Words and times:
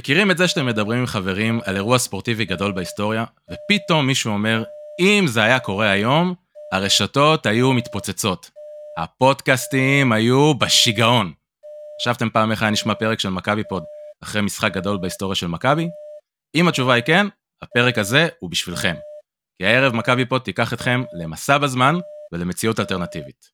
מכירים 0.00 0.30
את 0.30 0.38
זה 0.38 0.48
שאתם 0.48 0.66
מדברים 0.66 0.98
עם 0.98 1.06
חברים 1.06 1.60
על 1.64 1.76
אירוע 1.76 1.98
ספורטיבי 1.98 2.44
גדול 2.44 2.72
בהיסטוריה, 2.72 3.24
ופתאום 3.50 4.06
מישהו 4.06 4.32
אומר, 4.32 4.64
אם 5.00 5.24
זה 5.26 5.42
היה 5.42 5.58
קורה 5.58 5.90
היום, 5.90 6.34
הרשתות 6.72 7.46
היו 7.46 7.72
מתפוצצות. 7.72 8.50
הפודקאסטים 8.98 10.12
היו 10.12 10.54
בשיגעון. 10.54 11.32
חשבתם 12.00 12.30
פעם 12.30 12.50
איך 12.50 12.62
היה 12.62 12.70
נשמע 12.70 12.94
פרק 12.94 13.20
של 13.20 13.28
מכבי 13.28 13.62
פוד 13.68 13.82
אחרי 14.22 14.42
משחק 14.42 14.74
גדול 14.74 14.96
בהיסטוריה 14.96 15.34
של 15.34 15.46
מכבי? 15.46 15.88
אם 16.54 16.68
התשובה 16.68 16.94
היא 16.94 17.02
כן, 17.02 17.26
הפרק 17.62 17.98
הזה 17.98 18.28
הוא 18.38 18.50
בשבילכם. 18.50 18.94
כי 19.58 19.66
הערב 19.66 19.94
מכבי 19.94 20.24
פוד 20.24 20.42
תיקח 20.42 20.72
אתכם 20.72 21.02
למסע 21.12 21.58
בזמן 21.58 21.94
ולמציאות 22.32 22.80
אלטרנטיבית. 22.80 23.50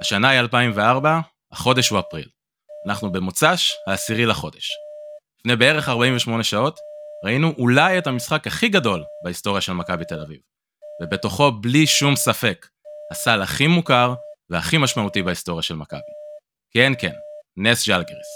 השנה 0.00 0.28
היא 0.28 0.40
2004, 0.40 1.20
החודש 1.52 1.88
הוא 1.88 2.00
אפריל. 2.00 2.28
אנחנו 2.86 3.12
במוצ"ש, 3.12 3.72
העשירי 3.86 4.26
לחודש. 4.26 4.87
לפני 5.40 5.56
בערך 5.56 5.88
48 5.88 6.44
שעות, 6.44 6.80
ראינו 7.24 7.54
אולי 7.58 7.98
את 7.98 8.06
המשחק 8.06 8.46
הכי 8.46 8.68
גדול 8.68 9.04
בהיסטוריה 9.24 9.60
של 9.60 9.72
מכבי 9.72 10.04
תל 10.04 10.20
אביב. 10.20 10.38
ובתוכו, 11.02 11.52
בלי 11.52 11.86
שום 11.86 12.16
ספק, 12.16 12.66
הסל 13.12 13.42
הכי 13.42 13.66
מוכר 13.66 14.14
והכי 14.50 14.78
משמעותי 14.78 15.22
בהיסטוריה 15.22 15.62
של 15.62 15.74
מכבי. 15.74 16.00
כן, 16.74 16.92
כן, 16.98 17.12
נס 17.56 17.86
ז'לגריס. 17.86 18.28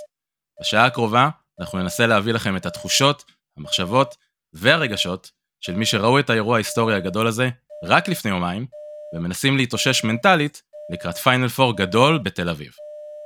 בשעה 0.60 0.86
הקרובה 0.86 1.28
אנחנו 1.60 1.78
ננסה 1.78 2.06
להביא 2.06 2.32
לכם 2.32 2.56
את 2.56 2.66
התחושות, 2.66 3.24
המחשבות 3.56 4.16
והרגשות 4.52 5.30
של 5.60 5.74
מי 5.74 5.86
שראו 5.86 6.18
את 6.18 6.30
האירוע 6.30 6.56
ההיסטורי 6.56 6.94
הגדול 6.94 7.26
הזה 7.26 7.48
רק 7.84 8.08
לפני 8.08 8.30
יומיים, 8.30 8.66
ומנסים 9.14 9.56
להתאושש 9.56 10.04
מנטלית 10.04 10.62
לקראת 10.92 11.16
פיינל 11.18 11.48
פור 11.48 11.76
גדול 11.76 12.18
בתל 12.18 12.48
אביב. 12.48 12.72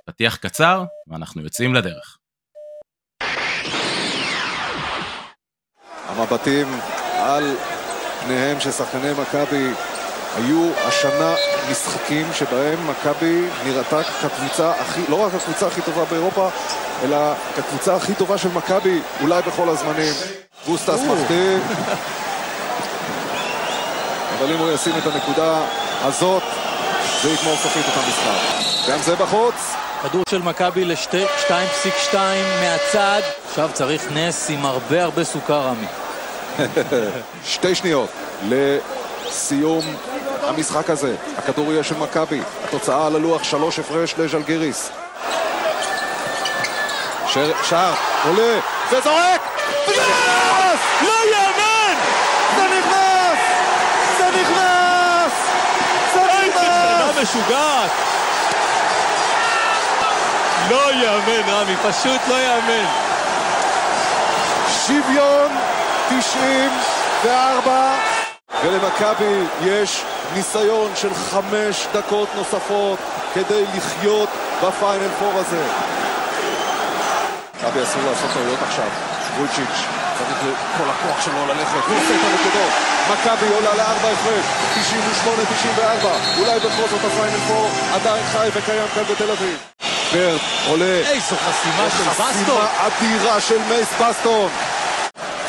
פתיח 0.06 0.36
קצר, 0.36 0.84
ואנחנו 1.08 1.42
יוצאים 1.42 1.74
לדרך. 1.74 2.18
המבטים 6.16 6.80
על 7.18 7.56
פניהם 8.24 8.60
של 8.60 8.72
שחקני 8.72 9.12
מכבי 9.12 9.70
היו 10.36 10.70
השנה 10.84 11.34
משחקים 11.70 12.26
שבהם 12.32 12.78
מכבי 12.90 13.42
נראתה 13.64 14.02
כקבוצה 14.02 14.70
הכי, 14.70 15.00
לא 15.08 15.26
רק 15.26 15.34
הקבוצה 15.34 15.66
הכי 15.66 15.80
טובה 15.82 16.04
באירופה, 16.04 16.48
אלא 17.04 17.16
כקבוצה 17.56 17.96
הכי 17.96 18.14
טובה 18.14 18.38
של 18.38 18.48
מכבי, 18.48 19.00
אולי 19.22 19.42
בכל 19.42 19.68
הזמנים. 19.68 20.14
גוסטס 20.66 21.00
מחטיא. 21.00 21.56
אבל 24.38 24.52
אם 24.52 24.58
הוא 24.58 24.70
ישים 24.70 24.92
את 24.98 25.06
הנקודה 25.06 25.60
הזאת, 26.02 26.42
זה 27.22 27.30
יגמור 27.30 27.56
סופית 27.56 27.84
את 27.88 27.96
המשחק. 27.96 28.90
גם 28.90 28.98
זה 28.98 29.16
בחוץ. 29.16 29.54
כדור 30.02 30.22
של 30.28 30.42
מכבי 30.42 30.84
ל-2.2 30.84 32.14
מהצד. 32.60 33.20
עכשיו 33.48 33.70
צריך 33.72 34.02
נס 34.12 34.50
עם 34.50 34.66
הרבה 34.66 35.04
הרבה 35.04 35.24
סוכר, 35.24 35.60
רמי. 35.60 35.86
שתי 37.44 37.74
שניות 37.74 38.10
לסיום 38.48 39.84
המשחק 40.42 40.90
הזה. 40.90 41.14
הכדור 41.38 41.72
יהיה 41.72 41.84
של 41.84 41.96
מכבי. 41.96 42.40
התוצאה 42.64 43.06
על 43.06 43.16
הלוח 43.16 43.44
שלוש 43.44 43.78
הפרש 43.78 44.14
לז'לגיריס. 44.18 44.90
שער, 47.62 47.94
עולה, 48.24 48.58
וזורק! 48.90 49.40
נכנס! 49.88 50.80
לא 51.02 51.12
יאמן! 51.32 51.94
זה 52.56 52.62
נכנס! 52.78 53.38
זה 54.18 54.24
נכנס! 54.40 55.32
זה 56.14 56.20
נכנס! 56.20 57.22
משוגעת! 57.22 57.90
לא 60.70 60.92
יאמן, 60.92 61.48
רמי, 61.48 61.76
פשוט 61.76 62.20
לא 62.28 62.34
יאמן. 62.34 62.86
שוויון 64.86 65.65
94 66.08 67.94
ולמכבי 68.64 69.44
יש 69.64 70.02
ניסיון 70.34 70.92
של 70.94 71.14
חמש 71.14 71.86
דקות 71.92 72.28
נוספות 72.34 72.98
כדי 73.34 73.64
לחיות 73.76 74.28
בפיינל 74.62 75.08
פור 75.18 75.32
הזה. 75.34 75.62
מכבי 77.54 77.82
אסור 77.82 78.02
לעשות 78.10 78.30
טעויות 78.32 78.58
עכשיו. 78.62 78.88
וויצ'יץ' 79.38 79.78
צריך 80.18 80.38
כל 80.78 80.84
הכוח 80.90 81.24
שלו 81.24 81.46
ללכת, 81.46 81.88
הוא 81.88 81.96
עושה 81.96 82.14
את 82.14 82.20
הנקודות. 82.24 82.72
מכבי 83.10 83.54
עולה 83.54 83.74
לארבע 83.74 84.08
הפרש, 84.10 84.44
98-94. 86.04 86.06
אולי 86.38 86.58
בכל 86.58 86.88
זאת 86.90 87.04
הפיינל 87.04 87.38
פור 87.48 87.68
עדיין 87.94 88.24
חי 88.32 88.48
וקיים 88.54 88.88
כאן 88.94 89.02
בתל 89.02 89.30
אביב. 89.30 89.58
ברד 90.12 90.40
עולה. 90.68 90.84
איזו 90.84 91.36
חסימה 91.36 91.90
של 91.90 92.04
בסטון. 92.10 92.26
חסימה 92.26 92.68
אדירה 92.86 93.40
של 93.40 93.58
מייס 93.68 93.88
בסטון. 94.00 94.50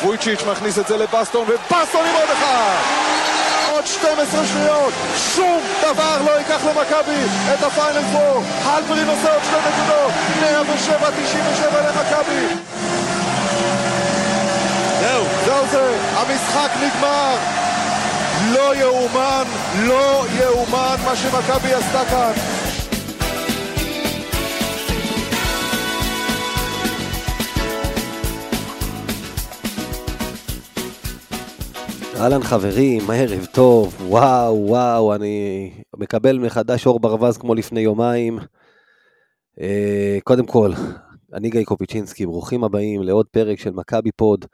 וויצ'יץ' 0.02 0.42
מכניס 0.50 0.78
את 0.78 0.86
זה 0.86 0.96
לבסטון, 0.96 1.46
ובסטון 1.48 2.06
עם 2.06 2.14
עוד 2.14 2.30
אחד! 2.32 3.08
עוד 3.70 3.86
12 3.86 4.46
שניות, 4.46 4.92
שום 5.34 5.60
דבר 5.82 6.22
לא 6.26 6.38
ייקח 6.38 6.64
למכבי 6.64 7.24
את 7.54 7.62
הפיינל 7.62 8.02
פור. 8.12 8.42
הלפרין 8.64 9.08
עושה 9.08 9.32
עוד 9.32 9.42
שתי 9.44 9.56
נקודות, 9.56 10.12
107-97 10.40 11.76
למכבי. 11.88 12.46
זהו. 15.00 15.24
זהו 15.44 15.66
זה, 15.70 15.96
המשחק 16.16 16.70
נגמר. 16.82 17.36
לא 18.52 18.76
יאומן, 18.76 19.44
לא 19.78 20.24
יאומן 20.40 20.96
מה 21.04 21.16
שמכבי 21.16 21.74
עשתה 21.74 22.04
כאן. 22.10 22.57
אהלן 32.18 32.42
חברים, 32.42 33.10
ערב 33.10 33.46
טוב, 33.52 33.96
וואו 34.00 34.66
וואו, 34.68 35.14
אני 35.14 35.70
מקבל 35.96 36.38
מחדש 36.38 36.86
אור 36.86 37.00
ברווז 37.00 37.38
כמו 37.38 37.54
לפני 37.54 37.80
יומיים. 37.80 38.38
אה, 39.60 40.18
קודם 40.24 40.46
כל, 40.46 40.72
אני 41.32 41.50
גיא 41.50 41.64
קופיצ'ינסקי, 41.64 42.26
ברוכים 42.26 42.64
הבאים 42.64 43.02
לעוד 43.02 43.26
פרק 43.26 43.58
של 43.58 43.70
מכבי 43.70 44.12
פוד. 44.12 44.44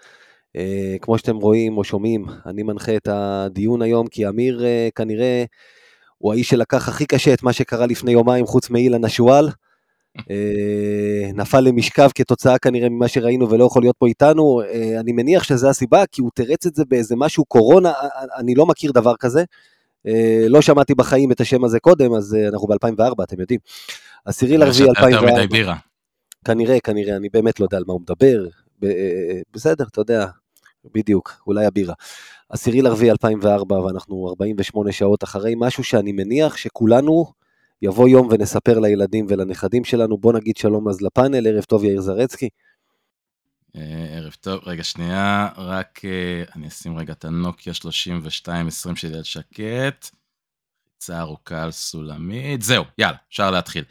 אה, 0.57 0.97
כמו 1.01 1.19
שאתם 1.19 1.37
רואים 1.37 1.79
או 1.79 1.85
שומעים, 1.85 2.25
אני 2.47 2.63
מנחה 2.63 2.97
את 2.97 3.09
הדיון 3.09 3.83
היום, 3.83 4.07
כי 4.07 4.29
אמיר 4.29 4.65
אה, 4.65 4.89
כנראה 4.95 5.45
הוא 6.19 6.33
האיש 6.33 6.49
שלקח 6.49 6.89
הכי 6.89 7.07
קשה 7.07 7.35
את 7.35 7.43
מה 7.43 7.53
שקרה 7.53 7.87
לפני 7.87 8.13
יומיים, 8.13 8.47
חוץ 8.47 8.71
מאילן 8.71 9.05
השועל. 9.05 9.49
אה, 10.31 11.31
נפל 11.35 11.61
למשכב 11.61 12.09
כתוצאה 12.15 12.59
כנראה 12.59 12.89
ממה 12.89 13.09
שראינו 13.09 13.51
ולא 13.51 13.65
יכול 13.65 13.83
להיות 13.83 13.97
פה 13.99 14.07
איתנו. 14.07 14.61
אה, 14.63 15.01
אני 15.01 15.13
מניח 15.13 15.43
שזה 15.43 15.69
הסיבה, 15.69 16.07
כי 16.07 16.21
הוא 16.21 16.31
תרץ 16.35 16.67
את 16.67 16.75
זה 16.75 16.85
באיזה 16.89 17.17
משהו 17.17 17.45
קורונה, 17.45 17.91
אה, 17.91 18.09
אני 18.37 18.55
לא 18.55 18.67
מכיר 18.67 18.93
דבר 18.93 19.15
כזה. 19.17 19.45
לא 20.49 20.63
שמעתי 20.63 20.95
בחיים 20.95 21.33
את 21.33 21.41
השם 21.41 21.65
הזה 21.65 21.81
קודם, 21.81 22.15
אז 22.15 22.37
אנחנו 22.49 22.69
ב-2004, 22.69 23.23
אתם 23.23 23.41
יודעים. 23.41 23.61
עשירי 24.25 24.57
לרביעי 24.57 24.89
2004. 24.89 25.75
כנראה, 26.45 26.81
כנראה, 26.81 27.17
אני 27.17 27.29
באמת 27.29 27.61
לא 27.61 27.65
יודע 27.65 27.77
על 27.77 27.85
מה 27.87 27.93
הוא 27.93 28.01
מדבר. 28.01 28.47
בסדר, 29.53 29.85
אתה 29.85 30.01
יודע, 30.01 30.27
בדיוק, 30.95 31.43
אולי 31.47 31.67
הבירה. 31.67 31.95
עשירי 32.49 32.83
לרביעי 32.83 33.11
2004, 33.11 33.81
ואנחנו 33.81 34.29
48 34.29 34.93
שעות 34.93 35.25
אחרי 35.25 35.55
משהו 35.57 35.85
שאני 35.85 36.13
מניח 36.13 36.57
שכולנו 36.57 37.27
יבוא 37.83 38.09
יום 38.09 38.29
ונספר 38.31 38.79
לילדים 38.79 39.27
ולנכדים 39.29 39.85
שלנו. 39.85 40.19
בוא 40.19 40.33
נגיד 40.33 40.57
שלום 40.57 40.89
אז 40.89 41.03
לפאנל, 41.03 41.47
ערב 41.47 41.65
טוב 41.65 41.85
יאיר 41.85 42.01
זרצקי. 42.01 42.49
אה, 43.77 44.07
ערב 44.17 44.33
טוב, 44.41 44.61
רגע 44.67 44.85
שנייה, 44.85 45.49
רק 45.57 46.01
אה, 46.05 46.45
אני 46.57 46.69
אשים 46.69 46.99
רגע 46.99 47.13
את 47.13 47.25
הנוקיה 47.25 47.75
3220 47.75 48.97
שלי 48.97 49.17
על 49.17 49.23
שקט. 49.23 50.11
חיצה 51.05 51.21
ארוכה 51.21 51.63
על 51.63 51.71
סולמית, 51.71 52.63
זהו, 52.63 52.85
יאללה, 52.99 53.17
אפשר 53.29 53.51
להתחיל. 53.51 53.85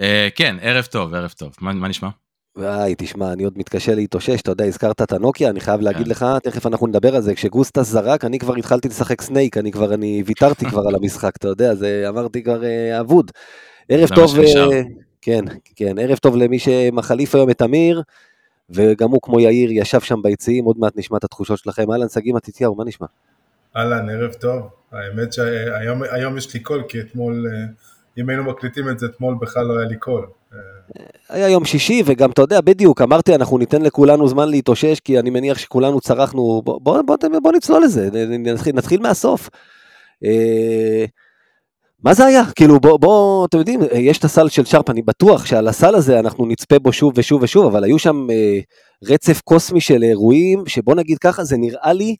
אה, 0.00 0.28
כן, 0.34 0.56
ערב 0.60 0.84
טוב, 0.84 1.14
ערב 1.14 1.30
טוב, 1.30 1.54
מה 1.60 1.88
נשמע? 1.88 2.08
וואי, 2.58 2.94
תשמע, 2.98 3.32
אני 3.32 3.44
עוד 3.44 3.58
מתקשה 3.58 3.94
להתאושש, 3.94 4.40
אתה 4.40 4.50
יודע, 4.50 4.64
הזכרת 4.64 5.02
את 5.02 5.12
הנוקיה, 5.12 5.50
אני 5.50 5.60
חייב 5.60 5.80
להגיד 5.80 6.04
כן. 6.04 6.10
לך, 6.10 6.26
תכף 6.42 6.66
אנחנו 6.66 6.86
נדבר 6.86 7.16
על 7.16 7.22
זה, 7.22 7.34
כשגוסטס 7.34 7.86
זרק, 7.86 8.24
אני 8.24 8.38
כבר 8.38 8.54
התחלתי 8.54 8.88
לשחק 8.88 9.20
סנייק, 9.20 9.56
אני 9.56 9.72
כבר, 9.72 9.94
אני 9.94 10.22
ויתרתי 10.26 10.64
כבר 10.64 10.88
על 10.88 10.94
המשחק, 10.94 11.36
אתה 11.36 11.48
יודע, 11.48 11.74
זה 11.74 12.04
אמרתי 12.08 12.42
כבר 12.42 12.64
אה, 12.64 13.00
אבוד. 13.00 13.30
ערב 13.88 14.08
טוב, 14.14 14.38
אה, 14.38 14.82
כן, 15.22 15.44
כן, 15.76 15.98
ערב 15.98 16.18
טוב 16.18 16.36
למי 16.36 16.58
שמחליף 16.58 17.34
היום 17.34 17.50
את 17.50 17.62
אמיר, 17.62 18.02
וגם 18.70 19.10
הוא 19.10 19.20
כמו 19.22 19.40
יאיר 19.40 19.70
ישב 19.72 20.00
שם 20.00 20.22
ביציעים, 20.22 20.64
עוד 20.64 20.78
מעט 20.78 20.92
נשמע 20.96 21.18
את 21.18 21.24
התחושות 21.24 21.58
שלכם. 21.58 21.92
אהלן, 21.92 22.08
שגיא 22.08 22.32
מתתיהו, 22.34 22.74
מה 22.74 22.84
נשמע? 22.84 23.06
אהלן, 23.76 24.10
ערב 24.10 24.32
טוב. 24.32 24.68
האמת 24.92 25.32
שהיום 25.32 26.36
יש 26.36 26.54
לי 26.54 26.60
קול, 26.60 26.82
כי 26.88 27.00
אתמול, 27.00 27.46
אה, 27.46 27.66
אם 28.18 28.28
היינו 28.28 28.44
מקליטים 28.44 28.88
את 28.88 28.98
זה 28.98 29.06
אתמול, 29.06 29.36
בכלל 29.40 29.66
לא 29.66 29.78
היה 29.78 29.88
לי 29.88 29.96
קול. 29.96 30.26
היה 31.28 31.48
יום 31.48 31.64
שישי, 31.64 32.02
וגם, 32.06 32.30
אתה 32.30 32.42
יודע, 32.42 32.60
בדיוק, 32.60 33.02
אמרתי, 33.02 33.34
אנחנו 33.34 33.58
ניתן 33.58 33.82
לכולנו 33.82 34.28
זמן 34.28 34.48
להתאושש, 34.48 35.00
כי 35.00 35.18
אני 35.18 35.30
מניח 35.30 35.58
שכולנו 35.58 36.00
צרחנו, 36.00 36.62
בוא, 36.64 36.80
בוא, 36.82 37.02
בוא, 37.02 37.16
בוא 37.42 37.52
נצלול 37.52 37.84
לזה, 37.84 38.08
נתחיל, 38.38 38.76
נתחיל 38.76 39.00
מהסוף. 39.00 39.48
אה, 40.24 41.04
מה 42.04 42.14
זה 42.14 42.26
היה? 42.26 42.42
כאילו 42.56 42.80
בוא, 42.80 42.98
בוא, 42.98 43.46
אתם 43.46 43.58
יודעים, 43.58 43.80
יש 43.94 44.18
את 44.18 44.24
הסל 44.24 44.48
של 44.48 44.64
שרפ, 44.64 44.90
אני 44.90 45.02
בטוח 45.02 45.46
שעל 45.46 45.68
הסל 45.68 45.94
הזה 45.94 46.20
אנחנו 46.20 46.46
נצפה 46.46 46.78
בו 46.78 46.92
שוב 46.92 47.12
ושוב 47.16 47.42
ושוב, 47.42 47.66
אבל 47.66 47.84
היו 47.84 47.98
שם 47.98 48.26
אה, 48.30 48.58
רצף 49.04 49.40
קוסמי 49.40 49.80
של 49.80 50.02
אירועים, 50.02 50.66
שבוא 50.66 50.94
נגיד 50.94 51.18
ככה, 51.18 51.44
זה 51.44 51.56
נראה 51.56 51.92
לי, 51.92 52.16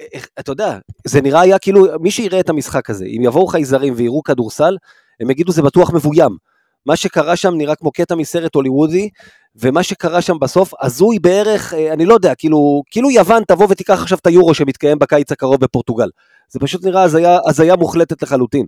אה, 0.00 0.20
אתה 0.40 0.52
יודע, 0.52 0.78
זה 1.06 1.20
נראה 1.20 1.40
היה 1.40 1.58
כאילו, 1.58 1.86
מי 2.00 2.10
שיראה 2.10 2.40
את 2.40 2.48
המשחק 2.48 2.90
הזה, 2.90 3.04
אם 3.04 3.22
יבואו 3.24 3.46
חייזרים 3.46 3.94
ויראו 3.96 4.22
כדורסל, 4.22 4.76
הם 5.20 5.30
יגידו 5.30 5.52
זה 5.52 5.62
בטוח 5.62 5.92
מבוים. 5.92 6.51
מה 6.86 6.96
שקרה 6.96 7.36
שם 7.36 7.54
נראה 7.54 7.74
כמו 7.74 7.92
קטע 7.92 8.14
מסרט 8.14 8.54
הוליוודי, 8.54 9.08
ומה 9.56 9.82
שקרה 9.82 10.22
שם 10.22 10.38
בסוף 10.38 10.72
הזוי 10.80 11.18
בערך, 11.18 11.74
אה, 11.74 11.92
אני 11.92 12.04
לא 12.04 12.14
יודע, 12.14 12.34
כאילו, 12.34 12.82
כאילו 12.90 13.10
יוון 13.10 13.42
תבוא 13.48 13.66
ותיקח 13.70 14.02
עכשיו 14.02 14.18
את 14.18 14.26
היורו 14.26 14.54
שמתקיים 14.54 14.98
בקיץ 14.98 15.32
הקרוב 15.32 15.60
בפורטוגל. 15.60 16.08
זה 16.48 16.60
פשוט 16.60 16.84
נראה 16.84 17.02
הזיה, 17.02 17.38
הזיה 17.46 17.76
מוחלטת 17.76 18.22
לחלוטין. 18.22 18.66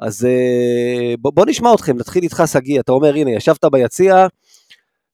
אז 0.00 0.24
אה, 0.24 1.14
בוא, 1.18 1.32
בוא 1.34 1.46
נשמע 1.46 1.74
אתכם, 1.74 1.96
נתחיל 1.96 2.22
איתך 2.22 2.42
שגיא, 2.46 2.80
אתה 2.80 2.92
אומר, 2.92 3.14
הנה, 3.14 3.30
ישבת 3.30 3.64
ביציע, 3.64 4.26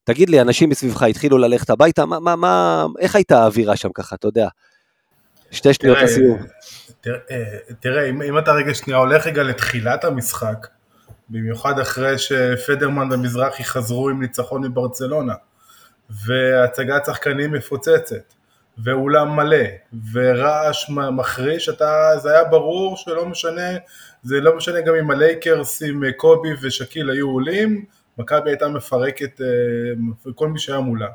תגיד 0.04 0.30
לי, 0.30 0.40
אנשים 0.40 0.68
מסביבך 0.68 1.02
התחילו 1.02 1.38
ללכת 1.38 1.70
הביתה, 1.70 2.06
מה, 2.06 2.20
מה, 2.20 2.36
מה, 2.36 2.86
איך 2.98 3.16
הייתה 3.16 3.42
האווירה 3.42 3.76
שם 3.76 3.88
ככה, 3.94 4.16
אתה 4.16 4.28
יודע? 4.28 4.48
שתי 5.50 5.74
שניות 5.74 5.98
לסיום. 6.02 6.38
תראה, 7.00 7.18
תראה 7.80 8.08
אם, 8.10 8.22
אם 8.22 8.38
אתה 8.38 8.52
רגע 8.52 8.74
שנייה 8.74 8.98
הולך 8.98 9.26
רגע 9.26 9.42
לתחילת 9.42 10.04
המשחק, 10.04 10.66
במיוחד 11.32 11.78
אחרי 11.78 12.18
שפדרמן 12.18 13.08
ומזרחי 13.12 13.64
חזרו 13.64 14.08
עם 14.08 14.20
ניצחון 14.20 14.64
מברצלונה, 14.64 15.34
והצגת 16.26 17.04
שחקנים 17.06 17.52
מפוצצת, 17.52 18.34
ואולם 18.78 19.36
מלא, 19.36 19.64
ורעש 20.12 20.90
מחריש, 20.90 21.68
אתה, 21.68 22.10
זה 22.22 22.30
היה 22.30 22.44
ברור 22.44 22.96
שלא 22.96 23.26
משנה, 23.26 23.70
זה 24.22 24.40
לא 24.40 24.56
משנה 24.56 24.80
גם 24.80 24.94
אם 24.94 25.10
הלייקרס 25.10 25.82
עם 25.82 26.02
קובי 26.16 26.50
ושקיל 26.62 27.10
היו 27.10 27.30
עולים, 27.30 27.84
מכבי 28.18 28.50
הייתה 28.50 28.68
מפרקת 28.68 29.40
אה, 29.40 30.32
כל 30.34 30.48
מי 30.48 30.58
שהיה 30.58 30.80
מולה, 30.80 31.08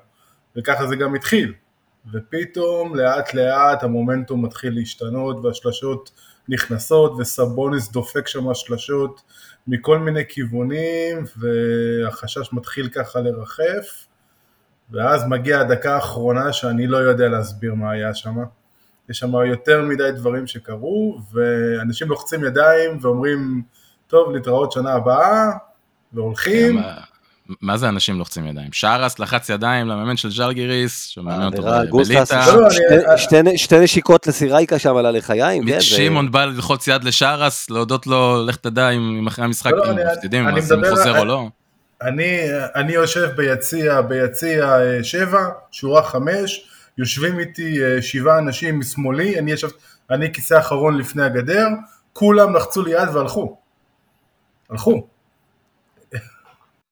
וככה 0.56 0.88
זה 0.88 0.96
גם 0.96 1.16
התחיל, 1.16 1.54
ופתאום 2.14 2.96
לאט 2.96 3.34
לאט 3.34 3.84
המומנטום 3.84 4.46
מתחיל 4.46 4.76
להשתנות 4.76 5.46
והשלשות 5.46 6.12
נכנסות 6.50 7.14
וסבוניס 7.20 7.92
דופק 7.92 8.28
שם 8.28 8.50
השלשות 8.50 9.22
מכל 9.68 10.00
מיני 10.00 10.24
כיוונים 10.30 11.24
והחשש 11.38 12.54
מתחיל 12.54 12.90
ככה 12.90 13.20
לרחף 13.20 14.08
ואז 14.92 15.24
מגיעה 15.30 15.62
הדקה 15.62 15.96
האחרונה 15.96 16.54
שאני 16.54 16.88
לא 16.88 16.98
יודע 16.98 17.28
להסביר 17.28 17.74
מה 17.74 17.92
היה 17.92 18.14
שם. 18.14 18.36
יש 19.10 19.18
שם 19.18 19.34
יותר 19.34 19.82
מדי 19.82 20.12
דברים 20.16 20.48
שקרו 20.48 21.20
ואנשים 21.34 22.10
לוחצים 22.10 22.44
ידיים 22.44 22.98
ואומרים 23.02 23.62
טוב 24.08 24.32
להתראות 24.32 24.72
שנה 24.72 24.94
הבאה 24.94 25.52
והולכים. 26.14 26.80
מה 27.62 27.78
זה 27.78 27.90
אנשים 27.90 28.20
לוחצים 28.20 28.48
ידיים? 28.48 28.70
שרס 28.72 29.20
לחץ 29.20 29.50
ידיים 29.50 29.88
למאמן 29.88 30.18
של 30.18 30.32
ז'לגיריס, 30.32 31.06
שמאמן 31.06 31.44
אותו 31.44 31.64
בליטא. 31.92 33.18
שתי 33.58 33.80
נשיקות 33.80 34.28
לסירייקה 34.28 34.80
שם 34.80 34.96
עלה 34.96 35.12
לחיים. 35.12 35.66
כן, 35.66 35.82
שמעון 35.82 36.32
בא 36.32 36.46
ללחוץ 36.46 36.88
יד 36.88 37.04
לשרס, 37.04 37.70
להודות 37.70 38.08
לו, 38.08 38.46
לך 38.46 38.56
תדע 38.56 38.90
אם 38.90 39.28
אחרי 39.28 39.46
המשחק 39.46 39.72
הם 39.86 39.96
מפסידים, 39.96 40.48
אז 40.48 40.74
אם 40.74 40.80
חוזר 40.90 41.20
או 41.20 41.26
לא. 41.26 41.48
אני 42.76 42.94
יושב 42.94 43.30
ביציע, 43.36 44.02
ביציע 44.02 44.78
שבע, 45.04 45.46
שורה 45.72 46.04
חמש, 46.04 46.66
יושבים 46.98 47.40
איתי 47.40 47.78
שבעה 48.02 48.40
אנשים 48.40 48.80
משמאלי, 48.80 49.40
אני 49.40 49.52
ישב, 49.52 49.68
אני 50.12 50.34
כיסא 50.34 50.60
אחרון 50.60 50.98
לפני 50.98 51.24
הגדר, 51.24 51.68
כולם 52.14 52.56
לחצו 52.56 52.82
לי 52.82 52.92
יד 52.92 53.10
והלכו. 53.14 53.58
הלכו. 54.70 55.08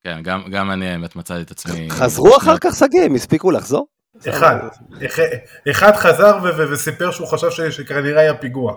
כן, 0.06 0.22
גם, 0.24 0.42
גם 0.52 0.72
אני 0.72 0.90
האמת 0.90 1.16
מצאתי 1.16 1.42
את 1.42 1.52
עצמי... 1.52 1.90
חזרו 1.90 2.38
אחר 2.38 2.58
כך 2.62 2.76
שגיא, 2.76 3.02
הם 3.02 3.16
הספיקו 3.16 3.52
לחזור? 3.52 3.88
אחד, 4.30 4.58
אחד 5.72 5.96
חזר 5.96 6.40
וסיפר 6.72 7.12
שהוא 7.12 7.28
חשב 7.28 7.72
שכנראה 7.72 8.22
היה 8.22 8.34
פיגוע, 8.34 8.76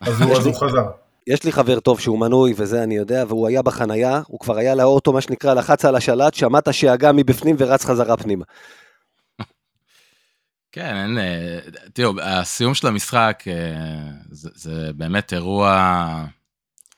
אז 0.00 0.20
הוא, 0.20 0.32
אז 0.36 0.46
הוא 0.46 0.54
חזר. 0.54 0.84
יש 1.26 1.44
לי 1.44 1.52
חבר 1.52 1.80
טוב 1.80 2.00
שהוא 2.00 2.18
מנוי 2.18 2.54
וזה 2.56 2.82
אני 2.82 2.96
יודע, 2.96 3.24
והוא 3.28 3.48
היה 3.48 3.62
בחנייה, 3.62 4.20
הוא 4.26 4.40
כבר 4.40 4.56
היה 4.56 4.74
לאוטו 4.74 5.12
מה 5.12 5.20
שנקרא, 5.20 5.54
לחץ 5.54 5.84
על 5.84 5.96
השלט, 5.96 6.34
שמע 6.34 6.58
את 6.58 6.68
השאגה 6.68 7.12
מבפנים 7.12 7.56
ורץ 7.58 7.84
חזרה 7.84 8.16
פנימה. 8.16 8.44
כן, 10.72 10.96
אין, 10.96 11.18
תראו, 11.92 12.12
הסיום 12.22 12.74
של 12.74 12.86
המשחק 12.86 13.44
זה, 14.30 14.48
זה 14.54 14.90
באמת 14.94 15.32
אירוע, 15.32 16.24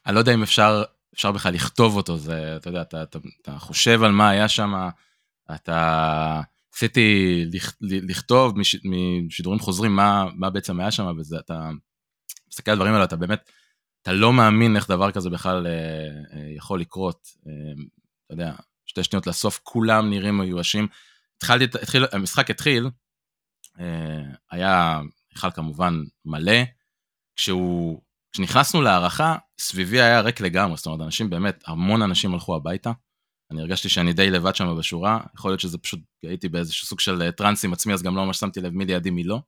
אני 0.07 0.15
לא 0.15 0.21
יודע 0.21 0.35
אם 0.35 0.43
אפשר 0.43 0.83
אפשר 1.15 1.33
בכלל 1.33 1.55
לכתוב 1.55 1.97
אותו, 1.97 2.17
זה, 2.17 2.57
אתה 2.57 2.69
יודע, 2.69 2.83
אתה, 2.83 3.03
אתה, 3.03 3.19
אתה 3.43 3.59
חושב 3.59 4.03
על 4.03 4.13
מה 4.13 4.31
היה 4.31 4.49
שם, 4.49 4.89
אתה... 5.55 6.41
עשיתי 6.75 7.45
לכתוב 7.81 8.59
מש, 8.59 8.77
משידורים 9.27 9.61
חוזרים 9.61 9.97
מה, 9.97 10.25
מה 10.35 10.51
בעצם 10.51 10.81
היה 10.81 10.91
שם, 10.91 11.07
וזה, 11.19 11.39
אתה 11.39 11.71
מסתכל 12.49 12.71
על 12.71 12.77
הדברים 12.77 12.95
האלה, 12.95 13.05
אתה 13.05 13.17
באמת, 13.17 13.51
אתה 14.03 14.13
לא 14.13 14.33
מאמין 14.33 14.77
איך 14.77 14.91
דבר 14.91 15.11
כזה 15.11 15.31
בכלל 15.31 15.67
אה, 15.67 15.73
אה, 16.33 16.51
יכול 16.57 16.81
לקרות. 16.81 17.29
אה, 17.47 17.53
אתה 18.27 18.35
יודע, 18.35 18.53
שתי 18.87 19.05
שניות 19.05 19.27
לסוף, 19.27 19.61
כולם 19.63 20.11
נראים 20.11 20.39
מיואשים. 20.39 20.87
התחלתי, 21.37 21.65
התחיל, 21.65 22.05
המשחק 22.13 22.51
התחיל, 22.51 22.91
היה, 24.51 25.01
היכל 25.31 25.51
כמובן 25.51 25.95
מלא, 26.25 26.63
כשהוא 27.37 28.03
כשנכנסנו 28.35 28.83
להערכה, 28.83 29.37
סביבי 29.59 30.01
היה 30.01 30.21
ריק 30.21 30.41
לגמרי, 30.41 30.77
זאת 30.77 30.87
אומרת, 30.87 31.01
אנשים 31.01 31.31
באמת, 31.31 31.65
המון 31.67 32.03
אנשים 32.03 32.35
הלכו 32.35 32.57
הביתה. 32.57 32.93
אני 33.51 33.61
הרגשתי 33.61 33.89
שאני 33.89 34.13
די 34.13 34.31
לבד 34.31 34.55
שם 34.55 34.77
בשורה, 34.79 35.21
יכול 35.35 35.51
להיות 35.51 35.61
שזה 35.61 35.79
פשוט, 35.79 36.01
הייתי 36.23 36.49
באיזשהו 36.49 36.87
סוג 36.87 37.01
של 37.01 37.23
אה, 37.23 37.33
טראנס 37.33 37.65
עם 37.65 37.73
עצמי, 37.73 37.95
אז 37.95 38.03
גם 38.03 38.17
לא 38.17 38.25
ממש 38.25 38.39
שמתי 38.39 38.61
לב 38.61 38.73
מי 38.73 38.85
לידי 38.85 39.11
מי 39.11 39.25
לא. 39.25 39.41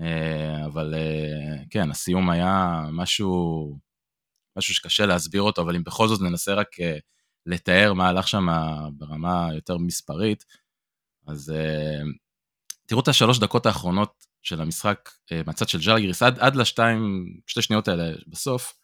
אה, 0.00 0.66
אבל 0.66 0.94
אה, 0.94 1.64
כן, 1.70 1.90
הסיום 1.90 2.30
היה 2.30 2.82
משהו, 2.92 3.78
משהו 4.58 4.74
שקשה 4.74 5.06
להסביר 5.06 5.42
אותו, 5.42 5.62
אבל 5.62 5.76
אם 5.76 5.84
בכל 5.84 6.08
זאת 6.08 6.20
ננסה 6.20 6.54
רק 6.54 6.68
לתאר 7.46 7.92
מה 7.94 8.08
הלך 8.08 8.28
שם 8.28 8.46
ברמה 8.92 9.48
יותר 9.54 9.78
מספרית, 9.78 10.44
אז 11.26 11.52
תראו 12.86 13.00
את 13.00 13.08
השלוש 13.08 13.38
דקות 13.38 13.66
האחרונות 13.66 14.26
של 14.42 14.60
המשחק 14.60 15.10
אה, 15.32 15.40
מהצד 15.46 15.68
של 15.68 15.78
ג'לגיריס, 15.78 16.22
עד, 16.22 16.38
עד 16.38 16.56
לשתיים, 16.56 17.26
שתי 17.46 17.62
שניות 17.62 17.88
האלה 17.88 18.12
בסוף, 18.26 18.74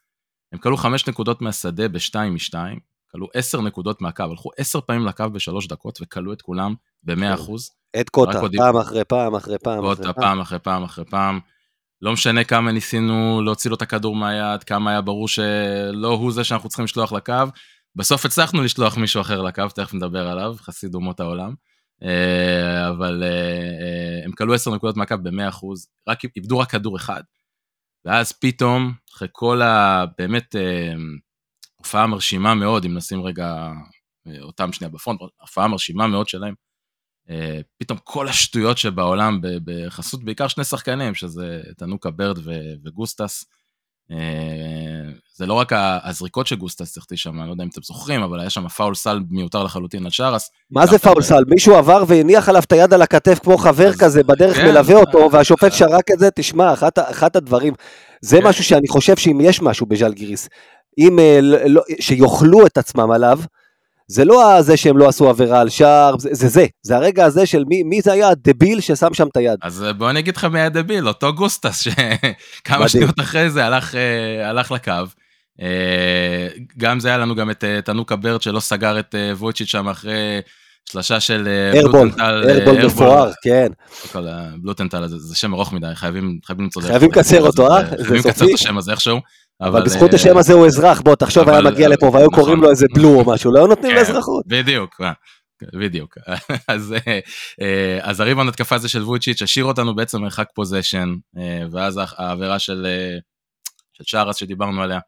הם 0.53 0.59
כלו 0.59 0.77
חמש 0.77 1.09
נקודות 1.09 1.43
מהשדה 1.43 1.89
בשתיים 1.89 2.35
משתיים, 2.35 2.79
כלו 3.11 3.29
עשר 3.35 3.61
נקודות 3.61 4.03
מהקו, 4.03 4.23
הלכו 4.23 4.51
עשר 4.57 4.81
פעמים 4.81 5.07
לקו 5.07 5.31
בשלוש 5.33 5.67
דקות 5.67 5.99
וכלו 6.03 6.33
את 6.33 6.43
כולם 6.43 6.75
במאה 7.03 7.35
אחוז. 7.35 7.71
את 8.01 8.11
קוטה, 8.11 8.41
פעם 8.57 8.77
אחרי 8.77 9.05
פעם 9.05 9.35
אחרי 9.35 9.59
פעם. 9.59 9.81
קוטה, 9.81 10.13
פעם 10.13 10.41
אחרי 10.41 10.59
פעם 10.59 10.83
אחרי 10.83 11.05
פעם. 11.05 11.41
לא 12.03 12.13
משנה 12.13 12.45
כמה 12.45 12.73
ניסינו 12.73 13.43
להוציא 13.45 13.71
לו 13.71 13.77
את 13.77 13.83
הכדור 13.83 14.17
מהיד, 14.17 14.65
כמה 14.65 14.91
היה 14.91 15.01
ברור 15.01 15.29
שלא 15.29 16.09
הוא 16.09 16.33
זה 16.33 16.45
שאנחנו 16.45 16.69
צריכים 16.69 16.85
לשלוח 16.85 17.13
לקו. 17.13 17.35
בסוף 17.97 18.25
הצלחנו 18.25 18.63
לשלוח 18.63 18.97
מישהו 18.97 19.21
אחר 19.21 19.43
לקו, 19.43 19.69
תכף 19.75 19.95
נדבר 19.95 20.29
עליו, 20.29 20.55
חסיד 20.59 20.95
אומות 20.95 21.21
העולם. 21.21 21.55
אה, 22.03 22.89
אבל 22.89 23.23
אה, 23.23 23.29
אה, 23.29 24.25
הם 24.25 24.33
כלו 24.33 24.55
10 24.55 24.75
נקודות 24.75 24.97
מהקו 24.97 25.15
ב-100%, 25.23 25.67
רק 26.09 26.19
איבדו 26.37 26.59
רק 26.59 26.71
כדור 26.71 26.97
אחד. 26.97 27.23
ואז 28.05 28.33
פתאום, 28.33 28.95
אחרי 29.15 29.29
כל 29.33 29.63
ה... 29.63 30.05
באמת 30.19 30.55
הופעה 31.77 32.07
מרשימה 32.07 32.55
מאוד, 32.55 32.85
אם 32.85 32.97
נשים 32.97 33.23
רגע 33.23 33.73
אותם 34.41 34.73
שנייה 34.73 34.91
בפרונט, 34.91 35.21
הופעה 35.41 35.69
מרשימה 35.69 36.07
מאוד 36.07 36.29
שלהם, 36.29 36.55
פתאום 37.79 37.99
כל 38.05 38.29
השטויות 38.29 38.79
שבעולם, 38.79 39.41
בחסות 39.65 40.25
בעיקר 40.25 40.49
שני 40.49 40.65
שחקנים, 40.65 41.15
שזה 41.15 41.63
תנוקה 41.77 42.11
ברד 42.11 42.39
וגוסטס, 42.85 43.45
זה 45.37 45.47
לא 45.47 45.55
רק 45.55 45.73
הזריקות 46.05 46.47
שגוסטס 46.47 46.99
החטיא 46.99 47.17
שם, 47.17 47.41
אני 47.41 47.47
לא 47.47 47.53
יודע 47.53 47.65
אם 47.65 47.69
אתם 47.69 47.81
זוכרים, 47.83 48.23
אבל 48.23 48.41
היה 48.41 48.51
שם 48.51 48.69
פאול 48.69 48.95
סל 48.95 49.21
מיותר 49.31 49.63
לחלוטין 49.63 50.05
על 50.05 50.11
שרס. 50.11 50.51
מה 50.71 50.87
זה 50.87 50.99
פאול 50.99 51.23
סל? 51.23 51.45
מישהו 51.49 51.75
עבר 51.75 52.05
והניח 52.07 52.49
עליו 52.49 52.63
את 52.63 52.73
היד 52.73 52.95
על 52.95 53.03
הכתף 53.03 53.39
כמו 53.39 53.59
חבר 53.59 53.93
כזה, 53.93 54.23
בדרך 54.23 54.57
כן, 54.57 54.69
מלווה 54.69 54.97
אותו, 54.97 55.29
והשופט 55.33 55.73
שרק 55.73 56.11
את 56.15 56.19
זה, 56.19 56.31
תשמע, 56.31 56.75
אחת 56.97 57.37
הדברים, 57.37 57.73
זה 58.21 58.39
כן. 58.39 58.47
משהו 58.47 58.65
שאני 58.65 58.89
חושב 58.89 59.17
שאם 59.17 59.41
יש 59.43 59.63
משהו 59.63 59.87
בז'לגיריס, 59.87 60.49
אם, 60.99 61.19
אה, 61.19 61.39
לא, 61.43 61.83
שיאכלו 62.01 62.67
את 62.67 62.79
עצמם 62.79 63.11
עליו, 63.11 63.41
זה 64.09 64.25
לא 64.25 64.63
זה 64.63 64.77
שהם 64.77 64.99
לא 64.99 65.09
עשו 65.09 65.29
עבירה 65.29 65.61
על 65.61 65.69
שער, 65.69 66.19
זה, 66.19 66.29
זה 66.33 66.49
זה, 66.49 66.67
זה 66.83 66.97
הרגע 66.97 67.25
הזה 67.25 67.47
של 67.47 67.65
מי, 67.69 67.83
מי 67.83 68.01
זה 68.01 68.13
היה 68.13 68.29
הדביל 68.29 68.81
ששם 68.81 69.15
שם 69.15 69.27
את 69.29 69.37
היד. 69.37 69.59
אז 69.63 69.85
בוא 69.99 70.11
אני 70.11 70.19
אגיד 70.19 70.37
לך 70.37 70.45
מי 70.45 70.61
הדביל, 70.61 71.09
אותו 71.09 71.33
גוסטס 71.33 71.81
שכמה 71.81 72.89
שניות 72.89 73.21
אחרי 73.21 73.51
זה 73.51 73.65
הלך, 73.65 73.95
אה, 73.95 74.49
הלך 74.49 74.73
לקו. 74.73 74.93
אה, 75.63 76.49
גם 76.79 77.01
זה 77.01 77.09
היה 77.09 77.19
לנו 77.19 77.35
גם 77.35 77.51
את 77.51 77.65
אה, 77.65 77.81
תנוקה 77.83 78.17
ברד 78.17 78.43
שלא 78.43 78.61
סגר 78.61 78.99
את 78.99 79.15
וויצ'יץ' 79.39 79.69
שם 79.69 79.89
אחרי 79.89 80.41
שלושה 80.91 81.21
של 81.21 81.49
בלוטנטל. 81.73 82.45
ארבול 82.51 82.87
מפואר, 82.87 83.31
כן. 83.43 83.69
בלוטנטל 84.63 85.07
זה, 85.07 85.19
זה 85.19 85.37
שם 85.37 85.55
ארוך 85.55 85.73
מדי, 85.73 85.87
חייבים, 85.95 86.39
חייבים 86.45 86.65
למצוא 86.65 86.83
חייבים 86.83 87.11
לקצר 87.11 87.41
אותו, 87.41 87.75
אה? 87.75 87.87
חייבים 87.87 88.15
לקצר 88.15 88.45
את 88.45 88.55
השם 88.55 88.79
הזה 88.79 88.91
איכשהו. 88.91 89.21
אבל 89.61 89.83
בזכות 89.85 90.11
אה, 90.11 90.15
השם 90.15 90.37
הזה 90.39 90.53
הוא 90.53 90.67
אזרח, 90.67 91.01
בוא, 91.01 91.15
תחשוב, 91.15 91.49
היה 91.49 91.59
אבל- 91.59 91.71
מגיע 91.71 91.89
לפה 91.89 92.07
והיו 92.07 92.27
נכון. 92.27 92.45
קוראים 92.45 92.63
לו 92.63 92.71
איזה 92.71 92.87
בלו 92.95 93.21
או 93.21 93.25
משהו, 93.33 93.53
לא 93.53 93.59
היו 93.59 93.67
נותנים 93.67 93.93
לו 93.95 94.05
כן. 94.05 94.11
אזרחות. 94.11 94.45
בדיוק, 94.47 95.01
אה, 95.01 95.13
בדיוק. 95.75 96.19
אז, 96.69 96.95
אה, 97.07 97.19
אה, 97.61 97.99
אז 98.03 98.21
הריבון 98.21 98.49
התקפה 98.49 98.75
הזה 98.75 98.89
של 98.89 99.03
וויצ'יץ' 99.03 99.43
השאיר 99.43 99.65
אותנו 99.65 99.95
בעצם 99.97 100.23
מרחק 100.23 100.47
פוזיישן, 100.55 101.15
ואז 101.73 102.01
העבירה 102.17 102.59
של, 102.59 102.87
אה, 102.87 103.19
של 103.93 104.05
שרס 104.07 104.37
שדיברנו 104.37 104.83
עליה. 104.83 104.99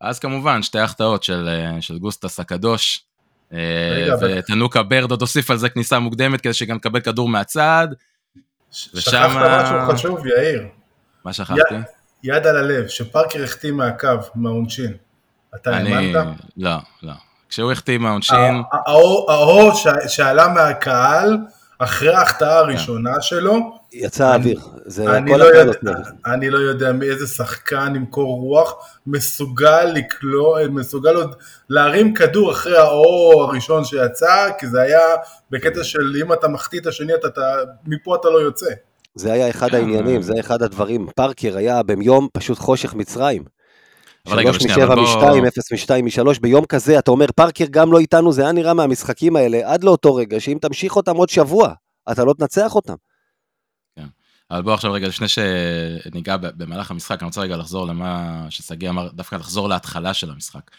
אז 0.00 0.18
כמובן 0.18 0.62
שתי 0.62 0.78
החטאות 0.78 1.22
של, 1.22 1.48
אה, 1.48 1.82
של 1.82 1.98
גוסטס 1.98 2.40
הקדוש, 2.40 3.04
אה, 3.52 4.06
ותנוקה 4.20 4.82
ברד 4.82 5.10
עוד 5.10 5.20
הוסיף 5.20 5.50
על 5.50 5.56
זה 5.56 5.68
כניסה 5.68 5.98
מוקדמת 5.98 6.40
כדי 6.40 6.52
שגם 6.54 6.76
נקבל 6.76 7.00
כדור 7.00 7.28
מהצד. 7.28 7.88
שכחת 8.70 9.36
משהו 9.36 9.94
חשוב, 9.94 10.26
יאיר. 10.26 10.62
מה 11.24 11.32
שכחתי? 11.32 11.74
יד 12.26 12.46
על 12.46 12.56
הלב, 12.56 12.86
שפארקר 12.88 13.44
החטיא 13.44 13.72
מהקו, 13.72 14.08
מהעונשין. 14.34 14.92
אתה 15.54 15.76
אני... 15.76 15.94
האמנת? 15.94 16.26
לא, 16.56 16.70
לא. 17.02 17.12
כשהוא 17.48 17.72
החטיא 17.72 17.98
מהעונשין, 17.98 18.62
הא- 18.72 18.78
האור 19.32 19.72
שעלה 20.08 20.48
מהקהל 20.48 21.38
אחרי 21.78 22.14
ההחטאה 22.14 22.58
הראשונה 22.58 23.20
שלו, 23.20 23.76
יצא 23.92 24.26
האוויר, 24.26 24.60
זה 24.86 25.16
אני 25.16 25.30
כל 25.30 25.36
לא, 25.36 25.44
יודע. 25.44 25.92
אני 26.26 26.50
לא 26.50 26.58
יודע 26.58 26.92
מאיזה 26.92 27.26
שחקן 27.26 27.92
עם 27.96 28.06
קור 28.06 28.40
רוח 28.40 28.74
מסוגל 29.06 29.84
לקלוע, 29.84 30.68
מסוגל 30.68 31.14
עוד 31.16 31.34
להרים 31.70 32.14
כדור 32.14 32.52
אחרי 32.52 32.78
האור 32.78 33.42
הראשון 33.44 33.84
שיצא, 33.84 34.48
כי 34.58 34.66
זה 34.66 34.80
היה 34.80 35.00
בקטע 35.50 35.84
של 35.84 36.16
אם 36.20 36.32
אתה 36.32 36.48
מחטיא 36.48 36.80
את 36.80 36.86
השני, 36.86 37.14
אתה, 37.14 37.28
אתה, 37.28 37.54
מפה 37.86 38.16
אתה 38.16 38.28
לא 38.28 38.38
יוצא. 38.38 38.70
זה 39.16 39.32
היה 39.32 39.50
אחד 39.50 39.68
כן. 39.70 39.76
העניינים, 39.76 40.22
זה 40.22 40.32
אחד 40.40 40.62
הדברים. 40.62 41.06
פארקר 41.16 41.56
היה 41.56 41.82
ביום 41.82 42.28
פשוט 42.32 42.58
חושך 42.58 42.94
מצרים. 42.94 43.44
שלוש 44.28 44.64
משבע 44.64 44.94
משתיים, 44.94 45.44
אפס 45.44 45.72
משתיים 45.72 46.06
משלוש, 46.06 46.38
ביום 46.38 46.64
כזה, 46.64 46.98
אתה 46.98 47.10
אומר, 47.10 47.26
פארקר 47.36 47.64
גם 47.70 47.92
לא 47.92 47.98
איתנו, 47.98 48.32
זה 48.32 48.42
היה 48.42 48.52
נראה 48.52 48.74
מהמשחקים 48.74 49.36
האלה, 49.36 49.72
עד 49.72 49.84
לאותו 49.84 50.14
רגע, 50.14 50.40
שאם 50.40 50.58
תמשיך 50.60 50.96
אותם 50.96 51.16
עוד 51.16 51.28
שבוע, 51.28 51.72
אתה 52.12 52.24
לא 52.24 52.34
תנצח 52.38 52.74
אותם. 52.74 52.94
אבל 54.50 54.62
בוא 54.62 54.74
עכשיו 54.74 54.92
רגע, 54.92 55.08
לפני 55.08 55.26
שניגע 55.28 56.36
במהלך 56.36 56.90
המשחק, 56.90 57.20
אני 57.20 57.26
רוצה 57.26 57.40
רגע 57.40 57.56
לחזור 57.56 57.86
למה 57.86 58.46
ששגיא 58.50 58.90
אמר, 58.90 59.08
דווקא 59.08 59.36
לחזור 59.36 59.68
להתחלה 59.68 60.14
של 60.14 60.30
המשחק. 60.30 60.70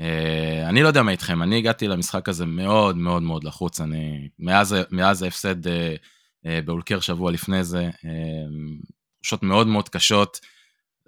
אה, 0.00 0.68
אני 0.68 0.82
לא 0.82 0.88
יודע 0.88 1.02
מה 1.02 1.10
איתכם, 1.10 1.42
אני 1.42 1.58
הגעתי 1.58 1.88
למשחק 1.88 2.28
הזה 2.28 2.46
מאוד 2.46 2.96
מאוד 2.96 3.22
מאוד 3.22 3.44
לחוץ, 3.44 3.80
אני, 3.80 4.28
מאז, 4.38 5.22
ההפסד 5.22 5.66
אה, 5.66 5.72
אה, 5.72 5.96
באולקר 6.64 7.00
שבוע 7.00 7.32
לפני 7.32 7.64
זה, 7.64 7.82
אה, 7.84 7.90
תחושות 9.22 9.42
מאוד 9.42 9.66
מאוד 9.66 9.88
קשות. 9.88 10.40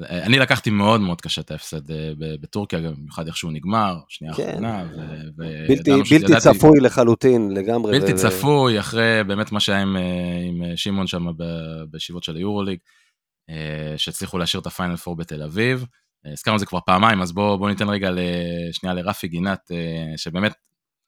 אה, 0.00 0.22
אני 0.26 0.38
לקחתי 0.38 0.70
מאוד 0.70 1.00
מאוד 1.00 1.20
קשה 1.20 1.40
את 1.40 1.50
ההפסד 1.50 1.90
אה, 1.90 2.12
בטורקיה, 2.40 2.80
גם 2.80 2.94
במיוחד 2.94 3.26
איך 3.26 3.36
שהוא 3.36 3.52
נגמר, 3.52 3.98
שנייה 4.08 4.34
כן. 4.34 4.46
האחרונה, 4.48 4.84
ו- 4.96 5.00
ו- 5.38 5.66
בלתי, 5.68 5.90
ש- 6.04 6.12
בלתי 6.12 6.32
ידעתי- 6.32 6.58
צפוי 6.58 6.80
לחלוטין, 6.80 7.50
לגמרי. 7.54 8.00
בלתי 8.00 8.12
ו- 8.12 8.16
צפוי, 8.16 8.80
אחרי 8.80 9.20
באמת 9.26 9.52
מה 9.52 9.60
שהיה 9.60 9.82
עם, 9.82 9.96
אה, 9.96 10.02
עם 10.48 10.62
אה, 10.64 10.76
שמעון 10.76 11.06
שם 11.06 11.26
בישיבות 11.90 12.22
של 12.22 12.36
היורוליג, 12.36 12.78
אה, 13.50 13.94
שהצליחו 13.96 14.38
להשאיר 14.38 14.60
את 14.60 14.66
הפיינל 14.66 14.96
פור 14.96 15.16
בתל 15.16 15.42
אביב. 15.42 15.86
אה, 16.26 16.32
הזכרנו 16.32 16.54
את 16.56 16.60
זה 16.60 16.66
כבר 16.66 16.78
פעמיים, 16.86 17.22
אז 17.22 17.32
בואו 17.32 17.58
בוא 17.58 17.68
ניתן 17.68 17.88
רגע 17.88 18.10
שנייה 18.72 18.94
לרפי 18.94 19.28
גינת, 19.28 19.70
אה, 19.70 20.16
שבאמת 20.16 20.52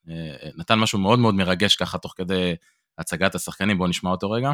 אה, 0.09 0.49
נתן 0.57 0.79
משהו 0.79 0.99
מאוד 0.99 1.19
מאוד 1.19 1.35
מרגש 1.35 1.75
ככה 1.75 1.97
תוך 1.97 2.13
כדי 2.17 2.55
הצגת 2.99 3.35
השחקנים, 3.35 3.77
בואו 3.77 3.89
נשמע 3.89 4.09
אותו 4.11 4.31
רגע. 4.31 4.51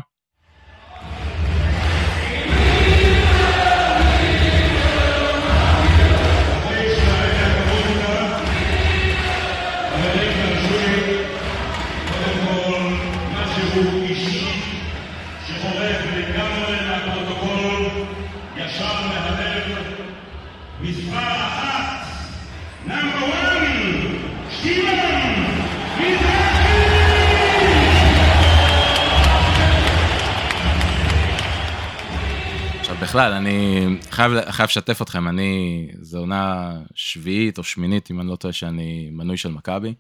בכלל, 33.15 33.34
אני 33.34 33.86
חייב, 34.10 34.31
חייב 34.51 34.67
לשתף 34.69 35.01
אתכם, 35.01 35.27
אני, 35.27 35.88
זו 36.01 36.19
עונה 36.19 36.72
שביעית 36.95 37.57
או 37.57 37.63
שמינית, 37.63 38.12
אם 38.12 38.22
אני 38.22 38.29
לא 38.29 38.36
טועה, 38.36 38.53
שאני 38.53 39.10
מנוי 39.12 39.38
של 39.38 39.50
מכבי. 39.51 39.93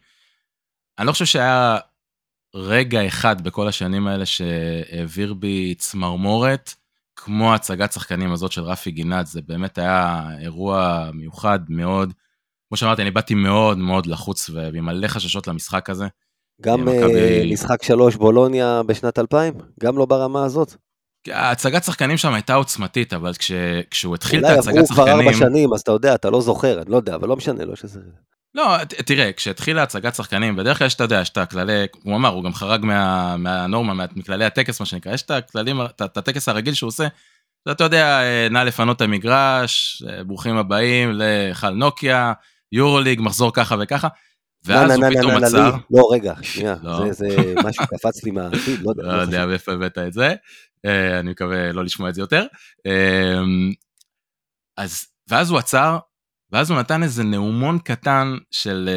אני 0.99 1.07
לא 1.07 1.11
חושב 1.11 1.25
שהיה 1.25 1.77
רגע 2.55 3.07
אחד 3.07 3.41
בכל 3.43 3.67
השנים 3.67 4.07
האלה 4.07 4.25
שהעביר 4.25 5.33
בי 5.33 5.75
צמרמורת, 5.77 6.73
כמו 7.15 7.53
הצגת 7.53 7.91
שחקנים 7.91 8.31
הזאת 8.31 8.51
של 8.51 8.61
רפי 8.61 8.91
גינת, 8.91 9.27
זה 9.27 9.41
באמת 9.41 9.77
היה 9.77 10.21
אירוע 10.41 11.09
מיוחד 11.13 11.59
מאוד. 11.69 12.13
כמו 12.69 12.77
שאמרתי, 12.77 13.01
אני 13.01 13.11
באתי 13.11 13.33
מאוד 13.35 13.77
מאוד 13.77 14.05
לחוץ 14.05 14.49
ועם 14.49 14.85
מלא 14.85 15.07
חששות 15.07 15.47
למשחק 15.47 15.89
הזה. 15.89 16.07
גם 16.61 16.81
מכבי- 16.81 17.41
אה, 17.41 17.49
משחק 17.51 17.83
שלוש 17.83 18.15
בולוניה 18.15 18.81
בשנת 18.85 19.19
2000, 19.19 19.53
גם 19.83 19.97
לא 19.97 20.05
ברמה 20.05 20.45
הזאת. 20.45 20.75
הצגת 21.33 21.83
שחקנים 21.83 22.17
שם 22.17 22.33
הייתה 22.33 22.53
עוצמתית, 22.53 23.13
אבל 23.13 23.33
כש, 23.33 23.51
כשהוא 23.91 24.15
התחיל 24.15 24.39
את 24.39 24.43
אולי 24.45 24.55
ההצגת 24.55 24.73
עברו 24.73 24.85
כבר 24.87 24.95
שחקנים... 25.05 25.27
ארבע 25.27 25.33
שנים, 25.37 25.73
אז 25.73 25.79
אתה 25.81 25.91
יודע, 25.91 26.15
אתה 26.15 26.29
לא 26.29 26.41
זוכר, 26.41 26.81
אני 26.81 26.91
לא 26.91 26.97
יודע, 26.97 27.15
אבל 27.15 27.27
לא 27.27 27.35
משנה, 27.35 27.65
לא 27.65 27.75
שזה... 27.75 27.99
לא, 28.55 28.77
תראה, 28.85 29.31
כשהתחילה 29.33 29.83
הצגת 29.83 30.15
שחקנים, 30.15 30.55
בדרך 30.55 30.77
כלל 30.77 30.87
יש, 30.87 30.95
אתה 30.95 31.03
יודע, 31.03 31.19
יש 31.21 31.29
את 31.29 31.37
הכללי, 31.37 31.85
הוא 32.03 32.15
אמר, 32.15 32.29
הוא 32.29 32.43
גם 32.43 32.53
חרג 32.53 32.85
מה, 32.85 33.37
מהנורמה, 33.37 33.93
מה- 33.93 34.05
מכללי 34.15 34.45
הטקס, 34.45 34.79
מה 34.79 34.85
שנקרא, 34.85 35.13
יש 35.13 35.21
את 35.21 35.31
הכללים, 35.31 35.81
את 35.81 36.17
הטקס 36.17 36.49
הרגיל 36.49 36.73
שהוא 36.73 36.87
עושה, 36.87 37.07
אתה 37.71 37.83
יודע, 37.83 38.21
אה, 38.21 38.47
נא 38.51 38.59
לפנות 38.59 38.97
את 38.97 39.01
המגרש, 39.01 40.03
אה, 40.09 40.23
ברוכים 40.23 40.57
הבאים 40.57 41.11
להיכל 41.11 41.69
נוקיה, 41.69 42.33
יורוליג, 42.71 43.21
מחזור 43.21 43.53
ככה 43.53 43.75
וככה, 43.79 44.07
ואז 44.65 44.91
הוא 44.91 45.03
פתאום 45.09 45.31
עצר. 45.43 45.71
לא, 45.91 46.09
רגע, 46.11 46.33
שנייה, 46.41 46.75
לא. 46.83 47.11
זה- 47.11 47.53
משהו 47.63 47.83
קפץ 47.87 48.23
לי 48.23 48.31
מהעתיד, 48.31 48.81
לא 48.81 48.89
יודע. 48.89 49.03
לא 49.03 49.17
לא 49.17 49.21
יודע. 49.21 49.45
מאיפה 49.45 49.71
הבאת 49.71 49.97
את 49.97 50.13
זה, 50.13 50.33
אני 51.19 51.31
מקווה 51.31 51.71
לא 51.71 51.83
לשמוע 51.83 52.09
את 52.09 52.15
זה 52.15 52.21
יותר. 52.21 52.45
אה, 52.85 53.41
אז, 54.77 55.05
ואז 55.27 55.49
הוא 55.49 55.59
עצר, 55.59 55.97
ואז 56.51 56.71
הוא 56.71 56.79
נתן 56.79 57.03
איזה 57.03 57.23
נאומון 57.23 57.79
קטן 57.79 58.37
של 58.51 58.89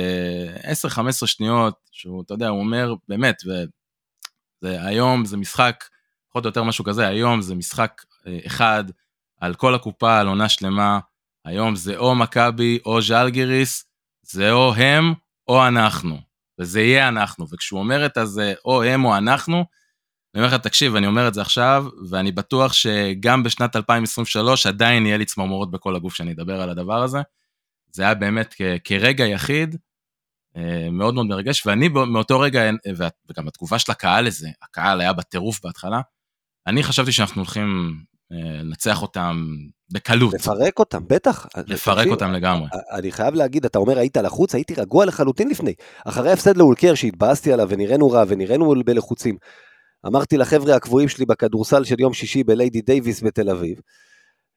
אה, 0.64 0.72
10-15 0.72 1.26
שניות, 1.26 1.74
שהוא, 1.92 2.22
אתה 2.22 2.34
יודע, 2.34 2.48
הוא 2.48 2.60
אומר, 2.60 2.94
באמת, 3.08 3.36
וזה, 3.44 4.86
היום 4.86 5.24
זה 5.24 5.36
משחק, 5.36 5.84
פחות 6.30 6.44
או 6.44 6.48
יותר 6.48 6.62
משהו 6.62 6.84
כזה, 6.84 7.06
היום 7.06 7.42
זה 7.42 7.54
משחק 7.54 8.02
אה, 8.26 8.38
אחד 8.46 8.84
על 9.40 9.54
כל 9.54 9.74
הקופה, 9.74 10.18
על 10.20 10.26
עונה 10.26 10.48
שלמה, 10.48 10.98
היום 11.44 11.76
זה 11.76 11.96
או 11.96 12.14
מכבי 12.14 12.78
או 12.86 13.02
ז'לגיריס, 13.02 13.84
זה 14.22 14.52
או 14.52 14.74
הם 14.74 15.14
או 15.48 15.68
אנחנו, 15.68 16.18
וזה 16.58 16.80
יהיה 16.80 17.08
אנחנו, 17.08 17.46
וכשהוא 17.52 17.80
אומר 17.80 18.06
את 18.06 18.16
הזה, 18.16 18.54
או 18.64 18.82
הם 18.82 19.04
או 19.04 19.16
אנחנו, 19.16 19.64
אני 20.34 20.42
אומר 20.42 20.54
לך, 20.54 20.62
תקשיב, 20.62 20.96
אני 20.96 21.06
אומר 21.06 21.28
את 21.28 21.34
זה 21.34 21.40
עכשיו, 21.40 21.86
ואני 22.10 22.32
בטוח 22.32 22.72
שגם 22.72 23.42
בשנת 23.42 23.76
2023 23.76 24.66
עדיין 24.66 25.06
יהיה 25.06 25.16
לי 25.16 25.24
צמרמורות 25.24 25.70
בכל 25.70 25.96
הגוף 25.96 26.14
שאני 26.14 26.32
אדבר 26.32 26.60
על 26.60 26.70
הדבר 26.70 27.02
הזה. 27.02 27.18
זה 27.92 28.02
היה 28.02 28.14
באמת 28.14 28.54
כ- 28.58 28.62
כרגע 28.84 29.26
יחיד, 29.26 29.76
אה, 30.56 30.90
מאוד 30.90 31.14
מאוד 31.14 31.26
מרגש, 31.26 31.66
ואני 31.66 31.88
מאותו 31.88 32.40
רגע, 32.40 32.62
אה, 32.62 33.08
וגם 33.30 33.48
התגובה 33.48 33.78
של 33.78 33.92
הקהל 33.92 34.26
לזה, 34.26 34.48
הקהל 34.62 35.00
היה 35.00 35.12
בטירוף 35.12 35.60
בהתחלה, 35.64 36.00
אני 36.66 36.82
חשבתי 36.82 37.12
שאנחנו 37.12 37.42
הולכים 37.42 37.94
אה, 38.32 38.62
לנצח 38.62 39.02
אותם 39.02 39.46
בקלות, 39.92 40.34
לפרק 40.34 40.78
אותם, 40.78 41.02
בטח. 41.06 41.46
לפרק 41.66 41.98
תקשיב, 41.98 42.12
אותם 42.12 42.32
לגמרי. 42.32 42.68
אני 42.92 43.12
חייב 43.12 43.34
להגיד, 43.34 43.64
אתה 43.64 43.78
אומר 43.78 43.98
היית 43.98 44.16
לחוץ, 44.16 44.54
הייתי 44.54 44.74
רגוע 44.74 45.04
לחלוטין 45.06 45.48
לפני. 45.48 45.74
אחרי 46.04 46.30
ההפסד 46.30 46.56
לאולקר 46.56 46.94
שהתבאסתי 46.94 47.52
עליו 47.52 47.68
ונראינו 47.70 48.10
רע 48.10 48.24
ונראינו 48.28 48.74
בלחוצים. 48.84 49.36
אמרתי 50.06 50.36
לחבר'ה 50.36 50.76
הקבועים 50.76 51.08
שלי 51.08 51.26
בכדורסל 51.26 51.84
של 51.84 52.00
יום 52.00 52.14
שישי 52.14 52.44
בליידי 52.44 52.80
דייוויס 52.80 53.22
בתל 53.22 53.50
אביב, 53.50 53.80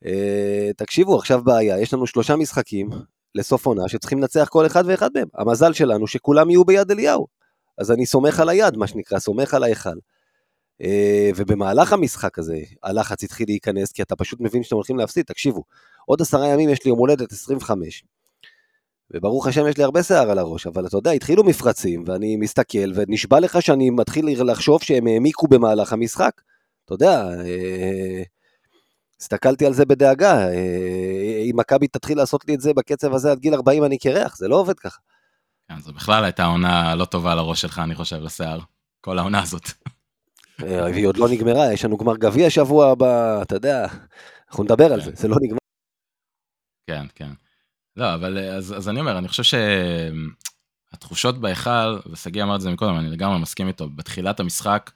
אה, 0.05 0.69
תקשיבו, 0.77 1.17
עכשיו 1.17 1.43
בעיה, 1.43 1.79
יש 1.79 1.93
לנו 1.93 2.07
שלושה 2.07 2.35
משחקים 2.35 2.89
לסוף 3.35 3.65
עונה 3.65 3.87
שצריכים 3.87 4.19
לנצח 4.19 4.47
כל 4.49 4.65
אחד 4.65 4.83
ואחד 4.87 5.09
מהם. 5.15 5.27
המזל 5.35 5.73
שלנו 5.73 6.07
שכולם 6.07 6.49
יהיו 6.49 6.65
ביד 6.65 6.91
אליהו. 6.91 7.27
אז 7.77 7.91
אני 7.91 8.05
סומך 8.05 8.39
על 8.39 8.49
היד, 8.49 8.77
מה 8.77 8.87
שנקרא, 8.87 9.19
סומך 9.19 9.53
על 9.53 9.63
ההיכל. 9.63 9.97
אה, 10.81 11.29
ובמהלך 11.35 11.93
המשחק 11.93 12.39
הזה, 12.39 12.57
הלחץ 12.83 13.23
התחיל 13.23 13.45
להיכנס, 13.49 13.91
כי 13.91 14.01
אתה 14.01 14.15
פשוט 14.15 14.39
מבין 14.39 14.63
שאתם 14.63 14.75
הולכים 14.75 14.97
להפסיד. 14.97 15.25
תקשיבו, 15.25 15.63
עוד 16.05 16.21
עשרה 16.21 16.47
ימים 16.47 16.69
יש 16.69 16.85
לי 16.85 16.89
יום 16.89 16.99
הולדת 16.99 17.31
25. 17.31 18.03
וברוך 19.13 19.47
השם 19.47 19.67
יש 19.67 19.77
לי 19.77 19.83
הרבה 19.83 20.03
שיער 20.03 20.31
על 20.31 20.39
הראש, 20.39 20.67
אבל 20.67 20.87
אתה 20.87 20.97
יודע, 20.97 21.11
התחילו 21.11 21.43
מפרצים, 21.43 22.03
ואני 22.07 22.35
מסתכל, 22.35 22.91
ונשבע 22.95 23.39
לך 23.39 23.61
שאני 23.61 23.89
מתחיל 23.89 24.25
לחשוב 24.51 24.81
שהם 24.83 25.07
העמיקו 25.07 25.47
במהלך 25.47 25.93
המשחק. 25.93 26.41
אתה 26.85 26.93
יודע, 26.93 27.27
אה, 27.45 28.23
הסתכלתי 29.19 29.65
על 29.65 29.73
זה 29.73 29.85
בדאגה, 29.85 30.47
אה, 30.49 31.43
אם 31.49 31.55
מכבי 31.55 31.87
תתחיל 31.87 32.17
לעשות 32.17 32.47
לי 32.47 32.55
את 32.55 32.61
זה 32.61 32.73
בקצב 32.73 33.13
הזה 33.13 33.31
עד 33.31 33.39
גיל 33.39 33.53
40 33.53 33.83
אני 33.83 33.97
קרח, 33.97 34.37
זה 34.37 34.47
לא 34.47 34.55
עובד 34.55 34.79
ככה. 34.79 34.99
כן, 35.69 35.79
זו 35.79 35.93
בכלל 35.93 36.23
הייתה 36.23 36.45
עונה 36.45 36.95
לא 36.95 37.05
טובה 37.05 37.35
לראש 37.35 37.61
שלך, 37.61 37.79
אני 37.79 37.95
חושב, 37.95 38.15
לשיער. 38.15 38.59
כל 39.01 39.19
העונה 39.19 39.41
הזאת. 39.41 39.67
אה, 40.63 40.83
והיא 40.83 41.07
עוד 41.07 41.17
לא 41.17 41.29
נגמרה, 41.29 41.73
יש 41.73 41.85
לנו 41.85 41.97
גמר 41.97 42.17
גביע 42.17 42.49
שבוע 42.49 42.91
הבא, 42.91 43.41
אתה 43.41 43.55
יודע, 43.55 43.87
אנחנו 44.49 44.63
נדבר 44.63 44.93
על 44.93 44.99
כן. 44.99 45.05
זה, 45.05 45.11
זה 45.15 45.27
לא 45.27 45.35
נגמר. 45.41 45.57
כן, 46.87 47.05
כן. 47.15 47.29
לא, 47.95 48.13
אבל 48.13 48.37
אה, 48.37 48.55
אז, 48.55 48.77
אז 48.77 48.89
אני 48.89 48.99
אומר, 48.99 49.17
אני 49.17 49.27
חושב 49.27 49.57
שהתחושות 50.93 51.41
בהיכל, 51.41 51.99
ושגיא 52.11 52.43
אמר 52.43 52.55
את 52.55 52.61
זה 52.61 52.71
מקודם, 52.71 52.97
אני 52.97 53.09
לגמרי 53.09 53.39
מסכים 53.39 53.67
איתו, 53.67 53.89
בתחילת 53.89 54.39
המשחק 54.39 54.91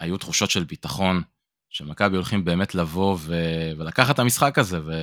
היו 0.00 0.16
תחושות 0.16 0.50
של 0.50 0.64
ביטחון, 0.64 1.22
שמכבי 1.70 2.16
הולכים 2.16 2.44
באמת 2.44 2.74
לבוא 2.74 3.16
ו... 3.20 3.34
ולקחת 3.78 4.14
את 4.14 4.18
המשחק 4.18 4.58
הזה, 4.58 4.80
ו... 4.84 5.02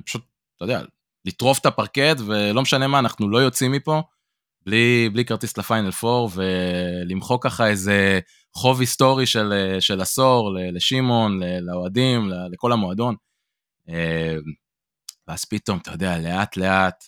ופשוט, 0.00 0.22
אתה 0.56 0.64
יודע, 0.64 0.82
לטרוף 1.24 1.58
את 1.58 1.66
הפרקט, 1.66 2.20
ולא 2.26 2.62
משנה 2.62 2.86
מה, 2.86 2.98
אנחנו 2.98 3.28
לא 3.28 3.38
יוצאים 3.38 3.72
מפה 3.72 4.02
בלי, 4.66 5.10
בלי 5.12 5.24
כרטיס 5.24 5.58
לפיינל 5.58 5.90
4, 6.04 6.28
ולמחוק 6.34 7.44
ככה 7.44 7.66
איזה 7.66 8.20
חוב 8.54 8.80
היסטורי 8.80 9.26
של, 9.26 9.76
של 9.80 10.00
עשור 10.00 10.56
לשמעון, 10.72 11.40
לאוהדים, 11.60 12.30
לכל 12.52 12.72
המועדון. 12.72 13.14
ואז 15.28 15.44
פתאום, 15.44 15.78
אתה 15.78 15.90
יודע, 15.90 16.18
לאט 16.18 16.56
לאט, 16.56 17.04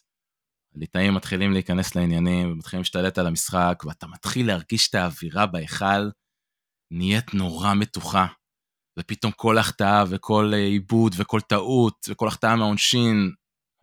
הליטאים 0.75 1.15
מתחילים 1.15 1.53
להיכנס 1.53 1.95
לעניינים, 1.95 2.53
ומתחילים 2.53 2.81
להשתלט 2.81 3.19
על 3.19 3.27
המשחק, 3.27 3.83
ואתה 3.87 4.07
מתחיל 4.07 4.47
להרגיש 4.47 4.89
את 4.89 4.95
האווירה 4.95 5.47
בהיכל, 5.47 6.11
נהיית 6.91 7.35
נורא 7.35 7.75
מתוחה. 7.75 8.27
ופתאום 8.99 9.33
כל 9.33 9.59
החטאה 9.59 10.05
וכל 10.09 10.51
אה, 10.55 10.59
עיבוד 10.59 11.15
וכל 11.19 11.41
טעות 11.41 12.07
וכל 12.09 12.29
החטאה 12.29 12.57
מהעונשין, 12.57 13.33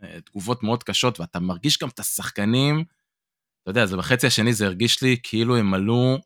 אה, 0.04 0.22
תגובות 0.22 0.64
מאוד 0.64 0.84
קשות, 0.84 1.20
ואתה 1.20 1.40
מרגיש 1.40 1.80
גם 1.80 1.90
את 1.90 2.00
השחקנים, 2.00 2.84
אתה 3.64 3.72
יודע, 3.72 3.86
זה 3.86 3.98
בחצי 3.98 4.28
השני 4.28 4.54
זה 4.54 4.66
הרגיש 4.66 5.04
לי 5.04 5.18
כאילו 5.24 5.58
הם 5.58 5.74
עלו, 5.74 6.18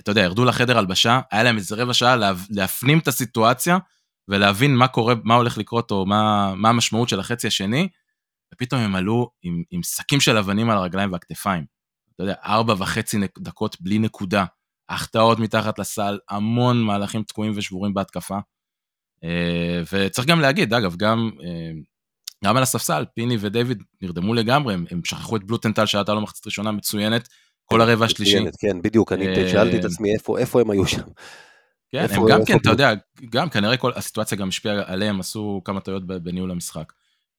אתה 0.00 0.10
יודע, 0.10 0.20
ירדו 0.20 0.44
לחדר 0.44 0.78
הלבשה, 0.78 1.20
היה 1.30 1.42
להם 1.42 1.56
איזה 1.56 1.76
רבע 1.76 1.94
שעה 1.94 2.16
לה, 2.16 2.32
להפנים 2.50 2.98
את 2.98 3.08
הסיטואציה, 3.08 3.78
ולהבין 4.30 4.76
מה 4.76 4.88
קורה, 4.88 5.14
מה 5.24 5.34
הולך 5.34 5.58
לקרות, 5.58 5.90
או 5.90 6.06
מה, 6.06 6.54
מה 6.56 6.68
המשמעות 6.68 7.08
של 7.08 7.20
החצי 7.20 7.46
השני, 7.46 7.88
ופתאום 8.54 8.80
הם 8.80 8.94
עלו 8.96 9.30
עם, 9.42 9.62
עם 9.70 9.82
שקים 9.82 10.20
של 10.20 10.36
אבנים 10.36 10.70
על 10.70 10.76
הרגליים 10.76 11.12
והכתפיים. 11.12 11.64
אתה 12.14 12.22
יודע, 12.22 12.34
ארבע 12.44 12.74
וחצי 12.78 13.18
דקות 13.38 13.76
בלי 13.80 13.98
נקודה, 13.98 14.44
החטאות 14.88 15.38
מתחת 15.38 15.78
לסל, 15.78 16.18
המון 16.30 16.82
מהלכים 16.82 17.22
תקועים 17.22 17.52
ושבורים 17.56 17.94
בהתקפה. 17.94 18.38
אה, 19.24 19.82
וצריך 19.92 20.28
גם 20.28 20.40
להגיד, 20.40 20.74
אגב, 20.74 20.96
גם, 20.96 21.30
אה, 21.42 21.70
גם 22.44 22.56
על 22.56 22.62
הספסל, 22.62 23.04
פיני 23.14 23.36
ודייוויד 23.40 23.82
נרדמו 24.02 24.34
לגמרי, 24.34 24.74
הם, 24.74 24.84
הם 24.90 25.00
שכחו 25.04 25.36
את 25.36 25.44
בלוטנטל 25.44 25.86
שהייתה 25.86 26.14
לו 26.14 26.20
מחצית 26.20 26.46
ראשונה 26.46 26.72
מצוינת, 26.72 27.28
כל 27.64 27.80
הרבע 27.80 28.04
השלישי. 28.04 28.38
כן, 28.60 28.82
בדיוק, 28.82 29.12
אני 29.12 29.26
אה, 29.28 29.50
שאלתי 29.50 29.78
את 29.80 29.84
עצמי 29.84 30.14
איפה- 30.14 30.38
איפה 30.38 30.60
הם 30.60 30.70
היו 30.70 30.86
שם. 30.86 31.02
כן, 31.92 32.02
איפה- 32.02 32.14
הם 32.14 32.28
גם 32.28 32.40
איפה 32.40 32.52
כן, 32.52 32.58
אתה? 32.58 32.70
יודע, 32.70 32.92
גם 33.30 33.50
כנראה 33.50 33.76
כל 33.76 33.92
הסיטואציה 33.96 34.38
גם 34.38 34.48
השפיעה 34.48 34.92
עליהם, 34.92 35.20
עשו 35.20 35.62
כמה 35.64 35.80
טעויות 35.80 36.06
ב- 36.06 36.12
בניהול 36.16 36.50
המשחק. 36.50 36.92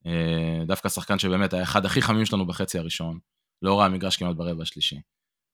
אה, 0.05 0.63
דווקא 0.67 0.89
שחקן 0.89 1.19
שבאמת 1.19 1.53
היה 1.53 1.63
אחד 1.63 1.85
הכי 1.85 2.01
חמים 2.01 2.25
שלנו 2.25 2.45
בחצי 2.45 2.79
הראשון, 2.79 3.19
לא 3.61 3.79
ראה 3.79 3.89
מגרש 3.89 4.17
כמעט 4.17 4.35
ברבע 4.35 4.63
השלישי. 4.63 5.01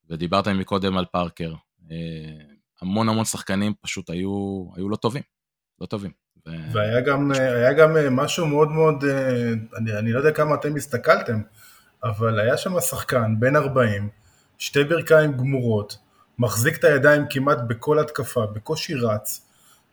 ודיברת 0.10 0.48
מקודם 0.48 0.98
על 0.98 1.06
פארקר. 1.06 1.54
אה, 1.92 1.96
המון 2.82 3.10
המון 3.10 3.26
שחקנים 3.26 3.74
פשוט 3.82 4.10
היו, 4.10 4.68
היו 4.76 4.90
לא 4.90 4.96
טובים. 4.96 5.22
לא 5.82 5.86
טובים. 5.86 6.12
ו... 6.48 6.52
והיה 6.74 7.02
גם, 7.02 7.32
היה 7.32 7.74
גם 7.74 7.98
אה, 7.98 8.10
משהו 8.10 8.48
מאוד 8.48 8.72
מאוד, 8.72 9.04
אה, 9.04 9.54
אני, 9.78 9.98
אני 10.00 10.12
לא 10.12 10.18
יודע 10.20 10.32
כמה 10.32 10.56
אתם 10.56 10.76
הסתכלתם, 10.76 11.42
אבל 12.04 12.40
היה 12.40 12.58
שם 12.58 12.80
שחקן 12.80 13.40
בן 13.40 13.56
40, 13.56 14.10
שתי 14.58 14.84
ברכיים 14.84 15.38
גמורות, 15.38 15.98
מחזיק 16.40 16.78
את 16.78 16.84
הידיים 16.84 17.26
כמעט 17.30 17.58
בכל 17.68 18.00
התקפה, 18.00 18.46
בקושי 18.46 18.94
רץ, 18.96 19.42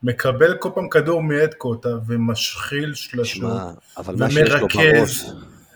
מקבל 0.02 0.56
כל 0.56 0.70
פעם 0.74 0.88
כדור 0.88 1.22
מאדקוטה 1.22 1.88
ומשחיל 2.06 2.94
שלשות, 2.94 3.52
אבל 3.96 4.14
מה 4.16 4.30
שיש 4.30 4.50
לו 4.50 4.56
ומרכז, 4.56 4.76
בראש, 4.76 5.24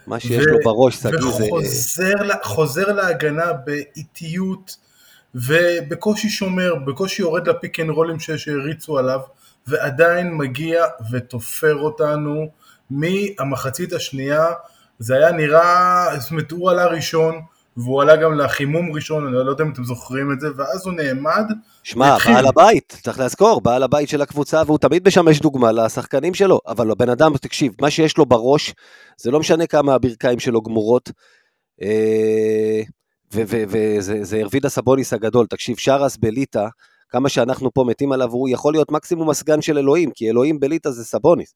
מה 0.07 0.21
שיש 0.21 0.47
ו- 0.47 0.51
לו 0.51 0.59
בראש, 0.65 0.97
שגיא, 0.97 1.11
זה... 1.21 1.45
וחוזר 1.45 2.15
לה- 2.15 2.37
חוזר 2.43 2.93
להגנה 2.93 3.53
באיטיות, 3.53 4.77
ובקושי 5.35 6.29
שומר, 6.29 6.75
בקושי 6.75 7.23
יורד 7.23 7.49
לפיק 7.49 7.81
אנד 7.81 7.91
רולים 7.91 8.21
שהריצו 8.21 8.99
עליו, 8.99 9.21
ועדיין 9.67 10.35
מגיע 10.35 10.85
ותופר 11.11 11.75
אותנו 11.77 12.51
מהמחצית 12.91 13.93
השנייה, 13.93 14.47
זה 14.99 15.15
היה 15.17 15.33
נראה, 15.33 16.07
זאת 16.19 16.31
אומרת 16.31 16.51
הוא 16.51 16.71
עלה 16.71 16.87
ראשון, 16.87 17.41
והוא 17.79 18.03
עלה 18.03 18.17
גם 18.17 18.35
לחימום 18.35 18.93
ראשון, 18.93 19.27
אני 19.27 19.35
לא 19.35 19.51
יודע 19.51 19.65
אם 19.65 19.73
אתם 19.73 19.85
זוכרים 19.85 20.33
את 20.33 20.41
זה, 20.41 20.49
ואז 20.57 20.87
הוא 20.87 20.95
נעמד, 20.95 21.45
שמע. 21.83 22.17
בעל 22.27 22.47
הבית, 22.47 22.99
צריך 23.03 23.21
לזכור, 23.21 23.61
בעל 23.61 23.83
הבית 23.83 24.09
של 24.09 24.23
הקבוצה, 24.23 24.63
והוא 24.67 24.79
תמיד 24.79 25.09
משמש 25.09 25.41
דוגמה 25.41 25.73
לשחקנים 25.73 26.35
שלו, 26.35 26.61
אבל 26.67 26.91
הבן 26.91 27.09
אדם, 27.09 27.37
תקשיב, 27.37 27.73
מה 27.81 27.91
שיש 27.91 28.19
לו 28.19 28.27
בראש, 28.27 28.75
זה 29.19 29.31
לא 29.31 29.41
משנה 29.41 29.67
כמה 29.67 29.95
הברכיים 29.95 30.39
שלו 30.39 30.63
גמורות, 30.63 31.11
אה, 31.83 32.83
וזה 33.33 34.25
זה 34.25 34.41
הרבידה 34.41 34.69
סבוניס 34.69 35.13
הגדול, 35.13 35.47
תקשיב, 35.47 35.77
שרס 35.77 36.17
בליטא, 36.17 36.67
כמה 37.09 37.29
שאנחנו 37.29 37.75
פה 37.75 37.85
מתים 37.85 38.13
עליו, 38.13 38.33
הוא 38.33 38.49
יכול 38.49 38.73
להיות 38.73 38.91
מקסימום 38.91 39.31
הסגן 39.31 39.63
של 39.63 39.79
אלוהים, 39.79 40.11
כי 40.15 40.31
אלוהים 40.31 40.61
בליטא 40.61 40.91
זה 40.91 41.05
סבוניס. 41.05 41.55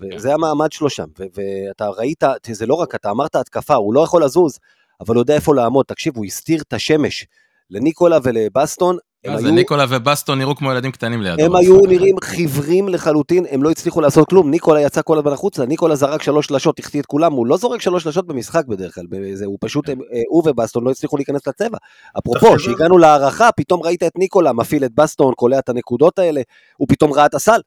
וזה 0.00 0.34
המעמד 0.34 0.72
שלו 0.72 0.90
שם, 0.90 1.06
ו- 1.18 1.24
ואתה 1.34 1.88
ראית, 1.88 2.24
זה 2.52 2.66
לא 2.66 2.74
רק, 2.74 2.94
אתה 2.94 3.10
אמרת 3.10 3.36
התקפה, 3.36 3.74
הוא 3.74 3.94
לא 3.94 4.00
יכול 4.00 4.24
לזוז, 4.24 4.58
אבל 5.00 5.14
הוא 5.14 5.22
יודע 5.22 5.34
איפה 5.34 5.54
לעמוד, 5.54 5.86
תקשיב, 5.86 6.16
הוא 6.16 6.24
הסתיר 6.24 6.62
את 6.62 6.72
השמש 6.72 7.26
לניקולה 7.70 8.18
ולבסטון, 8.22 8.96
הם 9.24 9.32
אז 9.32 9.44
היו- 9.44 9.54
ניקולה 9.54 9.84
ובסטון 9.88 10.38
נראו 10.38 10.56
כמו 10.56 10.72
ילדים 10.72 10.92
קטנים 10.92 11.22
לידו. 11.22 11.42
הם 11.44 11.56
היו 11.56 11.80
נראים 11.86 12.16
חיוורים 12.24 12.88
לחלוטין, 12.88 13.46
הם 13.50 13.62
לא 13.62 13.70
הצליחו 13.70 14.00
לעשות 14.00 14.28
כלום, 14.28 14.50
ניקולה 14.50 14.80
יצא 14.80 15.00
כל 15.04 15.18
הזמן 15.18 15.32
החוצה, 15.32 15.66
ניקולה 15.66 15.94
זרק 15.94 16.22
שלוש 16.22 16.46
שלשות, 16.46 16.78
החטיא 16.78 17.00
את 17.00 17.06
כולם, 17.06 17.32
הוא 17.32 17.46
לא 17.46 17.56
זורק 17.56 17.80
שלוש 17.80 18.02
שלשות 18.02 18.26
במשחק 18.26 18.64
בדרך 18.66 18.94
כלל, 18.94 19.04
זה, 19.34 19.44
הוא 19.44 19.58
פשוט, 19.60 19.88
הם, 19.88 19.98
אה, 20.12 20.20
הוא 20.28 20.42
ובסטון 20.48 20.84
לא 20.84 20.90
הצליחו 20.90 21.16
להיכנס 21.16 21.46
לצבע. 21.46 21.78
אפרופו, 22.18 22.40
תחשבו- 22.40 22.58
שהגענו 22.58 22.98
להערכה, 22.98 23.52
פתאום 23.52 23.82
ראית 23.82 24.02
את 24.02 24.12
ניקולה 24.18 24.52
מפעיל 24.52 24.84
את 24.84 24.90
בסטון, 24.94 25.34
קולע 25.34 25.58
את 25.58 25.68
הנקודות 25.68 26.18
האלה, 26.18 26.40
הוא 26.76 26.88
פתאום 26.90 27.12
ראה 27.12 27.26
את 27.26 27.34
הסל. 27.34 27.60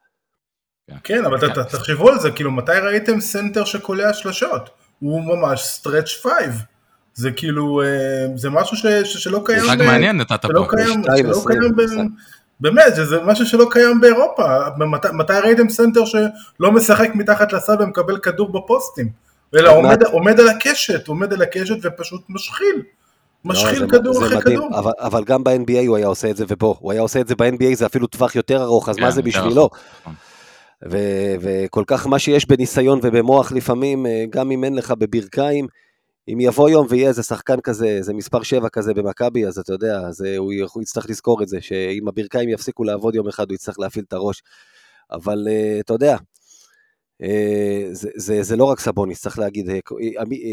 כן, 1.03 1.25
אבל 1.25 1.39
ת- 1.39 1.43
ת- 1.59 1.71
תחשבו 1.75 2.09
על 2.09 2.19
זה, 2.19 2.31
כאילו 2.31 2.51
מתי 2.51 2.71
ראיתם 2.71 3.21
סנטר 3.21 3.65
שקולע 3.65 4.13
שלשות? 4.13 4.69
הוא 4.99 5.21
ממש 5.21 5.61
stretch 5.63 6.09
five. 6.21 6.53
זה 7.15 7.32
כאילו, 7.32 7.82
אה, 7.82 7.88
זה 8.36 8.49
משהו 8.49 8.78
ש, 8.78 8.86
ש, 8.86 9.17
שלא 9.23 9.41
קיים, 9.45 9.63
משחק 9.63 9.78
ב- 9.80 9.84
מעניין 9.84 10.17
נתת 10.17 10.41
שלא 10.47 10.60
פה. 10.69 10.76
קיים, 10.78 11.02
בשתיים 11.02 11.26
שלא 11.26 11.41
קיים, 11.47 11.76
ב-. 11.76 11.82
באמת, 12.60 12.95
זה, 12.95 13.06
זה 13.06 13.17
משהו 13.26 13.45
שלא 13.45 13.67
קיים 13.71 14.02
באירופה. 14.02 14.43
מת, 14.78 15.06
מתי 15.06 15.34
ראיתם 15.43 15.69
סנטר 15.69 16.06
שלא 16.06 16.71
משחק 16.71 17.10
מתחת 17.15 17.54
לסל 17.54 17.76
ומקבל 17.84 18.17
כדור 18.17 18.52
בפוסטים? 18.52 19.10
אלא 19.56 19.76
עומד. 19.76 20.04
עומד 20.04 20.39
על 20.39 20.49
הקשת, 20.49 21.08
עומד 21.08 21.34
על 21.34 21.41
הקשת 21.41 21.76
ופשוט 21.84 22.21
משחיל. 22.30 22.82
משחיל 23.45 23.80
לא, 23.82 23.88
זה- 23.88 23.91
כדור 23.91 24.13
זה 24.13 24.26
אחרי 24.26 24.38
מדהים, 24.38 24.58
כדור. 24.60 24.80
אבל, 24.80 24.91
אבל 24.99 25.23
גם 25.23 25.43
ב-NBA 25.43 25.88
הוא 25.88 25.97
היה 25.97 26.08
עושה 26.08 26.30
את 26.30 26.38
זה, 26.38 26.45
ובוא, 26.47 26.76
הוא 26.80 26.91
היה 26.91 27.02
עושה 27.02 27.19
את 27.21 27.28
זה 27.28 27.36
ב-NBA, 27.36 27.73
זה 27.73 27.86
אפילו 27.86 28.08
טווח 28.08 28.36
יותר 28.36 28.63
ארוך, 28.63 28.89
אז 28.89 28.95
כן, 28.95 29.02
מה 29.02 29.12
זה 29.12 29.21
בשבילו? 29.21 29.69
נכון. 30.02 30.13
ו- 30.91 30.97
וכל 31.41 31.84
כך 31.88 32.08
מה 32.08 32.19
שיש 32.19 32.45
בניסיון 32.47 32.99
ובמוח 33.04 33.52
לפעמים, 33.52 34.06
אה, 34.06 34.23
גם 34.30 34.52
אם 34.52 34.63
אין 34.63 34.76
לך 34.76 34.91
בברכיים, 34.97 35.67
אם 36.27 36.39
יבוא 36.39 36.69
יום 36.69 36.88
ויהיה 36.89 37.09
איזה 37.09 37.23
שחקן 37.23 37.62
כזה, 37.62 37.88
איזה 37.88 38.13
מספר 38.13 38.43
7 38.43 38.69
כזה 38.69 38.93
במכבי, 38.93 39.45
אז 39.47 39.59
אתה 39.59 39.73
יודע, 39.73 39.99
אז 39.99 40.25
אה, 40.25 40.38
הוא, 40.38 40.81
יצטרך 40.81 41.09
לזכור 41.09 41.43
את 41.43 41.47
זה, 41.47 41.62
שאם 41.62 42.07
הברכיים 42.07 42.49
יפסיקו 42.49 42.83
לעבוד 42.83 43.15
יום 43.15 43.27
אחד, 43.27 43.49
הוא 43.49 43.55
יצטרך 43.55 43.79
להפעיל 43.79 44.05
את 44.07 44.13
הראש. 44.13 44.43
אבל 45.12 45.47
אה, 45.47 45.79
אתה 45.79 45.93
יודע, 45.93 46.17
אה, 47.21 47.88
זה, 47.91 48.09
זה, 48.15 48.43
זה 48.43 48.55
לא 48.55 48.65
רק 48.65 48.79
סבוניס, 48.79 49.21
צריך 49.21 49.39
להגיד, 49.39 49.69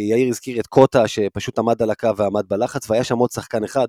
יאיר 0.09 0.28
הזכיר 0.28 0.61
את 0.61 0.66
קוטה 0.66 1.09
שפשוט 1.09 1.59
עמד 1.59 1.83
על 1.83 1.90
הקו 1.90 2.16
ועמד 2.16 2.44
בלחץ, 2.48 2.90
והיה 2.90 3.04
שם 3.04 3.18
עוד 3.18 3.30
שחקן 3.30 3.64
אחד, 3.64 3.87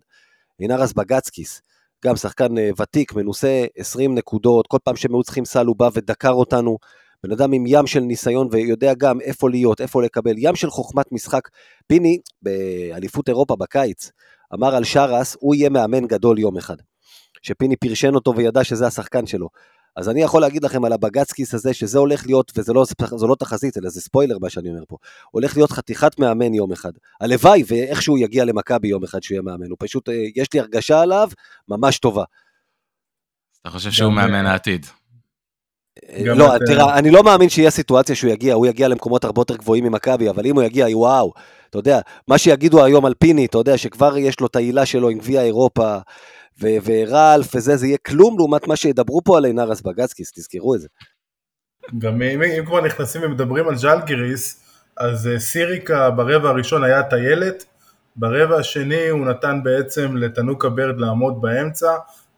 אינרס 0.59 0.93
בגצקיס, 0.93 1.61
גם 2.05 2.15
שחקן 2.15 2.47
ותיק, 2.81 3.13
מנוסה, 3.13 3.65
20 3.77 4.15
נקודות, 4.15 4.67
כל 4.67 4.77
פעם 4.83 4.95
שהם 4.95 5.15
היו 5.15 5.23
צריכים 5.23 5.45
סל 5.45 5.65
הוא 5.65 5.75
בא 5.75 5.89
ודקר 5.93 6.31
אותנו, 6.31 6.77
בן 7.23 7.31
אדם 7.31 7.51
עם 7.51 7.63
ים 7.67 7.87
של 7.87 7.99
ניסיון 7.99 8.47
ויודע 8.51 8.93
גם 8.93 9.21
איפה 9.21 9.49
להיות, 9.49 9.81
איפה 9.81 10.01
לקבל, 10.03 10.33
ים 10.37 10.55
של 10.55 10.69
חוכמת 10.69 11.11
משחק. 11.11 11.49
פיני, 11.87 12.19
באליפות 12.41 13.29
אירופה 13.29 13.55
בקיץ, 13.55 14.11
אמר 14.53 14.75
על 14.75 14.83
שרס, 14.83 15.37
הוא 15.39 15.55
יהיה 15.55 15.69
מאמן 15.69 16.07
גדול 16.07 16.39
יום 16.39 16.57
אחד. 16.57 16.75
שפיני 17.41 17.75
פרשן 17.75 18.15
אותו 18.15 18.35
וידע 18.35 18.63
שזה 18.63 18.87
השחקן 18.87 19.25
שלו. 19.25 19.49
אז 19.95 20.09
אני 20.09 20.21
יכול 20.21 20.41
להגיד 20.41 20.63
לכם 20.63 20.85
על 20.85 20.93
הבגצקיס 20.93 21.53
הזה, 21.53 21.73
שזה 21.73 21.99
הולך 21.99 22.25
להיות, 22.25 22.51
וזה 22.57 22.73
לא, 22.73 22.85
לא 23.21 23.35
תחזית, 23.39 23.77
אלא 23.77 23.89
זה 23.89 24.01
ספוילר 24.01 24.37
מה 24.41 24.49
שאני 24.49 24.69
אומר 24.69 24.83
פה, 24.87 24.97
הולך 25.31 25.57
להיות 25.57 25.71
חתיכת 25.71 26.19
מאמן 26.19 26.53
יום 26.53 26.71
אחד. 26.71 26.91
הלוואי 27.21 27.63
ואיכשהו 27.67 28.17
יגיע 28.17 28.45
למכבי 28.45 28.87
יום 28.87 29.03
אחד 29.03 29.23
שהוא 29.23 29.35
יהיה 29.35 29.41
מאמן, 29.41 29.69
הוא 29.69 29.77
פשוט, 29.79 30.09
אה, 30.09 30.13
יש 30.35 30.53
לי 30.53 30.59
הרגשה 30.59 31.01
עליו 31.01 31.29
ממש 31.67 31.99
טובה. 31.99 32.23
אתה 33.61 33.69
חושב 33.69 33.91
שהוא 33.91 34.09
גם, 34.09 34.15
מאמן 34.15 34.45
אה, 34.45 34.51
העתיד. 34.51 34.85
לא, 36.25 36.55
את, 36.55 36.61
תראה, 36.65 36.97
אני 36.97 37.11
לא 37.11 37.23
מאמין 37.23 37.49
שיהיה 37.49 37.71
סיטואציה 37.71 38.15
שהוא 38.15 38.31
יגיע, 38.31 38.53
הוא 38.53 38.67
יגיע 38.67 38.87
למקומות 38.87 39.23
הרבה 39.23 39.41
יותר 39.41 39.55
גבוהים 39.55 39.83
ממכבי, 39.83 40.29
אבל 40.29 40.45
אם 40.45 40.55
הוא 40.55 40.63
יגיע, 40.63 40.85
וואו, 40.97 41.33
אתה 41.69 41.77
יודע, 41.77 41.99
מה 42.27 42.37
שיגידו 42.37 42.85
היום 42.85 43.05
על 43.05 43.13
פיני, 43.19 43.45
אתה 43.45 43.57
יודע, 43.57 43.77
שכבר 43.77 44.17
יש 44.17 44.39
לו 44.39 44.47
את 44.47 44.55
העילה 44.55 44.85
שלו 44.85 45.09
עם 45.09 45.17
גביע 45.17 45.41
אירופה, 45.41 45.97
ו- 46.61 46.77
ורלף 46.85 47.55
וזה, 47.55 47.77
זה 47.77 47.87
יהיה 47.87 47.97
כלום 47.97 48.37
לעומת 48.37 48.67
מה 48.67 48.75
שידברו 48.75 49.21
פה 49.23 49.37
על 49.37 49.45
איינרס 49.45 49.73
בגאצקיס, 49.73 50.31
תזכרו 50.31 50.75
את 50.75 50.81
זה. 50.81 50.87
גם 51.97 52.21
אם, 52.21 52.41
אם 52.41 52.65
כבר 52.65 52.81
נכנסים 52.81 53.21
ומדברים 53.23 53.67
על 53.67 53.75
ז'לגיריס, 53.75 54.63
אז 54.97 55.27
אה, 55.27 55.39
סירייקה 55.39 56.09
ברבע 56.09 56.49
הראשון 56.49 56.83
היה 56.83 57.03
טיילת, 57.03 57.65
ברבע 58.15 58.57
השני 58.57 59.09
הוא 59.09 59.25
נתן 59.25 59.59
בעצם 59.63 60.17
לתנוקה 60.17 60.69
ברד 60.69 60.99
לעמוד 60.99 61.41
באמצע, 61.41 61.91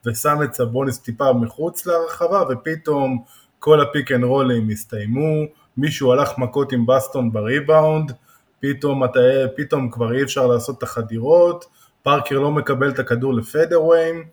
ושם 0.05 0.37
את 0.43 0.53
סבוניס 0.53 0.99
טיפה 0.99 1.33
מחוץ 1.33 1.85
לרחבה, 1.85 2.43
ופתאום 2.49 3.23
כל 3.63 3.81
הפיק 3.81 4.11
אנד 4.11 4.23
רולים 4.23 4.69
הסתיימו, 4.69 5.45
מישהו 5.77 6.11
הלך 6.11 6.37
מכות 6.37 6.71
עם 6.71 6.85
בסטון 6.85 7.31
בריבאונד, 7.31 8.11
פתאום, 8.59 9.03
אתה, 9.03 9.19
פתאום 9.55 9.91
כבר 9.91 10.13
אי 10.13 10.23
אפשר 10.23 10.47
לעשות 10.47 10.77
את 10.77 10.83
החדירות, 10.83 11.65
פארקר 12.01 12.39
לא 12.39 12.51
מקבל 12.51 12.89
את 12.89 12.99
הכדור 12.99 13.33
לפדרוויים, 13.33 14.23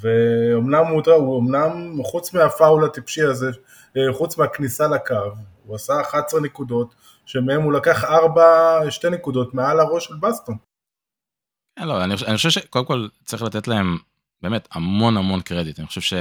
ואומנם 0.00 0.84
הוא, 0.86 1.02
הוא 1.14 1.40
אמנם, 1.40 2.02
חוץ 2.02 2.34
מהפאול 2.34 2.84
הטיפשי 2.84 3.22
הזה, 3.22 3.50
אה, 3.96 4.12
חוץ 4.12 4.38
מהכניסה 4.38 4.88
לקו, 4.88 5.14
הוא 5.66 5.76
עשה 5.76 6.00
11 6.00 6.40
נקודות, 6.40 6.94
שמהם 7.26 7.62
הוא 7.62 7.72
לקח 7.72 8.04
4, 8.04 8.90
2 8.90 9.14
נקודות 9.14 9.54
מעל 9.54 9.80
הראש 9.80 10.04
של 10.04 10.14
בסטון. 10.20 10.56
לא, 11.80 12.04
אני, 12.04 12.14
אני 12.26 12.36
חושב 12.36 12.50
שקודם 12.50 12.84
כל 12.84 13.08
צריך 13.24 13.42
לתת 13.42 13.68
להם 13.68 13.98
באמת 14.42 14.68
המון 14.72 15.16
המון 15.16 15.40
קרדיט. 15.40 15.78
אני 15.78 15.86
חושב 15.86 16.00
ש... 16.00 16.14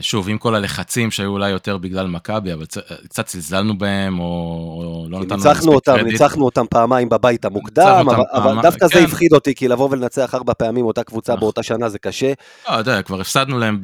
שוב, 0.00 0.28
עם 0.28 0.38
כל 0.38 0.54
הלחצים 0.54 1.10
שהיו 1.10 1.30
אולי 1.30 1.50
יותר 1.50 1.78
בגלל 1.78 2.06
מכבי, 2.06 2.52
אבל 2.52 2.66
צ- 2.66 2.78
קצת 3.08 3.28
זלזלנו 3.28 3.78
בהם, 3.78 4.20
או, 4.20 5.06
לא 5.08 5.20
נתנו 5.20 5.36
מספיק 5.36 5.62
אותם, 5.68 5.96
קרדיט. 5.96 6.12
ניצחנו 6.12 6.44
אותם 6.44 6.64
פעמיים 6.70 7.08
בבית 7.08 7.44
המוקדם, 7.44 7.96
אותם 7.98 8.08
אבל, 8.10 8.24
אבל 8.32 8.42
פעמיים, 8.42 8.62
דווקא 8.62 8.86
זה 8.86 8.92
כן. 8.94 9.04
הפחיד 9.04 9.32
אותי, 9.32 9.54
כי 9.54 9.68
לבוא 9.68 9.88
ולנצח 9.90 10.34
ארבע 10.34 10.54
פעמים 10.54 10.86
אותה 10.86 11.04
קבוצה 11.04 11.32
נכון. 11.32 11.40
באותה 11.40 11.62
שנה 11.62 11.88
זה 11.88 11.98
קשה. 11.98 12.32
לא, 12.68 12.80
אתה 12.80 12.90
יודע, 12.90 13.02
כבר 13.02 13.20
הפסדנו 13.20 13.58
להם 13.58 13.80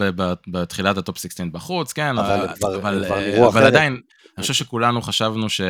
בתחילת 0.48 0.98
הטופ 0.98 1.18
16 1.18 1.46
בחוץ, 1.52 1.92
כן, 1.92 2.18
אבל 2.18 2.46
אבל, 2.62 2.74
אבל, 2.76 3.04
אה, 3.04 3.46
אבל. 3.46 3.62
עדיין, 3.62 3.92
אני 3.92 4.42
חושב 4.42 4.54
שכולנו 4.54 5.02
חשבנו 5.02 5.48
ש... 5.48 5.60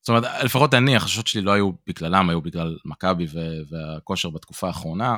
זאת 0.00 0.08
אומרת, 0.08 0.24
לפחות 0.44 0.74
אני, 0.74 0.96
החששות 0.96 1.26
שלי 1.26 1.42
לא 1.42 1.52
היו 1.52 1.70
בגללם, 1.86 2.30
היו 2.30 2.40
בגלל 2.40 2.76
מכבי 2.84 3.26
והכושר 3.70 4.30
בתקופה 4.30 4.66
האחרונה, 4.66 5.16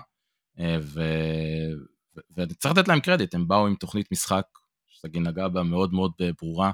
אה, 0.60 0.76
ו- 0.80 1.91
וצריך 2.36 2.76
לתת 2.78 2.88
להם 2.88 3.00
קרדיט, 3.00 3.34
הם 3.34 3.48
באו 3.48 3.66
עם 3.66 3.74
תוכנית 3.74 4.12
משחק, 4.12 4.44
שסגי 4.88 5.20
נגע 5.20 5.48
בה 5.48 5.62
מאוד 5.62 5.94
מאוד 5.94 6.12
אה, 6.20 6.30
ברורה, 6.40 6.70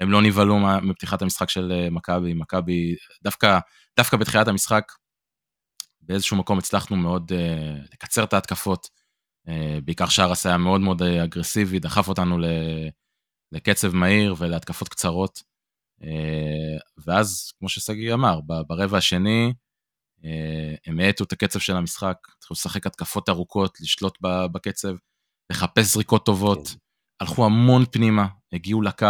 הם 0.00 0.10
לא 0.10 0.22
נבהלו 0.22 0.58
מפתיחת 0.82 1.22
המשחק 1.22 1.50
של 1.50 1.72
אה, 1.72 1.90
מכבי, 1.90 2.34
מכבי, 2.34 2.94
דווקא, 3.22 3.58
דווקא 3.96 4.16
בתחילת 4.16 4.48
המשחק, 4.48 4.92
באיזשהו 6.00 6.36
מקום 6.36 6.58
הצלחנו 6.58 6.96
מאוד 6.96 7.32
אה, 7.32 7.76
לקצר 7.92 8.24
את 8.24 8.32
ההתקפות, 8.32 8.88
אה, 9.48 9.78
בעיקר 9.84 10.06
שרס 10.06 10.46
היה 10.46 10.56
מאוד 10.56 10.80
מאוד 10.80 11.02
אגרסיבי, 11.02 11.78
דחף 11.78 12.08
אותנו 12.08 12.38
ל- 12.38 12.88
לקצב 13.52 13.94
מהיר 13.94 14.34
ולהתקפות 14.38 14.88
קצרות. 14.88 15.42
אה, 16.02 16.78
ואז, 17.06 17.52
כמו 17.58 17.68
ששגיא 17.68 18.14
אמר, 18.14 18.40
ברבע 18.66 18.98
השני, 18.98 19.52
הם 20.86 21.00
האטו 21.00 21.24
את 21.24 21.32
הקצב 21.32 21.58
של 21.58 21.76
המשחק, 21.76 22.16
התחילו 22.36 22.54
לשחק 22.54 22.86
התקפות 22.86 23.28
ארוכות, 23.28 23.78
לשלוט 23.80 24.18
בקצב, 24.52 24.94
לחפש 25.52 25.92
זריקות 25.92 26.26
טובות, 26.26 26.68
כן. 26.68 26.74
הלכו 27.20 27.44
המון 27.44 27.84
פנימה, 27.90 28.26
הגיעו 28.52 28.82
לקו, 28.82 29.06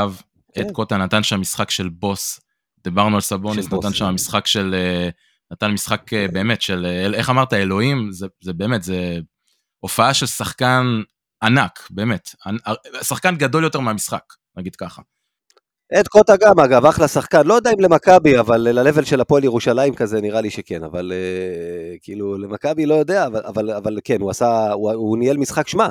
כן. 0.54 0.60
אד 0.60 0.70
קוטה 0.72 0.96
נתן 0.96 1.22
שם 1.22 1.40
משחק 1.40 1.70
של 1.70 1.88
בוס, 1.88 2.40
דיברנו 2.84 3.14
על 3.14 3.20
סבוניס, 3.20 3.64
של 3.64 3.70
בוס, 3.70 3.84
נתן 3.84 3.94
שם 3.94 4.04
כן. 4.04 4.10
משחק 4.10 4.46
של, 4.46 4.74
אה, 4.74 5.08
נתן 5.52 5.70
משחק 5.70 6.12
אה, 6.12 6.26
באמת 6.32 6.62
של, 6.62 6.86
אה, 6.86 7.06
איך 7.14 7.30
אמרת, 7.30 7.52
אלוהים, 7.52 8.12
זה, 8.12 8.26
זה 8.40 8.52
באמת, 8.52 8.82
זה 8.82 9.18
הופעה 9.80 10.14
של 10.14 10.26
שחקן 10.26 11.02
ענק, 11.42 11.88
באמת, 11.90 12.34
שחקן 13.02 13.36
גדול 13.36 13.64
יותר 13.64 13.80
מהמשחק, 13.80 14.24
נגיד 14.56 14.76
ככה. 14.76 15.02
אד 15.94 16.08
קוטה 16.08 16.32
גם, 16.40 16.60
אגב, 16.60 16.86
אחלה 16.86 17.08
שחקן, 17.08 17.46
לא 17.46 17.54
יודע 17.54 17.70
אם 17.70 17.80
למכבי, 17.80 18.38
אבל 18.38 18.60
ל-level 18.60 19.04
של 19.04 19.20
הפועל 19.20 19.44
ירושלים 19.44 19.94
כזה, 19.94 20.20
נראה 20.20 20.40
לי 20.40 20.50
שכן, 20.50 20.84
אבל 20.84 21.12
אה, 21.12 21.96
כאילו, 22.00 22.38
למכבי 22.38 22.86
לא 22.86 22.94
יודע, 22.94 23.26
אבל, 23.26 23.42
אבל, 23.46 23.70
אבל 23.70 23.98
כן, 24.04 24.20
הוא 24.20 24.30
עשה, 24.30 24.72
הוא, 24.72 24.92
הוא 24.92 25.18
ניהל 25.18 25.36
משחק, 25.36 25.68
שמע, 25.68 25.88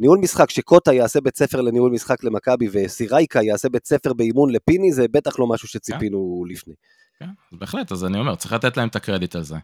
ניהול 0.00 0.18
משחק 0.18 0.50
שקוטה 0.50 0.92
יעשה 0.92 1.20
בית 1.20 1.36
ספר 1.36 1.60
לניהול 1.60 1.92
משחק 1.92 2.24
למכבי, 2.24 2.68
וסירייקה 2.72 3.42
יעשה 3.42 3.68
בית 3.68 3.86
ספר 3.86 4.12
באימון 4.12 4.52
לפיני, 4.52 4.92
זה 4.92 5.06
בטח 5.10 5.38
לא 5.38 5.46
משהו 5.46 5.68
שציפינו 5.68 6.44
לפני. 6.48 6.74
כן, 7.18 7.28
אז 7.52 7.58
בהחלט, 7.58 7.92
אז 7.92 8.04
אני 8.04 8.18
אומר, 8.18 8.36
צריך 8.36 8.52
לתת 8.52 8.76
להם 8.76 8.88
את 8.88 8.96
הקרדיט 8.96 9.36
על 9.36 9.42
זה. 9.42 9.56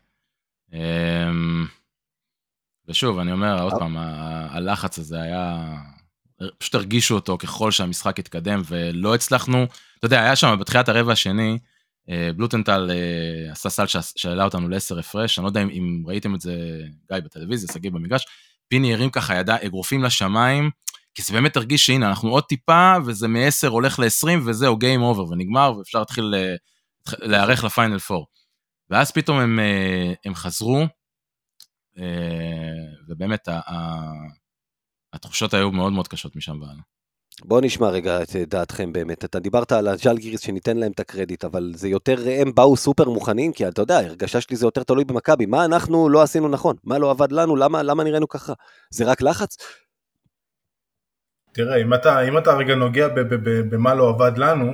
אמ, 0.73 1.65
ושוב, 2.89 3.19
אני 3.19 3.33
אומר, 3.33 3.63
עוד 3.63 3.73
פעם, 3.73 3.97
ה- 3.97 4.49
הלחץ 4.51 4.99
הזה 4.99 5.21
היה... 5.21 5.75
פשוט 6.59 6.75
הרגישו 6.75 7.15
אותו 7.15 7.39
ככל 7.39 7.71
שהמשחק 7.71 8.19
התקדם, 8.19 8.63
ולא 8.67 9.15
הצלחנו, 9.15 9.65
אתה 9.99 10.07
יודע, 10.07 10.23
היה 10.23 10.37
שם 10.37 10.57
בתחילת 10.61 10.89
הרבע 10.89 11.13
השני, 11.13 11.59
אה, 12.11 12.31
בלוטנטל 12.37 12.91
אה, 12.91 13.53
עשה 13.53 13.71
סל 13.71 13.87
שה- 13.87 14.01
שהעלה 14.17 14.45
אותנו 14.45 14.69
לעשר 14.69 14.99
הפרש, 14.99 15.39
אני 15.39 15.45
לא 15.45 15.49
יודע 15.49 15.63
אם, 15.63 15.69
אם 15.71 16.03
ראיתם 16.07 16.35
את 16.35 16.41
זה, 16.41 16.81
גיא, 17.13 17.21
בטלוויזיה, 17.21 17.69
שגיא 17.73 17.91
במגרש, 17.91 18.27
פיני 18.69 18.95
הרים 18.95 19.11
ככה 19.11 19.37
ידיים, 19.37 19.57
אגרופים 19.67 20.05
לשמיים, 20.05 20.71
כי 21.15 21.23
זה 21.23 21.33
באמת 21.33 21.57
הרגיש 21.57 21.87
שהנה, 21.87 22.09
אנחנו 22.09 22.31
עוד 22.31 22.45
טיפה, 22.45 22.95
וזה 23.07 23.29
מ-10 23.29 23.69
הולך 23.69 23.99
ל-20, 23.99 24.39
וזהו, 24.47 24.77
game 24.77 25.03
over, 25.03 25.29
ונגמר, 25.29 25.73
ואפשר 25.79 25.99
להתחיל 25.99 26.35
אה, 26.37 26.55
להיערך 27.19 27.65
לפיינל 27.65 27.99
4. 28.11 28.25
ואז 28.91 29.11
פתאום 29.11 29.39
הם, 29.39 29.59
הם 30.25 30.35
חזרו, 30.35 30.87
ובאמת 33.09 33.49
התחושות 35.17 35.55
היו 35.55 35.71
מאוד 35.71 35.93
מאוד 35.93 36.09
קשות 36.09 36.37
משם 36.37 36.61
והלאה. 36.61 36.83
בואו 37.45 37.61
נשמע 37.61 37.89
רגע 37.89 38.23
את 38.23 38.37
דעתכם 38.37 38.93
באמת. 38.93 39.25
אתה 39.25 39.39
דיברת 39.39 39.73
על 39.73 39.89
הז'לגיריס 39.89 40.41
שניתן 40.41 40.77
להם 40.77 40.93
את 40.93 41.01
הקרדיט, 41.01 41.45
אבל 41.45 41.73
זה 41.75 41.89
יותר, 41.89 42.17
הם 42.41 42.55
באו 42.55 42.77
סופר 42.77 43.09
מוכנים, 43.09 43.53
כי 43.53 43.69
אתה 43.69 43.83
יודע, 43.83 43.99
הרגשה 43.99 44.41
שלי 44.41 44.57
זה 44.57 44.67
יותר 44.67 44.83
תלוי 44.83 45.05
במכבי. 45.05 45.47
מה 45.47 45.65
אנחנו 45.65 46.09
לא 46.09 46.23
עשינו 46.23 46.49
נכון? 46.49 46.77
מה 46.85 46.99
לא 46.99 47.11
עבד 47.11 47.33
לנו? 47.33 47.57
למה, 47.57 47.83
למה 47.83 48.05
נראינו 48.05 48.29
ככה? 48.29 48.53
זה 48.91 49.05
רק 49.05 49.23
לחץ? 49.23 49.57
תראה, 51.53 51.77
אם 51.77 51.95
אתה, 51.95 52.21
אם 52.21 52.39
אתה 52.39 52.53
רגע 52.53 52.75
נוגע 52.75 53.09
ב- 53.09 53.21
ב- 53.21 53.35
ב- 53.35 53.75
במה 53.75 53.95
לא 53.95 54.09
עבד 54.09 54.39
לנו, 54.39 54.73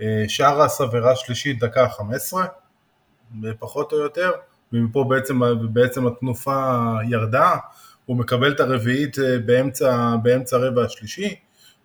אה, 0.00 0.24
שרס 0.28 0.80
עבירה 0.80 1.16
שלישית 1.16 1.58
דקה 1.58 1.88
15, 1.88 2.46
פחות 3.58 3.92
או 3.92 3.98
יותר, 3.98 4.30
ומפה 4.72 5.04
בעצם, 5.08 5.40
בעצם 5.72 6.06
התנופה 6.06 6.76
ירדה, 7.08 7.56
הוא 8.10 8.16
מקבל 8.16 8.52
את 8.52 8.60
הרביעית 8.60 9.18
אה, 9.18 9.38
באמצע, 9.38 10.16
באמצע 10.22 10.56
הרבע 10.56 10.84
השלישי, 10.84 11.34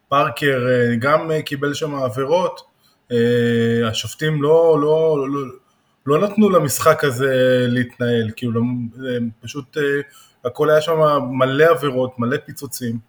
פארקר 0.09 0.67
אה, 0.69 0.95
גם 0.95 1.31
אה, 1.31 1.41
קיבל 1.41 1.73
שם 1.73 1.95
עבירות, 1.95 2.61
השופטים 3.89 4.43
לא, 4.43 4.77
לא, 4.81 5.27
לא, 5.29 5.39
לא 6.05 6.27
נתנו 6.27 6.49
למשחק 6.49 7.03
הזה 7.03 7.65
להתנהל, 7.69 8.31
כאילו 8.35 8.51
לא- 8.51 8.61
פשוט, 9.41 9.77
הכל 10.45 10.69
היה 10.69 10.81
שם 10.81 10.99
מלא 11.31 11.63
עבירות, 11.63 12.19
מלא 12.19 12.38
פיצוצים, 12.45 12.99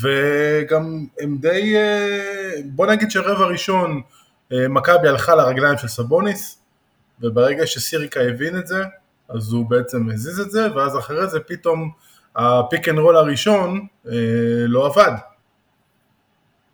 וגם 0.00 1.06
הם 1.20 1.36
די, 1.40 1.74
בוא 2.64 2.86
נגיד 2.86 3.10
שרבע 3.10 3.46
ראשון 3.46 4.02
מכבי 4.50 5.08
הלכה 5.08 5.34
לרגליים 5.34 5.78
של 5.78 5.88
סבוניס, 5.88 6.62
וברגע 7.20 7.66
שסירייקה 7.66 8.20
הבין 8.20 8.58
את 8.58 8.66
זה, 8.66 8.84
אז 9.28 9.52
הוא 9.52 9.70
בעצם 9.70 10.08
הזיז 10.10 10.40
את 10.40 10.50
זה, 10.50 10.74
ואז 10.74 10.98
אחרי 10.98 11.26
זה 11.26 11.40
פתאום 11.40 11.90
הפיק 12.36 12.88
אנד 12.88 12.98
רול 12.98 13.16
הראשון 13.16 13.86
אה, 14.06 14.12
לא 14.66 14.86
עבד. 14.86 15.12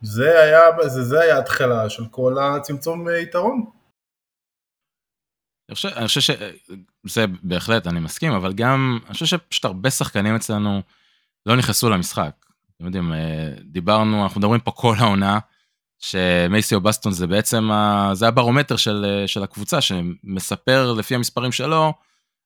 זה 0.03 0.41
היה, 0.41 0.61
זה, 0.87 1.05
זה 1.05 1.21
היה 1.21 1.39
התחלה 1.39 1.91
של 1.91 2.07
כל 2.11 2.37
הצמצום 2.39 3.09
אה, 3.09 3.19
יתרון. 3.19 3.65
אני 5.69 5.75
חושב, 5.75 5.89
אני 5.89 6.07
חושב 6.07 6.35
שזה 7.07 7.25
בהחלט, 7.43 7.87
אני 7.87 8.01
מסכים, 8.01 8.33
אבל 8.33 8.53
גם, 8.53 8.99
אני 9.07 9.13
חושב 9.13 9.27
שפשוט 9.27 9.65
הרבה 9.65 9.91
שחקנים 9.91 10.35
אצלנו 10.35 10.83
לא 11.47 11.57
נכנסו 11.57 11.91
למשחק. 11.91 12.33
אתם 12.77 12.85
יודעים, 12.85 13.13
אה, 13.13 13.51
דיברנו, 13.61 14.23
אנחנו 14.23 14.41
מדברים 14.41 14.61
פה 14.61 14.71
כל 14.71 14.95
העונה, 14.99 15.39
שמייסיו 15.99 16.81
בסטון 16.81 17.13
זה 17.13 17.27
בעצם, 17.27 17.71
ה, 17.71 18.11
זה 18.13 18.29
הברומטר 18.29 18.77
של, 18.77 19.07
אה, 19.09 19.29
של 19.29 19.43
הקבוצה, 19.43 19.81
שמספר 19.81 20.93
לפי 20.93 21.15
המספרים 21.15 21.53
שלו, 21.53 21.93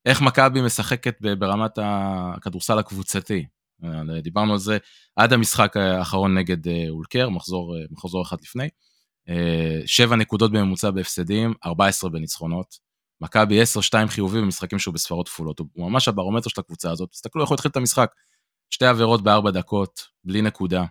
איך 0.07 0.23
מכבי 0.23 0.63
משחקת 0.63 1.17
ברמת 1.39 1.79
הכדורסל 1.83 2.79
הקבוצתי. 2.79 3.47
אה, 3.85 4.21
דיברנו 4.21 4.53
על 4.53 4.59
זה 4.59 4.79
עד 5.17 5.33
המשחק 5.33 5.77
האחרון 5.77 6.39
נגד 6.39 6.69
אה, 6.69 6.85
אולקר, 6.89 7.29
מחזור, 7.29 7.77
אה, 7.77 7.85
מחזור 7.91 8.23
אחד 8.23 8.37
לפני. 8.43 8.69
שבע 9.87 10.17
נקודות 10.17 10.53
בממוצע 10.53 10.91
בהפסדים, 10.91 11.55
14 11.67 12.11
בניצחונות. 12.11 12.79
מכבי 13.21 13.63
10-2 13.63 14.09
חיובי 14.09 14.41
במשחקים 14.41 14.79
שהוא 14.79 14.95
בספרות 14.95 15.29
כפולות. 15.29 15.59
הוא 15.59 15.91
ממש 15.91 16.09
הברומטר 16.09 16.51
של 16.51 16.61
הקבוצה 16.61 16.91
הזאת. 16.91 17.11
תסתכלו 17.11 17.43
איך 17.43 17.49
הוא 17.49 17.55
התחיל 17.55 17.71
את 17.71 17.77
המשחק. 17.77 18.11
שתי 18.71 18.87
עבירות 18.87 19.23
בארבע 19.23 19.51
דקות, 19.51 20.07
בלי 20.25 20.43
נקודה. 20.43 20.85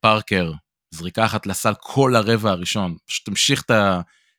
פארקר, 0.00 0.52
זריקה 0.90 1.24
אחת 1.24 1.46
לסל 1.46 1.72
כל 1.80 2.16
הרבע 2.16 2.50
הראשון, 2.50 2.96
פשוט 3.06 3.28
המשיך 3.28 3.62
את 3.62 3.70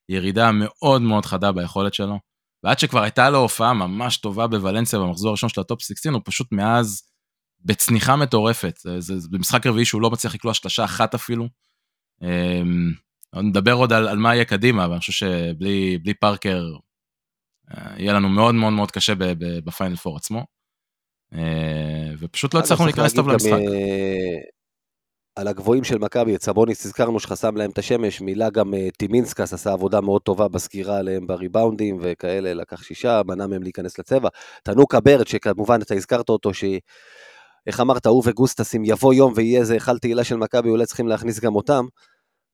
הירידה 0.09 0.47
המאוד 0.47 1.01
מאוד 1.01 1.25
חדה 1.25 1.51
ביכולת 1.51 1.93
שלו. 1.93 2.19
ועד 2.63 2.79
שכבר 2.79 3.01
הייתה 3.01 3.29
לו 3.29 3.37
הופעה 3.37 3.73
ממש 3.73 4.17
טובה 4.17 4.47
בוולנסיה 4.47 4.99
במחזור 4.99 5.29
הראשון 5.29 5.49
של 5.49 5.61
הטופ 5.61 5.81
16, 5.81 6.13
הוא 6.13 6.21
פשוט 6.25 6.51
מאז 6.51 7.03
בצניחה 7.65 8.15
מטורפת. 8.15 8.77
זה, 8.77 8.99
זה, 8.99 9.19
זה 9.19 9.27
במשחק 9.31 9.67
רביעי 9.67 9.85
שהוא 9.85 10.01
לא 10.01 10.09
מצליח 10.09 10.35
לקלוע 10.35 10.53
שלשה 10.53 10.83
אחת 10.83 11.15
אפילו. 11.15 11.47
אמ, 12.21 12.91
נדבר 13.35 13.73
עוד 13.73 13.93
על, 13.93 14.07
על 14.07 14.17
מה 14.17 14.35
יהיה 14.35 14.45
קדימה, 14.45 14.85
אבל 14.85 14.93
אני 14.93 14.99
חושב 14.99 15.13
שבלי 15.13 16.13
פארקר 16.19 16.63
אה, 17.71 17.93
יהיה 17.97 18.13
לנו 18.13 18.29
מאוד 18.29 18.55
מאוד 18.55 18.73
מאוד 18.73 18.91
קשה 18.91 19.13
בפיינל 19.65 19.95
פור 19.95 20.17
עצמו. 20.17 20.45
אה, 21.33 22.11
ופשוט 22.19 22.53
לא 22.53 22.59
הצלחנו 22.59 22.85
להיכנס 22.85 23.13
טוב 23.13 23.29
למשחק. 23.29 23.59
אה, 25.39 25.41
על 25.41 25.47
הגבוהים 25.47 25.83
של 25.83 25.97
מכבי, 25.97 26.35
את 26.35 26.43
סבוניס 26.43 26.85
הזכרנו 26.85 27.19
שחסם 27.19 27.57
להם 27.57 27.69
את 27.69 27.77
השמש, 27.77 28.21
מילה 28.21 28.49
גם 28.49 28.73
טימינסקס 28.97 29.53
עשה 29.53 29.71
עבודה 29.71 30.01
מאוד 30.01 30.21
טובה 30.21 30.47
בסגירה 30.47 30.97
עליהם 30.97 31.27
בריבאונדים 31.27 31.97
וכאלה, 32.01 32.53
לקח 32.53 32.83
שישה, 32.83 33.21
מנע 33.25 33.47
מהם 33.47 33.63
להיכנס 33.63 33.99
לצבע. 33.99 34.29
תנוקה 34.63 34.99
ברד, 34.99 35.27
שכמובן 35.27 35.81
אתה 35.81 35.95
הזכרת 35.95 36.29
אותו, 36.29 36.53
ש... 36.53 36.63
איך 37.67 37.79
אמרת, 37.79 38.05
הוא 38.05 38.23
וגוסטס, 38.25 38.75
אם 38.75 38.81
יבוא 38.85 39.13
יום 39.13 39.33
ויהיה 39.35 39.59
איזה 39.59 39.73
היכל 39.73 39.97
תהילה 39.97 40.23
של 40.23 40.35
מכבי, 40.35 40.69
אולי 40.69 40.85
צריכים 40.85 41.07
להכניס 41.07 41.39
גם 41.39 41.55
אותם. 41.55 41.85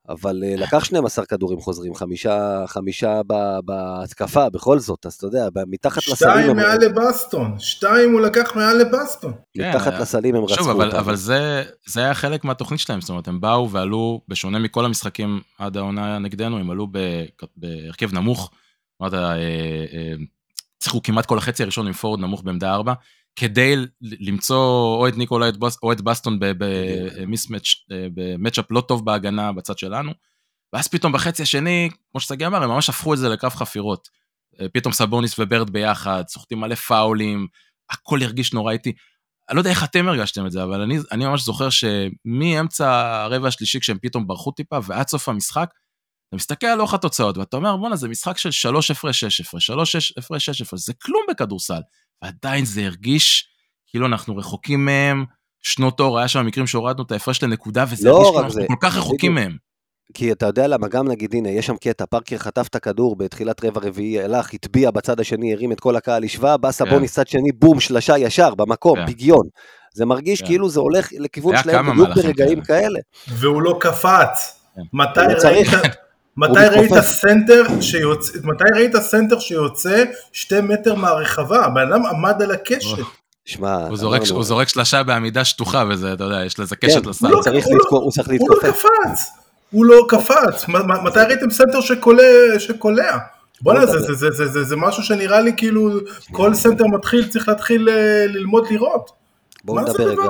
אבל 0.10 0.44
אה, 0.46 0.56
לקח 0.56 0.84
12 0.84 1.26
כדורים 1.26 1.60
חוזרים, 1.60 1.96
חמישה, 1.96 2.64
חמישה 2.68 3.22
בהתקפה, 3.66 4.50
בכל 4.50 4.80
זאת, 4.80 5.06
אז 5.06 5.14
אתה 5.14 5.26
יודע, 5.26 5.48
מתחת 5.68 6.02
שתיים 6.02 6.14
לסלים... 6.14 6.42
שתיים 6.42 6.56
מעל 6.56 6.80
לבסטון, 6.82 7.56
שתיים 7.60 8.14
הוא 8.14 8.22
לקח 8.22 8.56
מעל 8.56 8.78
לבסטון. 8.78 9.34
מתחת 9.58 9.94
כן, 9.94 10.02
לסלים 10.02 10.36
הם 10.36 10.44
רצו 10.44 10.54
אותם. 10.54 10.64
שוב, 10.64 10.70
אבל, 10.70 10.92
אבל 10.92 11.16
זה, 11.16 11.64
זה 11.86 12.02
היה 12.02 12.14
חלק 12.14 12.44
מהתוכנית 12.44 12.80
שלהם, 12.80 13.02
זאת 13.02 13.10
אומרת, 13.10 13.28
הם 13.28 13.42
באו 13.42 13.72
ועלו, 13.72 14.22
בשונה 14.28 14.60
מכל 14.60 14.86
המשחקים 14.86 15.42
עד 15.60 15.78
העונה 15.78 16.20
נגדנו, 16.20 16.58
הם 16.58 16.72
עלו 16.72 16.88
בהרכב 17.58 18.14
נמוך, 18.14 18.52
אמרת, 19.02 19.14
אה, 19.14 19.36
אה, 19.38 20.14
שיחקו 20.84 21.04
כמעט 21.04 21.26
כל 21.26 21.38
החצי 21.38 21.64
הראשון 21.64 21.88
עם 21.88 21.94
פורוורד 21.94 22.20
נמוך 22.20 22.44
בעמדה 22.44 22.74
4, 22.74 22.94
כדי 23.36 23.76
למצוא 24.02 24.98
או 24.98 25.08
את 25.08 25.18
ניקולה 25.18 25.52
או 25.84 25.92
את 25.92 26.02
בסטון 26.02 26.40
ב 27.90 28.00
matchup 28.00 28.72
לא 28.72 28.82
טוב 28.82 29.06
בהגנה 29.06 29.52
בצד 29.52 29.78
שלנו. 29.78 30.12
ואז 30.74 30.88
פתאום 30.88 31.14
בחצי 31.14 31.44
השני, 31.44 31.90
כמו 32.12 32.22
ששגיא 32.22 32.48
אמר, 32.48 32.64
הם 32.64 32.70
ממש 32.70 32.90
הפכו 32.90 33.14
את 33.14 33.20
זה 33.20 33.30
לקרב 33.30 33.52
חפירות. 33.52 34.10
אה, 34.62 34.70
פתאום 34.70 34.94
סבוניס 34.94 35.40
וברד 35.40 35.70
ביחד, 35.70 36.24
סוחטים 36.28 36.60
מלא 36.60 36.76
פאולים, 36.76 37.48
הכל 37.90 38.20
הרגיש 38.22 38.54
נורא 38.54 38.72
איטי. 38.72 38.94
אני 39.50 39.56
לא 39.56 39.62
יודע 39.62 39.70
איך 39.70 39.84
אתם 39.84 40.08
הרגשתם 40.08 40.46
את 40.46 40.52
זה, 40.52 40.64
אבל 40.64 40.82
אני, 40.82 40.98
אני 41.12 41.26
ממש 41.26 41.44
זוכר 41.44 41.68
שמאמצע 41.70 43.22
הרבע 43.24 43.48
השלישי, 43.48 43.80
כשהם 43.80 43.98
פתאום 44.02 44.28
ברחו 44.28 44.52
טיפה, 44.52 44.80
ועד 44.84 45.08
סוף 45.08 45.30
המשחק, 45.30 45.70
אתה 46.28 46.36
מסתכל 46.36 46.68
על 46.68 46.78
לוח 46.78 46.94
התוצאות, 46.94 47.38
ואתה 47.38 47.58
אומר, 47.58 47.78
בואנה, 47.78 47.96
זה 47.96 48.08
משחק 48.08 48.38
של 48.38 48.52
שלוש 48.52 48.92
הפרש, 48.92 49.24
שש 49.24 49.42
הפרש, 49.42 49.66
שלוש 49.66 49.96
הפרש, 50.18 50.46
שש 50.46 50.62
הפרש, 50.62 50.80
זה 50.80 50.94
כלום 50.94 51.22
בכדורסל. 51.30 51.82
ועדיין 52.22 52.66
זה 52.66 52.82
הרגיש 52.82 53.50
כאילו 53.88 54.06
אנחנו 54.08 54.38
רחוקים 54.38 54.86
מהם, 54.86 55.26
שנות 55.62 56.00
אור, 56.00 56.20
היה 56.20 56.28
שם 56.28 56.46
מקרים 56.46 56.68
שהורדנו 56.68 57.04
את 57.04 57.12
ההפרש 57.12 57.44
לנקודה, 57.44 57.86
וזה 57.90 58.10
לא 58.10 58.16
הרגיש 58.16 58.30
כאילו 58.32 58.44
אנחנו 58.44 58.68
כל 58.68 58.88
כך 58.88 58.98
רחוקים 58.98 59.36
מהם. 59.36 59.58
כי 60.14 60.32
אתה 60.32 60.46
יודע 60.46 60.68
למה, 60.68 60.88
גם 60.88 61.08
נגיד, 61.08 61.36
הנה, 61.36 61.50
יש 61.50 61.66
שם 61.66 61.76
קטע, 61.78 62.06
פארקר 62.06 62.38
חטף 62.38 62.68
את 62.68 62.76
הכדור 62.76 63.16
בתחילת 63.16 63.66
רבע 63.66 63.82
רביעי, 63.84 64.22
הלך, 64.22 64.54
הטביע 64.54 64.92
בצד 64.92 65.20
השני, 65.20 65.54
הרים 65.54 65.72
את 65.72 65.80
כל 65.80 65.96
הקהל, 65.96 66.24
השווה, 66.24 66.58
בא 66.58 66.72
סבוניס 66.72 67.16
כן. 67.16 67.24
צד 67.24 67.28
שני, 67.28 67.52
בום, 67.52 67.80
שלשה 67.80 68.18
ישר, 68.18 68.56
במקום, 68.56 69.00
כן. 69.00 69.06
פגיון. 69.12 69.48
זה 69.94 70.06
מרגיש 70.06 70.42
כן. 70.42 70.48
כאילו 70.48 70.70
זה 70.70 70.80
הולך 70.80 71.10
לכיוון 71.20 71.58
שלהם 71.58 71.92
בדיוק 71.92 72.10
ברגעים 72.16 72.62
כאלה. 72.62 73.00
והוא 73.28 73.62
לא 73.62 73.78
קפץ. 73.80 74.60
מתי 74.94 75.20
ראית... 75.44 75.68
מתי 76.38 76.60
ראית 76.72 76.94
סנטר 76.94 77.64
שיוצא, 77.82 78.40
מתי 78.44 78.64
ראית 78.76 78.96
סנטר 78.96 79.40
שיוצא 79.40 80.04
שתי 80.32 80.62
מטר 80.62 80.96
מהרחבה? 80.96 81.66
הבן 81.66 81.94
אדם 81.94 82.06
עמד 82.06 82.42
על 82.42 82.52
הקשת. 82.52 82.98
שמע, 83.46 83.88
הוא 83.88 83.98
זורק, 83.98 84.22
הוא 84.30 84.44
זורק 84.44 84.68
שלשה 84.68 85.04
בעמידה 85.04 85.46
שטוחה 85.46 85.84
וזה, 85.90 86.14
אתה 86.14 86.24
יודע, 86.24 86.46
יש 86.46 86.60
לזה 86.60 86.76
קשת 86.76 87.04
כן, 87.04 87.10
לסל. 87.10 87.28
הוא, 87.28 87.44
צריך 87.44 87.66
הוא, 87.66 87.76
לתקוף, 87.78 88.04
הוא 88.04 88.12
צריך 88.12 88.30
להתכופף. 88.30 88.64
הוא 88.64 88.66
לא 88.66 88.74
קפץ, 89.10 89.32
הוא 89.72 89.86
לא 89.86 90.06
קפץ. 90.10 90.68
מתי 91.04 91.20
ראיתם 91.20 91.52
סנטר 91.52 91.82
שקולע? 92.60 93.18
בוא'נה, 93.62 93.86
זה, 93.86 94.00
זה, 94.00 94.14
זה, 94.14 94.32
זה, 94.32 94.48
זה, 94.48 94.64
זה 94.64 94.76
משהו 94.76 95.04
שנראה 95.04 95.42
לי 95.42 95.54
כאילו 95.58 95.92
כל 96.32 96.54
סנטר 96.54 96.88
מתחיל, 96.88 97.28
צריך 97.28 97.50
להתחיל 97.50 97.90
אה, 97.90 98.26
ללמוד 98.28 98.68
לראות. 98.72 99.12
בואו 99.64 99.82
נדבר 99.82 100.04
רגע, 100.04 100.24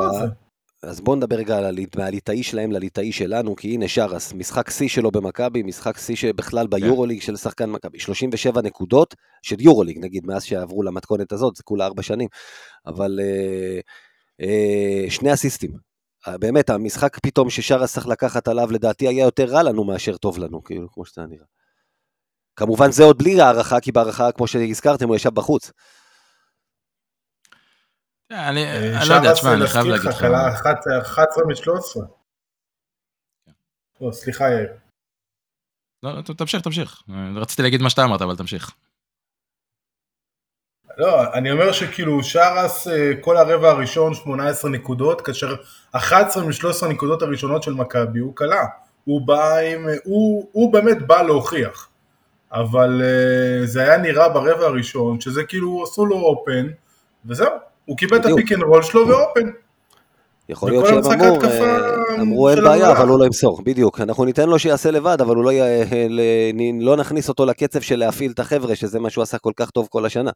אז 0.86 1.02
בואו 1.02 1.16
נדבר 1.16 1.36
רגע 1.36 1.58
על 1.58 1.78
מהליטאי 1.96 2.44
שלהם 2.44 2.72
לליטאי 2.72 3.12
שלנו, 3.12 3.56
כי 3.56 3.74
הנה 3.74 3.88
שרס, 3.88 4.34
משחק 4.34 4.70
שיא 4.70 4.88
שלו 4.88 5.12
במכבי, 5.12 5.64
משחק 5.64 5.98
שיא 5.98 6.16
שבכלל 6.16 6.68
ביורוליג 6.68 7.22
של 7.22 7.36
שחקן 7.36 7.70
מכבי, 7.70 8.00
37 8.00 8.62
נקודות 8.62 9.16
של 9.42 9.62
יורוליג, 9.62 9.98
נגיד, 10.02 10.26
מאז 10.26 10.44
שעברו 10.44 10.84
למתכונת 10.84 11.32
הזאת, 11.32 11.56
זה 11.56 11.64
כולה 11.64 11.86
ארבע 11.86 12.04
שנים, 12.04 12.28
אבל 12.86 13.20
אה, 13.22 13.80
אה, 14.42 15.10
שני 15.10 15.34
אסיסטים. 15.34 15.72
אה, 16.28 16.38
באמת, 16.38 16.70
המשחק 16.70 17.20
פתאום 17.20 17.50
ששרס 17.50 17.94
צריך 17.94 18.08
לקחת 18.08 18.48
עליו, 18.48 18.72
לדעתי 18.72 19.08
היה 19.08 19.24
יותר 19.24 19.46
רע 19.46 19.64
לנו 19.64 19.84
מאשר 19.84 20.18
טוב 20.18 20.38
לנו, 20.38 20.64
כאילו, 20.64 20.88
כמו 20.92 21.06
שאתה 21.06 21.26
נראה. 21.26 21.46
כמובן 22.56 22.92
זה 22.92 23.04
עוד 23.04 23.18
בלי 23.18 23.42
הערכה, 23.42 23.80
כי 23.80 23.92
בהערכה, 23.92 24.32
כמו 24.32 24.48
שהזכרתם, 24.48 25.08
הוא 25.08 25.16
ישב 25.16 25.34
בחוץ. 25.34 25.72
אני 28.36 28.66
אה, 28.66 29.06
לא 29.10 29.14
יודע, 29.14 29.34
תשמע, 29.34 29.54
אני 29.54 29.68
חייב 29.68 29.86
להגיד 29.86 30.10
לך. 30.10 30.24
11 31.02 31.44
מ-13. 31.46 32.02
לא, 34.02 34.12
סליחה 34.12 34.50
יאיר. 34.50 34.70
לא, 36.04 36.22
תמשיך, 36.38 36.62
תמשיך. 36.62 37.02
רציתי 37.36 37.62
להגיד 37.62 37.82
מה 37.82 37.90
שאתה 37.90 38.04
אמרת, 38.04 38.22
אבל 38.22 38.36
תמשיך. 38.36 38.72
לא, 40.98 41.34
אני 41.34 41.52
אומר 41.52 41.72
שכאילו 41.72 42.24
שרס 42.24 42.88
אה, 42.88 43.12
כל 43.22 43.38
הרבע 43.38 43.70
הראשון 43.70 44.14
18 44.14 44.72
נקודות, 44.72 45.22
כאשר 45.22 45.56
11 45.92 46.44
מ-13 46.44 46.86
הנקודות 46.86 47.22
הראשונות 47.22 47.64
של 47.64 47.74
מכבי 47.74 48.20
הוא 48.20 48.36
קלה. 48.36 48.66
הוא 49.04 49.28
בא 49.28 49.58
עם, 49.58 49.88
הוא, 50.04 50.50
הוא 50.52 50.74
באמת 50.74 51.08
בא 51.08 51.22
להוכיח. 51.22 51.90
אבל 52.52 53.02
זה 53.66 53.82
היה 53.82 53.98
נראה 53.98 54.30
ברבע 54.30 54.66
הראשון, 54.66 55.20
שזה 55.22 55.44
כאילו 55.44 55.84
עשו 55.84 56.06
לו 56.06 56.16
open, 56.16 56.68
וזהו, 57.26 57.52
הוא 57.86 57.98
קיבל 57.98 58.18
את 58.18 58.26
הפיק 58.26 58.52
אנד 58.52 58.64
רול 58.64 58.84
שלו 58.84 59.08
ו 59.08 59.15
open. 59.15 59.50
יכול 60.50 60.72
להיות 60.72 60.86
שהם 60.88 61.22
אמרו, 61.22 61.44
אה, 61.44 62.22
אמרו 62.22 62.50
אין 62.50 62.64
בעיה, 62.64 62.92
אבל 62.92 63.08
הוא 63.08 63.20
לא 63.20 63.26
ימסור, 63.26 63.62
בדיוק. 63.64 64.02
אנחנו 64.02 64.26
ניתן 64.26 64.50
לו 64.50 64.60
שיעשה 64.60 64.92
לבד, 64.92 65.22
אבל 65.22 65.36
לא, 65.36 65.52
לא 66.82 66.98
נכניס 66.98 67.30
אותו 67.30 67.46
לקצב 67.46 67.82
של 67.82 67.96
להפעיל 67.96 68.32
את 68.32 68.40
החבר'ה, 68.40 68.76
שזה 68.76 69.00
מה 69.00 69.10
שהוא 69.10 69.22
עשה 69.22 69.38
כל 69.38 69.52
כך 69.56 69.70
טוב 69.70 69.88
כל 69.92 70.06
השנה. 70.06 70.32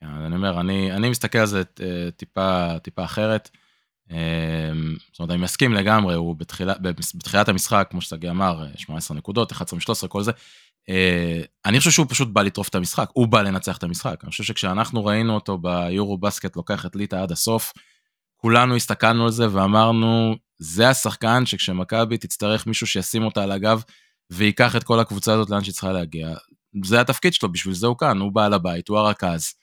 כן, 0.00 0.06
אני 0.06 0.36
אומר, 0.36 0.60
אני, 0.60 0.92
אני 0.92 1.10
מסתכל 1.10 1.38
על 1.38 1.46
זה 1.46 1.62
אה, 1.80 2.10
טיפה, 2.16 2.78
טיפה 2.82 3.04
אחרת. 3.04 3.50
אה, 4.10 4.16
זאת 5.12 5.20
אומרת, 5.20 5.30
אני 5.30 5.42
מסכים 5.42 5.72
לגמרי, 5.72 6.14
הוא 6.14 6.36
בתחילה, 6.36 6.74
בתחילת 7.14 7.48
המשחק, 7.48 7.88
כמו 7.90 8.00
שסגי 8.00 8.30
אמר, 8.30 8.64
18 8.76 9.16
נקודות, 9.16 9.52
11 9.52 9.78
מ-13, 9.78 10.08
כל 10.08 10.22
זה. 10.22 10.32
אה, 10.88 11.40
אני 11.64 11.78
חושב 11.78 11.90
שהוא 11.90 12.06
פשוט 12.08 12.28
בא 12.28 12.42
לטרוף 12.42 12.68
את 12.68 12.74
המשחק, 12.74 13.08
הוא 13.12 13.28
בא 13.28 13.42
לנצח 13.42 13.76
את 13.76 13.82
המשחק. 13.82 14.16
אני 14.22 14.30
חושב 14.30 14.44
שכשאנחנו 14.44 15.04
ראינו 15.04 15.34
אותו 15.34 15.58
ביורו 15.58 16.18
בסקט 16.18 16.56
לוקח 16.56 16.86
את 16.86 16.96
ליטא 16.96 17.16
עד 17.16 17.32
הסוף, 17.32 17.72
כולנו 18.36 18.76
הסתכלנו 18.76 19.24
על 19.24 19.30
זה 19.30 19.46
ואמרנו, 19.52 20.36
זה 20.58 20.88
השחקן 20.88 21.46
שכשמכבי 21.46 22.18
תצטרך 22.18 22.66
מישהו 22.66 22.86
שישים 22.86 23.22
אותה 23.22 23.42
על 23.42 23.52
הגב 23.52 23.82
וייקח 24.30 24.76
את 24.76 24.84
כל 24.84 25.00
הקבוצה 25.00 25.32
הזאת 25.32 25.50
לאן 25.50 25.64
שהיא 25.64 25.72
צריכה 25.72 25.92
להגיע. 25.92 26.34
זה 26.84 27.00
התפקיד 27.00 27.32
שלו, 27.34 27.52
בשביל 27.52 27.74
זה 27.74 27.86
הוא 27.86 27.98
כאן, 27.98 28.18
הוא 28.18 28.32
בעל 28.32 28.54
הבית, 28.54 28.88
הוא 28.88 28.98
הרכז. 28.98 29.54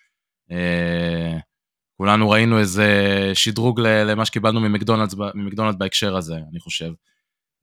אה, 0.51 1.37
כולנו 1.97 2.29
ראינו 2.29 2.59
איזה 2.59 2.87
שדרוג 3.33 3.79
למה 3.81 4.25
שקיבלנו 4.25 4.59
ממקדונלדס 4.59 5.75
בהקשר 5.77 6.15
הזה, 6.17 6.35
אני 6.51 6.59
חושב. 6.59 6.91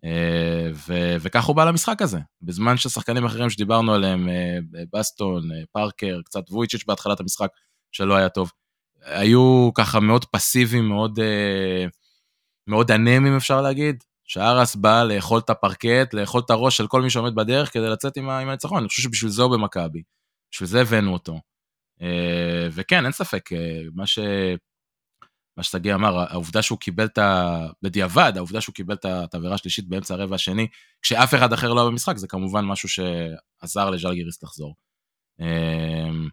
אה, 0.04 0.70
ו- 0.88 1.16
וכך 1.20 1.44
הוא 1.44 1.56
בא 1.56 1.64
למשחק 1.64 2.02
הזה, 2.02 2.18
בזמן 2.42 2.76
ששחקנים 2.76 3.24
אחרים 3.24 3.50
שדיברנו 3.50 3.94
עליהם, 3.94 4.28
אה, 4.28 4.58
בסטון, 4.92 5.52
אה, 5.52 5.62
פארקר, 5.72 6.20
קצת 6.24 6.50
וויצ'יץ' 6.50 6.84
בהתחלת 6.86 7.20
המשחק, 7.20 7.48
שלא 7.92 8.16
היה 8.16 8.28
טוב, 8.28 8.52
היו 9.02 9.70
ככה 9.74 10.00
מאוד 10.00 10.24
פסיביים, 10.24 10.88
מאוד, 10.88 11.18
מאוד 12.66 12.90
אנמים 12.90 13.36
אפשר 13.36 13.60
להגיד, 13.60 14.04
שארס 14.24 14.76
בא 14.76 15.04
לאכול 15.04 15.38
את 15.38 15.50
הפרקט, 15.50 16.14
לאכול 16.14 16.40
את 16.44 16.50
הראש 16.50 16.76
של 16.76 16.86
כל 16.86 17.02
מי 17.02 17.10
שעומד 17.10 17.34
בדרך 17.34 17.72
כדי 17.72 17.88
לצאת 17.88 18.16
עם 18.16 18.28
הניצחון, 18.28 18.78
אני 18.78 18.88
חושב 18.88 19.02
שבשביל 19.02 19.30
זה 19.30 19.42
הוא 19.42 19.56
במכבי, 19.56 20.02
בשביל 20.52 20.68
זה 20.68 20.80
הבאנו 20.80 21.12
אותו. 21.12 21.40
וכן, 22.72 23.04
אין 23.04 23.12
ספק, 23.12 23.50
מה 23.94 24.06
ש... 24.06 24.18
מה 25.58 25.64
ששגיא 25.64 25.94
אמר, 25.94 26.18
העובדה 26.18 26.62
שהוא 26.62 26.78
קיבל 26.78 27.04
את 27.04 27.18
ה... 27.18 27.66
בדיעבד, 27.82 28.32
העובדה 28.36 28.60
שהוא 28.60 28.74
קיבל 28.74 28.94
את 28.94 29.34
העבירה 29.34 29.54
השלישית 29.54 29.88
באמצע 29.88 30.14
הרבע 30.14 30.34
השני, 30.34 30.66
כשאף 31.02 31.34
אחד 31.34 31.52
אחר 31.52 31.72
לא 31.72 31.80
היה 31.80 31.90
במשחק, 31.90 32.16
זה 32.16 32.28
כמובן 32.28 32.64
משהו 32.64 32.88
שעזר 32.88 33.90
לז'לגיריס 33.90 34.42
לחזור. 34.42 34.74
אמ, 35.40 36.28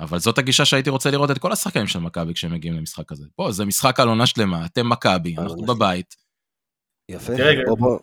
אבל 0.00 0.18
זאת 0.18 0.38
הגישה 0.38 0.64
שהייתי 0.64 0.90
רוצה 0.90 1.10
לראות 1.10 1.30
את 1.30 1.38
כל 1.38 1.52
השחקנים 1.52 1.86
של 1.86 1.98
מכבי 1.98 2.34
כשהם 2.34 2.52
מגיעים 2.52 2.76
למשחק 2.76 3.12
הזה. 3.12 3.26
פה, 3.36 3.52
זה 3.52 3.64
משחק 3.64 4.00
על 4.00 4.08
עונה 4.08 4.26
שלמה, 4.26 4.66
אתם 4.66 4.88
מכבי, 4.88 5.36
אנחנו 5.38 5.62
בבית. 5.62 6.16
יפה. 7.08 7.36
תראה, 7.36 7.64
בוא, 7.66 7.76
בוא. 7.76 7.98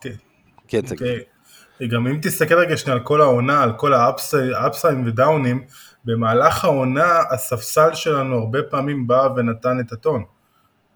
כן, 0.68 0.80
תגיד. 0.80 1.90
גם 1.90 2.06
אם 2.06 2.18
תסתכל 2.22 2.54
רגע 2.54 2.76
שנייה 2.76 2.96
על 2.96 3.04
כל 3.04 3.20
העונה, 3.20 3.62
על 3.62 3.72
כל 3.72 3.92
האפסיים 3.94 5.06
ודאונים, 5.06 5.64
במהלך 6.04 6.64
העונה 6.64 7.20
הספסל 7.30 7.94
שלנו 7.94 8.36
הרבה 8.38 8.62
פעמים 8.62 9.06
בא 9.06 9.28
ונתן 9.36 9.80
את 9.80 9.92
הטון. 9.92 10.24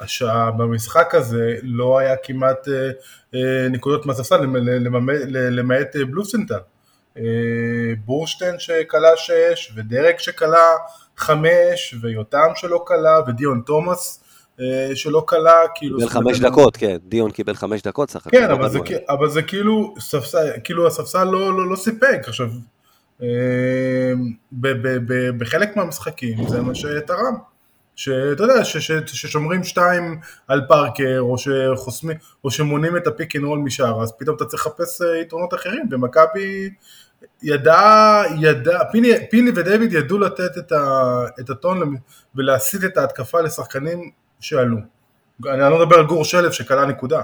הש... 0.02 0.22
במשחק 0.56 1.14
הזה 1.14 1.54
לא 1.62 1.98
היה 1.98 2.14
כמעט 2.22 2.68
אה, 2.68 2.90
אה, 3.34 3.68
נקודות 3.70 4.06
מהספסל 4.06 4.36
למ- 4.36 4.56
למ- 4.56 5.08
למעט 5.30 5.96
אה, 5.96 6.04
בלוסנטל. 6.04 6.58
בורשטיין 8.04 8.54
שכלה 8.58 9.08
6 9.16 9.32
ודרק 9.76 10.18
שכלה 10.18 10.68
5 11.16 11.94
ויותם 12.02 12.46
שלא 12.54 12.84
כלה 12.86 13.20
ודיון 13.26 13.62
תומאס 13.66 14.18
שלא 14.94 15.24
כלה 15.28 15.52
כאילו 15.74 15.98
קיבל 15.98 16.08
חמש 16.10 16.40
דקות, 16.40 16.76
כן, 16.76 16.96
דיון 17.04 17.30
קיבל 17.30 17.54
חמש 17.54 17.82
דקות 17.82 18.10
סך 18.10 18.26
הכל. 18.26 18.30
כן, 18.36 18.48
לא 18.48 18.54
אבל 18.54 18.68
זה, 18.68 18.78
כ- 18.84 19.10
אבל 19.10 19.28
זה 19.28 19.42
כאילו, 19.42 19.94
ספסל, 19.98 20.50
כאילו 20.64 20.86
הספסל 20.86 21.24
לא, 21.24 21.52
לא, 21.58 21.70
לא 21.70 21.76
סיפק. 21.76 22.20
עכשיו, 22.26 22.46
ב, 23.20 23.26
ב, 24.52 24.88
ב, 25.12 25.38
בחלק 25.38 25.76
מהמשחקים 25.76 26.48
זה 26.48 26.60
מה 26.60 26.74
שתרם. 26.74 27.51
שאתה 28.02 28.42
יודע, 28.42 28.64
ש, 28.64 28.76
ש, 28.76 28.92
ששומרים 29.06 29.64
שתיים 29.64 30.20
על 30.48 30.62
פארקר, 30.68 31.18
או 31.20 31.36
שחוסמים, 31.38 32.16
או 32.44 32.50
שמונים 32.50 32.96
את 32.96 33.06
הפיק 33.06 33.36
אנד 33.36 33.44
רול 33.44 33.58
משאר, 33.58 34.02
אז 34.02 34.12
פתאום 34.18 34.36
אתה 34.36 34.44
צריך 34.44 34.66
לחפש 34.66 35.02
אה, 35.02 35.20
יתרונות 35.20 35.54
אחרים, 35.54 35.88
ומכבי 35.90 36.70
ידע, 37.42 38.22
ידע, 38.40 38.78
פיני, 38.92 39.08
פיני 39.30 39.50
ודייוויד 39.56 39.92
ידעו 39.92 40.18
לתת 40.18 40.58
את, 40.58 40.72
ה, 40.72 41.24
את 41.40 41.50
הטון 41.50 41.96
ולהסיט 42.34 42.84
את 42.84 42.96
ההתקפה 42.96 43.40
לשחקנים 43.40 44.10
שעלו. 44.40 44.76
אני 45.46 45.60
לא 45.60 45.78
מדבר 45.78 45.96
על 45.96 46.06
גור 46.06 46.24
שלף 46.24 46.52
שקלע 46.52 46.86
נקודה. 46.86 47.22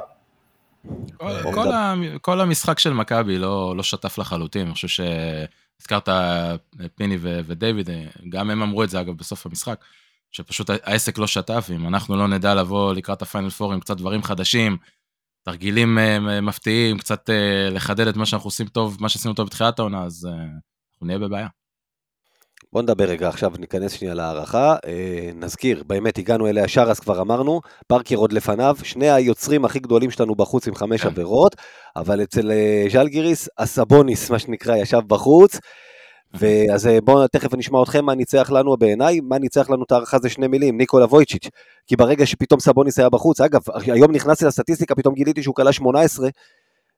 כל, 1.16 1.26
אה, 1.26 1.52
כל. 1.52 1.72
ה, 1.72 1.94
כל 2.20 2.40
המשחק 2.40 2.78
של 2.78 2.92
מכבי 2.92 3.38
לא, 3.38 3.74
לא 3.76 3.82
שטף 3.82 4.18
לחלוטין, 4.18 4.66
אני 4.66 4.74
חושב 4.74 4.88
שהזכרת 4.88 6.08
פיני 6.94 7.16
ו- 7.20 7.40
ודייוויד, 7.46 7.90
גם 8.28 8.50
הם 8.50 8.62
אמרו 8.62 8.84
את 8.84 8.90
זה 8.90 9.00
אגב 9.00 9.16
בסוף 9.16 9.46
המשחק, 9.46 9.80
שפשוט 10.32 10.70
העסק 10.70 11.18
לא 11.18 11.26
שטף, 11.26 11.68
אם 11.76 11.86
אנחנו 11.86 12.16
לא 12.16 12.28
נדע 12.28 12.54
לבוא 12.54 12.94
לקראת 12.94 13.22
הפיינל 13.22 13.50
פור 13.50 13.72
עם 13.72 13.80
קצת 13.80 13.96
דברים 13.96 14.22
חדשים, 14.22 14.76
תרגילים 15.42 15.98
אה, 15.98 16.40
מפתיעים, 16.40 16.98
קצת 16.98 17.30
אה, 17.30 17.70
לחדד 17.70 18.06
את 18.06 18.16
מה 18.16 18.26
שאנחנו 18.26 18.46
עושים 18.48 18.66
טוב, 18.66 18.96
מה 19.00 19.08
שעשינו 19.08 19.34
טוב 19.34 19.46
בתחילת 19.46 19.78
העונה, 19.78 20.04
אז 20.04 20.28
אה, 20.30 20.32
אנחנו 20.32 21.06
נהיה 21.06 21.18
בבעיה. 21.18 21.48
בוא 22.72 22.82
נדבר 22.82 23.04
רגע 23.04 23.28
עכשיו, 23.28 23.52
ניכנס 23.58 23.92
שנייה 23.92 24.14
להערכה. 24.14 24.76
אה, 24.86 25.30
נזכיר, 25.34 25.82
באמת 25.86 26.18
הגענו 26.18 26.46
אליה 26.46 26.64
ישר, 26.64 26.90
אז 26.90 27.00
כבר 27.00 27.20
אמרנו, 27.20 27.60
פארקר 27.86 28.16
עוד 28.16 28.32
לפניו, 28.32 28.76
שני 28.82 29.10
היוצרים 29.10 29.64
הכי 29.64 29.78
גדולים 29.78 30.10
שלנו 30.10 30.34
בחוץ 30.34 30.68
עם 30.68 30.74
חמש 30.74 31.00
כן. 31.00 31.08
עבירות, 31.08 31.56
אבל 31.96 32.22
אצל 32.22 32.50
אה, 32.50 32.84
ז'לגיריס, 32.92 33.48
הסבוניס, 33.58 34.30
מה 34.30 34.38
שנקרא, 34.38 34.76
ישב 34.76 35.00
בחוץ. 35.06 35.58
ואז 36.34 36.86
אה, 36.86 37.00
בואו 37.00 37.28
תכף 37.28 37.54
נשמע 37.54 37.82
אתכם 37.82 38.04
מה 38.04 38.14
ניצח 38.14 38.50
לנו 38.50 38.76
בעיניי, 38.76 39.20
מה 39.20 39.38
ניצח 39.38 39.70
לנו 39.70 39.84
את 39.84 39.92
ההערכה 39.92 40.18
זה 40.18 40.28
שני 40.28 40.46
מילים, 40.46 40.76
ניקולה 40.76 41.04
וויצ'יץ', 41.04 41.48
כי 41.86 41.96
ברגע 41.96 42.26
שפתאום 42.26 42.60
סבוניס 42.60 42.98
היה 42.98 43.08
בחוץ, 43.08 43.40
אגב, 43.40 43.60
היום 43.74 44.12
נכנסתי 44.12 44.44
לסטטיסטיקה, 44.44 44.94
פתאום 44.94 45.14
גיליתי 45.14 45.42
שהוא 45.42 45.54
כלה 45.54 45.72
18, 45.72 46.28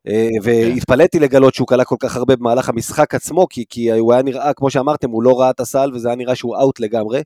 אה, 0.09 0.29
והתפלאתי 0.43 1.19
לגלות 1.19 1.55
שהוא 1.55 1.67
כלה 1.67 1.85
כל 1.85 1.97
כך 1.99 2.17
הרבה 2.17 2.37
במהלך 2.37 2.69
המשחק 2.69 3.15
עצמו, 3.15 3.47
כי, 3.51 3.65
כי 3.69 3.91
הוא 3.91 4.13
היה 4.13 4.23
נראה, 4.23 4.53
כמו 4.55 4.71
שאמרתם, 4.71 5.11
הוא 5.11 5.23
לא 5.23 5.41
ראה 5.41 5.51
את 5.51 5.61
הסל 5.61 5.91
וזה 5.95 6.09
היה 6.09 6.17
נראה 6.17 6.35
שהוא 6.35 6.57
אאוט 6.57 6.81
לגמרי. 6.81 7.23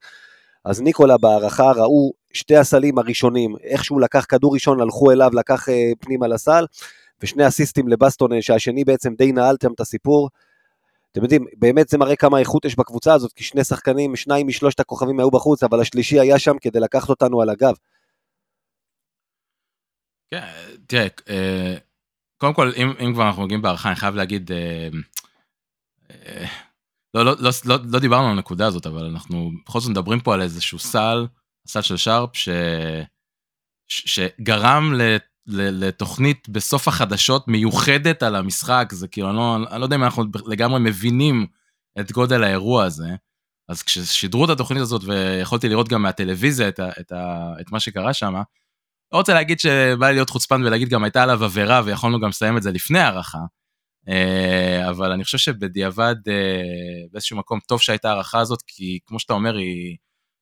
אז 0.64 0.80
ניקולה 0.82 1.18
בהערכה 1.18 1.72
ראו 1.72 2.12
שתי 2.32 2.56
הסלים 2.56 2.98
הראשונים, 2.98 3.54
איך 3.62 3.84
שהוא 3.84 4.00
לקח 4.00 4.26
כדור 4.28 4.54
ראשון, 4.54 4.80
הלכו 4.80 5.10
אליו, 5.10 5.30
לקח 5.34 5.68
אה, 5.68 5.92
פנימה 6.00 6.28
לסל, 6.28 6.66
ושני 7.22 7.48
אסיסטים 7.48 7.88
לבסטון, 7.88 8.40
שהשני 8.40 8.84
בעצם 8.84 9.14
די 9.18 9.32
נעלתם 9.32 9.72
את 9.72 9.80
הסיפור. 9.80 10.28
אתם 11.14 11.22
יודעים, 11.22 11.44
באמת 11.56 11.88
זה 11.88 11.98
מראה 11.98 12.16
כמה 12.16 12.38
איכות 12.38 12.64
יש 12.64 12.76
בקבוצה 12.76 13.14
הזאת, 13.14 13.32
כי 13.32 13.44
שני 13.44 13.64
שחקנים, 13.64 14.16
שניים 14.16 14.46
משלושת 14.46 14.80
הכוכבים 14.80 15.20
היו 15.20 15.30
בחוץ, 15.30 15.62
אבל 15.62 15.80
השלישי 15.80 16.20
היה 16.20 16.38
שם 16.38 16.58
כדי 16.60 16.80
לקחת 16.80 17.08
אותנו 17.08 17.42
על 17.42 17.50
הגב. 17.50 17.74
כן, 20.30 20.46
תראה, 20.86 21.06
אה, 21.28 21.76
קודם 22.36 22.54
כל, 22.54 22.72
אם, 22.76 23.06
אם 23.06 23.14
כבר 23.14 23.26
אנחנו 23.26 23.42
מגיעים 23.42 23.62
בהערכה, 23.62 23.88
אני 23.88 23.96
חייב 23.96 24.14
להגיד, 24.14 24.52
אה, 24.52 24.88
אה, 26.10 26.46
לא, 27.14 27.24
לא, 27.24 27.32
לא, 27.40 27.50
לא, 27.64 27.76
לא 27.92 27.98
דיברנו 27.98 28.26
על 28.26 28.32
הנקודה 28.32 28.66
הזאת, 28.66 28.86
אבל 28.86 29.04
אנחנו 29.04 29.50
בכל 29.66 29.80
זאת 29.80 29.90
מדברים 29.90 30.20
פה 30.20 30.34
על 30.34 30.42
איזשהו 30.42 30.78
סל, 30.78 31.26
סל 31.66 31.82
של 31.82 31.96
שרפ, 31.96 32.36
ש, 32.36 32.48
ש, 33.88 34.14
שגרם 34.14 34.92
ל, 34.94 35.02
ל, 35.02 35.16
לתוכנית 35.46 36.48
בסוף 36.48 36.88
החדשות 36.88 37.48
מיוחדת 37.48 38.22
על 38.22 38.36
המשחק, 38.36 38.88
זה 38.92 39.08
כאילו, 39.08 39.28
אני 39.28 39.36
לא, 39.36 39.56
אני 39.70 39.80
לא 39.80 39.84
יודע 39.84 39.96
אם 39.96 40.04
אנחנו 40.04 40.24
לגמרי 40.46 40.80
מבינים 40.80 41.46
את 42.00 42.12
גודל 42.12 42.44
האירוע 42.44 42.84
הזה. 42.84 43.08
אז 43.68 43.82
כששידרו 43.82 44.44
את 44.44 44.50
התוכנית 44.50 44.82
הזאת 44.82 45.02
ויכולתי 45.04 45.68
לראות 45.68 45.88
גם 45.88 46.02
מהטלוויזיה 46.02 46.68
את, 46.68 46.78
ה, 46.78 46.88
את, 47.00 47.12
ה, 47.12 47.52
את 47.60 47.72
מה 47.72 47.80
שקרה 47.80 48.14
שם, 48.14 48.34
לא 49.12 49.18
רוצה 49.18 49.34
להגיד 49.34 49.60
שבא 49.60 50.08
לי 50.08 50.14
להיות 50.14 50.30
חוצפן 50.30 50.62
ולהגיד 50.62 50.88
גם 50.88 51.04
הייתה 51.04 51.22
עליו 51.22 51.44
עבירה 51.44 51.82
ויכולנו 51.84 52.20
גם 52.20 52.28
לסיים 52.28 52.56
את 52.56 52.62
זה 52.62 52.72
לפני 52.72 52.98
הערכה, 52.98 53.38
אה, 54.08 54.90
אבל 54.90 55.12
אני 55.12 55.24
חושב 55.24 55.38
שבדיעבד 55.38 56.14
אה, 56.28 56.62
באיזשהו 57.12 57.36
מקום 57.36 57.60
טוב 57.60 57.80
שהייתה 57.80 58.08
הערכה 58.08 58.40
הזאת, 58.40 58.62
כי 58.66 58.98
כמו 59.06 59.18
שאתה 59.20 59.32
אומר, 59.32 59.56
היא, 59.56 59.96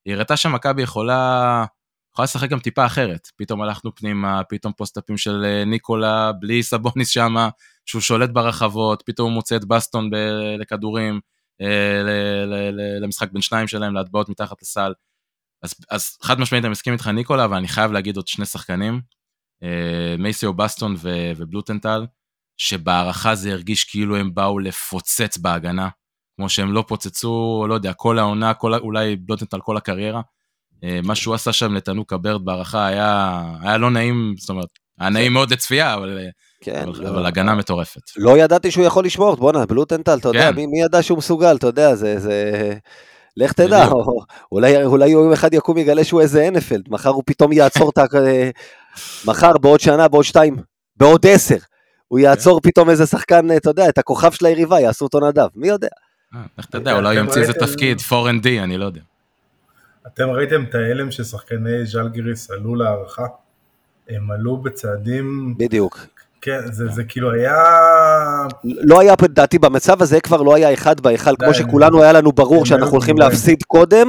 היא 0.05 0.15
הראתה 0.15 0.37
שמכבי 0.37 0.83
יכולה, 0.83 1.65
יכולה 2.13 2.25
לשחק 2.25 2.49
גם 2.51 2.59
טיפה 2.61 2.87
אחרת. 2.87 3.29
פתאום 3.37 3.63
הלכנו 3.63 3.95
פנימה, 3.95 4.45
פתאום 4.49 4.73
פוסט-אפים 4.73 5.17
של 5.17 5.45
אה, 5.45 5.65
ניקולה, 5.65 6.33
בלי 6.33 6.63
סבוניס 6.63 7.09
שמה, 7.09 7.49
שהוא 7.87 8.03
שולט 8.03 8.31
ברחבות, 8.31 9.03
פתאום 9.07 9.31
הוא 9.31 9.35
מוצא 9.35 9.57
את 9.57 9.65
בסטון 9.65 10.11
ב- 10.11 10.57
לכדורים, 10.59 11.21
ל- 11.61 12.45
ל- 12.47 12.71
ל- 12.71 13.05
למשחק 13.05 13.33
בין 13.33 13.43
שניים 13.43 13.69
שלהם, 13.69 13.95
להטבעות 13.95 14.29
מתחת 14.29 14.63
לסל. 14.63 14.93
אז, 15.63 15.75
אז 15.91 16.19
חד 16.23 16.41
משמעית 16.41 16.65
אני 16.65 16.71
מסכים 16.71 16.93
איתך 16.93 17.09
ניקולה, 17.09 17.45
אבל 17.45 17.57
אני 17.57 17.69
חייב 17.69 17.93
להגיד 17.93 18.17
עוד 18.17 18.29
שני 18.29 18.47
שחקנים, 18.47 19.01
אה, 19.63 20.15
מייסיו 20.19 20.55
בסטון 20.55 20.95
ו- 20.99 21.33
ובלוטנטל, 21.37 22.07
שבהערכה 22.57 23.35
זה 23.35 23.53
הרגיש 23.53 23.85
כאילו 23.85 24.17
הם 24.17 24.35
באו 24.35 24.59
לפוצץ 24.59 25.39
בהגנה, 25.39 25.89
כמו 26.37 26.49
שהם 26.49 26.73
לא 26.73 26.85
פוצצו, 26.89 27.67
לא 27.69 27.75
יודע, 27.75 27.93
כל 27.93 28.19
העונה, 28.19 28.55
כל, 28.55 28.75
אולי 28.75 29.17
בלוטנטל 29.17 29.61
כל 29.61 29.77
הקריירה. 29.77 30.21
אה, 30.85 31.01
מה 31.03 31.15
שהוא 31.15 31.35
עשה 31.35 31.53
שם 31.53 31.75
לתנוק 31.75 32.13
הברד 32.13 32.45
בהערכה 32.45 32.87
היה, 32.87 33.43
היה 33.63 33.79
לא 33.79 33.91
נעים, 33.91 34.35
זאת 34.39 34.51
אומרת, 34.51 34.69
היה 35.01 35.11
נעים 35.11 35.33
מאוד 35.33 35.53
לצפייה, 35.53 35.95
אבל, 35.95 36.19
אה, 36.19 36.29
כן, 36.61 36.83
אבל, 36.89 37.03
לא. 37.03 37.09
אבל 37.09 37.27
הגנה 37.27 37.55
מטורפת. 37.55 38.01
לא 38.17 38.39
ידעתי 38.39 38.71
שהוא 38.71 38.85
יכול 38.85 39.05
לשמור, 39.05 39.37
בואנה, 39.37 39.67
בלוטנטל, 39.67 40.19
אתה 40.19 40.29
יודע, 40.29 40.51
כן. 40.51 40.57
מי, 40.57 40.67
מי 40.67 40.83
ידע 40.83 41.03
שהוא 41.03 41.19
מסוגל, 41.19 41.57
אתה 41.57 41.67
יודע, 41.67 41.95
זה, 41.95 42.19
זה... 42.19 42.75
לך 43.37 43.53
תדע. 43.53 43.87
או, 43.87 44.21
אולי, 44.53 44.85
אולי 44.85 45.09
יום 45.09 45.33
אחד 45.33 45.55
יקום 45.55 45.79
יגלה 45.79 46.05
שהוא 46.05 46.21
איזה 46.21 46.47
הנפלד, 46.47 46.83
מחר 46.89 47.11
הוא 47.11 47.23
פתאום 47.27 47.53
יעצור 47.53 47.91
את 47.91 47.99
ה... 47.99 48.05
מחר, 49.25 49.59
בעוד 49.59 49.81
שנה, 49.81 50.09
בעוד 50.09 50.25
שתיים, 50.25 50.57
בעוד 50.97 51.27
עשר, 51.27 51.57
הוא 52.09 52.19
יעצור 52.19 52.61
פתאום 52.61 52.91
איזה 52.91 53.07
שחקן, 53.07 53.57
אתה 53.57 53.71
יודע, 53.71 53.89
את 53.89 53.99
הכוכב 53.99 54.33
של 54.33 54.47
היריבה, 54.47 54.81
יעשו 54.81 55.05
אותו 55.05 55.21
נדב, 55.21 55.49
מי 55.55 55.69
יודע. 55.69 55.89
אה, 56.35 56.41
אתה 56.61 56.79
יודע, 56.79 56.93
אולי 56.93 57.17
הוא 57.17 57.25
ימציא 57.25 57.41
איזה 57.41 57.53
תפקיד, 57.53 57.99
4ND, 57.99 58.49
אני 58.63 58.79
לא 58.79 58.85
יודע. 58.85 59.01
אתם 60.07 60.31
ראיתם 60.31 60.65
את 60.69 60.75
ההלם 60.75 61.11
ששחקני 61.11 61.87
ז'לגיריס 61.87 62.51
עלו 62.51 62.75
להערכה? 62.75 63.27
הם 64.09 64.31
עלו 64.31 64.57
בצעדים, 64.57 65.55
בדיוק. 65.59 65.99
כן, 66.41 66.61
זה, 66.73 66.89
זה 66.89 67.05
כאילו 67.05 67.33
היה... 67.33 67.55
לא 68.65 69.01
היה, 69.01 69.15
לדעתי, 69.23 69.59
במצב 69.59 70.03
הזה 70.03 70.21
כבר 70.21 70.43
לא 70.43 70.55
היה 70.55 70.75
אחד 70.75 71.01
באחד, 71.01 71.33
כמו 71.39 71.55
שכולנו 71.55 72.03
היה 72.03 72.13
לנו 72.13 72.33
ברור 72.33 72.67
שאנחנו 72.67 72.93
הולכים. 72.93 73.19
להפסיד 73.19 73.63
קודם. 73.63 74.09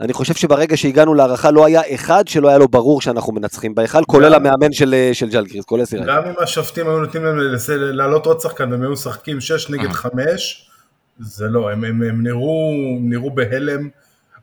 אני 0.00 0.12
חושב 0.12 0.34
שברגע 0.34 0.76
שהגענו 0.76 1.14
להערכה 1.14 1.50
לא 1.50 1.66
היה 1.66 1.82
אחד 1.94 2.28
שלא 2.28 2.48
היה 2.48 2.58
לו 2.58 2.68
ברור 2.68 3.00
שאנחנו 3.00 3.32
מנצחים 3.32 3.74
בהיכל, 3.74 4.04
כולל 4.04 4.34
המאמן 4.34 4.72
של 4.72 4.94
של 5.12 5.28
ג'לגריס, 5.28 5.64
כולל 5.64 5.84
סירן. 5.84 6.06
גם 6.06 6.22
אם 6.26 6.34
השופטים 6.38 6.86
היו 6.88 6.98
נותנים 6.98 7.24
להם 7.24 7.38
לעלות 7.78 8.26
עוד 8.26 8.40
שחקן 8.40 8.72
והם 8.72 8.82
היו 8.82 8.92
משחקים 8.92 9.40
6 9.40 9.70
נגד 9.70 9.86
אה. 9.86 9.92
5, 9.92 10.70
זה 11.18 11.48
לא, 11.48 11.70
הם, 11.70 11.84
הם, 11.84 12.02
הם 12.02 12.22
נראו, 12.22 12.72
נראו 13.00 13.30
בהלם, 13.30 13.88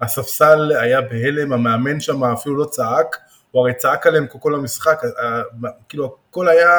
הספסל 0.01 0.71
היה 0.71 1.01
בהלם, 1.01 1.53
המאמן 1.53 1.99
שם 1.99 2.23
אפילו 2.23 2.55
לא 2.55 2.65
צעק, 2.65 3.17
הוא 3.51 3.61
הרי 3.61 3.73
צעק 3.73 4.07
עליהם 4.07 4.27
כל 4.27 4.55
המשחק, 4.55 5.01
ה- 5.03 5.25
ה- 5.25 5.69
כאילו 5.89 6.15
הכל 6.29 6.47
היה, 6.47 6.69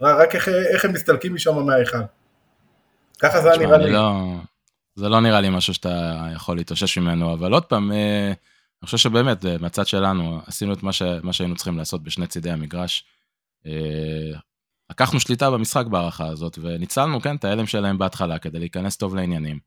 רק 0.00 0.34
איך, 0.34 0.48
איך 0.48 0.84
הם 0.84 0.92
מסתלקים 0.92 1.34
משם 1.34 1.66
מההיכל. 1.66 1.98
ככה 3.22 3.40
זה 3.40 3.50
היה 3.50 3.58
נראה 3.58 3.78
לי. 3.78 3.92
לא, 3.92 4.12
זה 4.94 5.08
לא 5.08 5.20
נראה 5.20 5.40
לי 5.40 5.48
משהו 5.50 5.74
שאתה 5.74 6.26
יכול 6.34 6.56
להתאושש 6.56 6.98
ממנו, 6.98 7.32
אבל 7.32 7.52
עוד 7.52 7.64
פעם, 7.64 7.92
אה, 7.92 8.26
אני 8.82 8.86
חושב 8.86 8.98
שבאמת, 8.98 9.44
אה, 9.44 9.56
מהצד 9.60 9.86
שלנו, 9.86 10.40
עשינו 10.46 10.72
את 10.72 10.82
מה, 10.82 10.92
ש, 10.92 11.02
מה 11.22 11.32
שהיינו 11.32 11.54
צריכים 11.54 11.78
לעשות 11.78 12.02
בשני 12.02 12.26
צידי 12.26 12.50
המגרש. 12.50 13.04
אה, 13.66 14.38
לקחנו 14.90 15.20
שליטה 15.20 15.50
במשחק 15.50 15.86
בהארכה 15.86 16.26
הזאת, 16.26 16.58
וניצלנו, 16.62 17.20
כן, 17.20 17.36
את 17.36 17.44
ההלם 17.44 17.66
שלהם 17.66 17.98
בהתחלה, 17.98 18.38
כדי 18.38 18.58
להיכנס 18.58 18.96
טוב 18.96 19.14
לעניינים. 19.14 19.58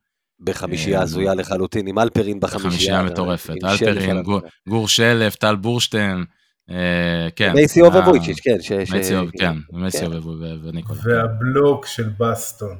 בחמישייה 0.41 0.97
אה, 0.97 1.03
הזויה 1.03 1.33
לחלוטין, 1.33 1.87
עם 1.87 1.99
הלפרין 1.99 2.39
בחמישייה. 2.39 2.71
חמישייה 2.71 3.03
מטורפת. 3.03 3.53
הלפרין, 3.63 4.23
גור 4.69 4.87
שלף, 4.87 5.35
טל 5.35 5.55
בורשטיין, 5.55 6.25
אה, 6.69 6.75
כן. 7.35 7.53
מייסי 7.53 7.81
אה, 7.81 7.85
או 7.85 7.99
וויצ'יץ', 8.09 8.39
כן. 8.39 8.51
מייסי 8.91 9.13
כן, 9.39 9.55
מייסי 9.73 9.99
כן. 9.99 10.05
או 10.05 10.29
ו- 10.29 10.67
וניקולה. 10.67 10.99
והבלוק 11.05 11.85
של 11.85 12.09
בסטון, 12.19 12.75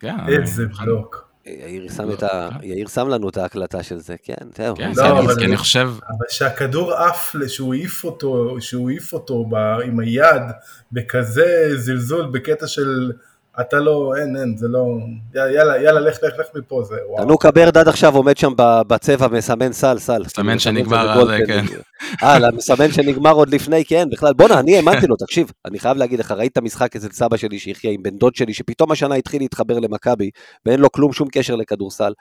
כן, 0.00 0.16
איזה 0.28 0.64
בלוק. 0.66 1.28
יאיר 1.46 1.88
שם 1.96 2.10
את 2.12 2.22
ה... 2.22 2.48
יאיר 2.62 2.88
שם 2.88 3.08
לנו 3.08 3.28
את 3.28 3.36
ההקלטה 3.36 3.82
של 3.82 3.98
זה, 3.98 4.14
כן, 4.22 4.34
זהו. 4.56 4.76
כן, 4.76 4.92
לא, 4.96 5.18
אבל 5.20 5.44
אני- 5.44 5.56
חושב, 5.56 5.90
אבל 6.08 6.26
שהכדור 6.30 6.92
עף, 6.94 7.34
שהוא 7.48 7.74
העיף 7.74 8.04
אותו, 8.04 8.56
שהוא 8.60 8.90
העיף 8.90 9.12
אותו 9.12 9.46
עם 9.84 10.00
היד 10.00 10.42
בכזה 10.92 11.70
זלזול 11.76 12.26
בקטע 12.32 12.66
של 12.66 13.12
אתה 13.60 13.76
לא, 13.76 14.12
אין, 14.20 14.36
אין, 14.36 14.56
זה 14.56 14.68
לא, 14.68 14.86
יאללה, 15.34 15.82
יאללה, 15.82 16.00
לך, 16.00 16.18
לך, 16.22 16.38
לך 16.38 16.46
מפה, 16.54 16.82
זה 16.84 16.94
וואו. 17.08 17.24
טנוקה 17.24 17.50
בירד 17.50 17.78
עד 17.78 17.88
עכשיו 17.88 18.16
עומד 18.16 18.36
שם 18.36 18.52
ב- 18.56 18.82
בצבע, 18.86 19.28
מסמן 19.28 19.72
סל, 19.72 19.98
סל. 19.98 20.22
מסמן 20.22 20.58
שנגמר, 20.58 21.22
אז, 21.22 21.28
כן. 21.46 21.64
אה, 22.22 22.38
לא, 22.38 22.48
מסמן 22.56 22.92
שנגמר 22.92 23.32
עוד 23.32 23.48
לפני, 23.48 23.84
כן, 23.84 24.08
בכלל. 24.12 24.32
בואנה, 24.32 24.60
אני 24.60 24.76
האמנתי 24.76 25.06
לו, 25.06 25.16
תקשיב, 25.16 25.50
אני 25.64 25.78
חייב 25.78 25.96
להגיד 25.96 26.18
לך, 26.20 26.30
ראית 26.30 26.52
את 26.52 26.56
המשחק 26.58 26.96
אצל 26.96 27.08
סבא 27.08 27.36
שלי 27.36 27.58
שיחיה 27.58 27.90
עם 27.90 28.02
בן 28.02 28.18
דוד 28.18 28.34
שלי, 28.34 28.54
שפתאום 28.54 28.92
השנה 28.92 29.14
התחיל 29.14 29.42
להתחבר 29.42 29.78
למכבי, 29.78 30.30
ואין 30.66 30.80
לו 30.80 30.92
כלום, 30.92 31.12
שום 31.12 31.28
קשר 31.32 31.54
לכדורסל. 31.56 32.12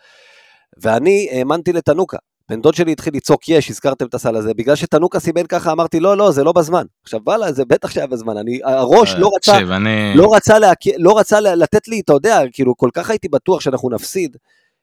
ואני 0.81 1.29
האמנתי 1.31 1.73
לתנוקה. 1.73 2.17
בן 2.51 2.61
דוד 2.61 2.73
שלי 2.73 2.91
התחיל 2.91 3.13
לצעוק 3.15 3.49
יש, 3.49 3.69
הזכרתם 3.69 4.05
את 4.05 4.13
הסל 4.13 4.35
הזה, 4.35 4.53
בגלל 4.53 4.75
שתנוקה 4.75 5.19
סימן 5.19 5.47
ככה, 5.47 5.71
אמרתי, 5.71 5.99
לא, 5.99 6.17
לא, 6.17 6.31
זה 6.31 6.43
לא 6.43 6.51
בזמן. 6.51 6.85
עכשיו, 7.03 7.19
וואלה, 7.25 7.51
זה 7.51 7.65
בטח 7.65 7.91
שהיה 7.91 8.07
בזמן. 8.07 8.37
אני, 8.37 8.59
הראש 8.63 9.13
לא 9.17 9.31
רצה, 9.35 9.57
אני... 9.57 10.13
לא 10.15 10.35
רצה, 10.35 10.59
להק... 10.59 10.77
לא 10.97 11.19
רצה 11.19 11.39
לתת 11.39 11.87
לי, 11.87 11.99
אתה 11.99 12.13
יודע, 12.13 12.39
כאילו, 12.53 12.77
כל 12.77 12.89
כך 12.93 13.09
הייתי 13.09 13.27
בטוח 13.29 13.61
שאנחנו 13.61 13.89
נפסיד, 13.89 14.37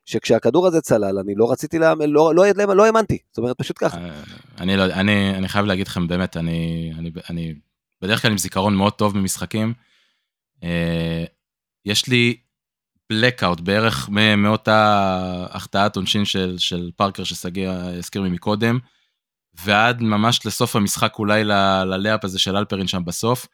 שכשהכדור 0.05 0.67
הזה 0.67 0.81
צלל, 0.81 1.19
אני 1.19 1.35
לא 1.37 1.53
רציתי, 1.53 1.79
לה... 1.79 1.95
לא, 1.95 2.35
לא, 2.35 2.45
לא, 2.57 2.77
לא 2.77 2.87
האמנתי, 2.87 3.19
זאת 3.31 3.39
אומרת, 3.39 3.59
פשוט 3.59 3.77
ככה. 3.81 3.99
אה, 3.99 4.11
אני 4.61 4.77
לא, 4.77 4.85
אני, 4.85 5.35
אני 5.35 5.49
חייב 5.49 5.67
להגיד 5.67 5.87
לכם, 5.87 6.09
באמת, 6.09 6.37
אני, 6.37 6.93
אני, 6.99 7.11
אני 7.31 7.55
בדרך 8.03 8.23
כלל 8.23 8.31
עם 8.31 8.39
זיכרון 8.39 8.75
מאוד 8.75 8.93
טוב 8.93 9.15
במשחקים. 9.15 9.75
אה, 10.63 11.25
יש 11.85 12.09
לי 12.09 12.37
blackout 13.13 13.63
בערך 13.63 14.09
מאותה 14.37 15.47
החטאת 15.51 15.97
עונשין 15.97 16.25
של, 16.25 16.55
של 16.59 16.91
פארקר 16.97 17.25
ששגיא 17.25 17.71
הזכיר 17.71 18.23
מקודם, 18.23 18.79
ועד 19.65 20.03
ממש 20.03 20.47
לסוף 20.47 20.77
המשחק 20.77 21.15
אולי 21.19 21.45
ללאפ 21.85 22.25
הזה 22.25 22.39
של 22.39 22.57
אלפרין 22.57 22.87
שם 22.87 23.05
בסוף. 23.05 23.47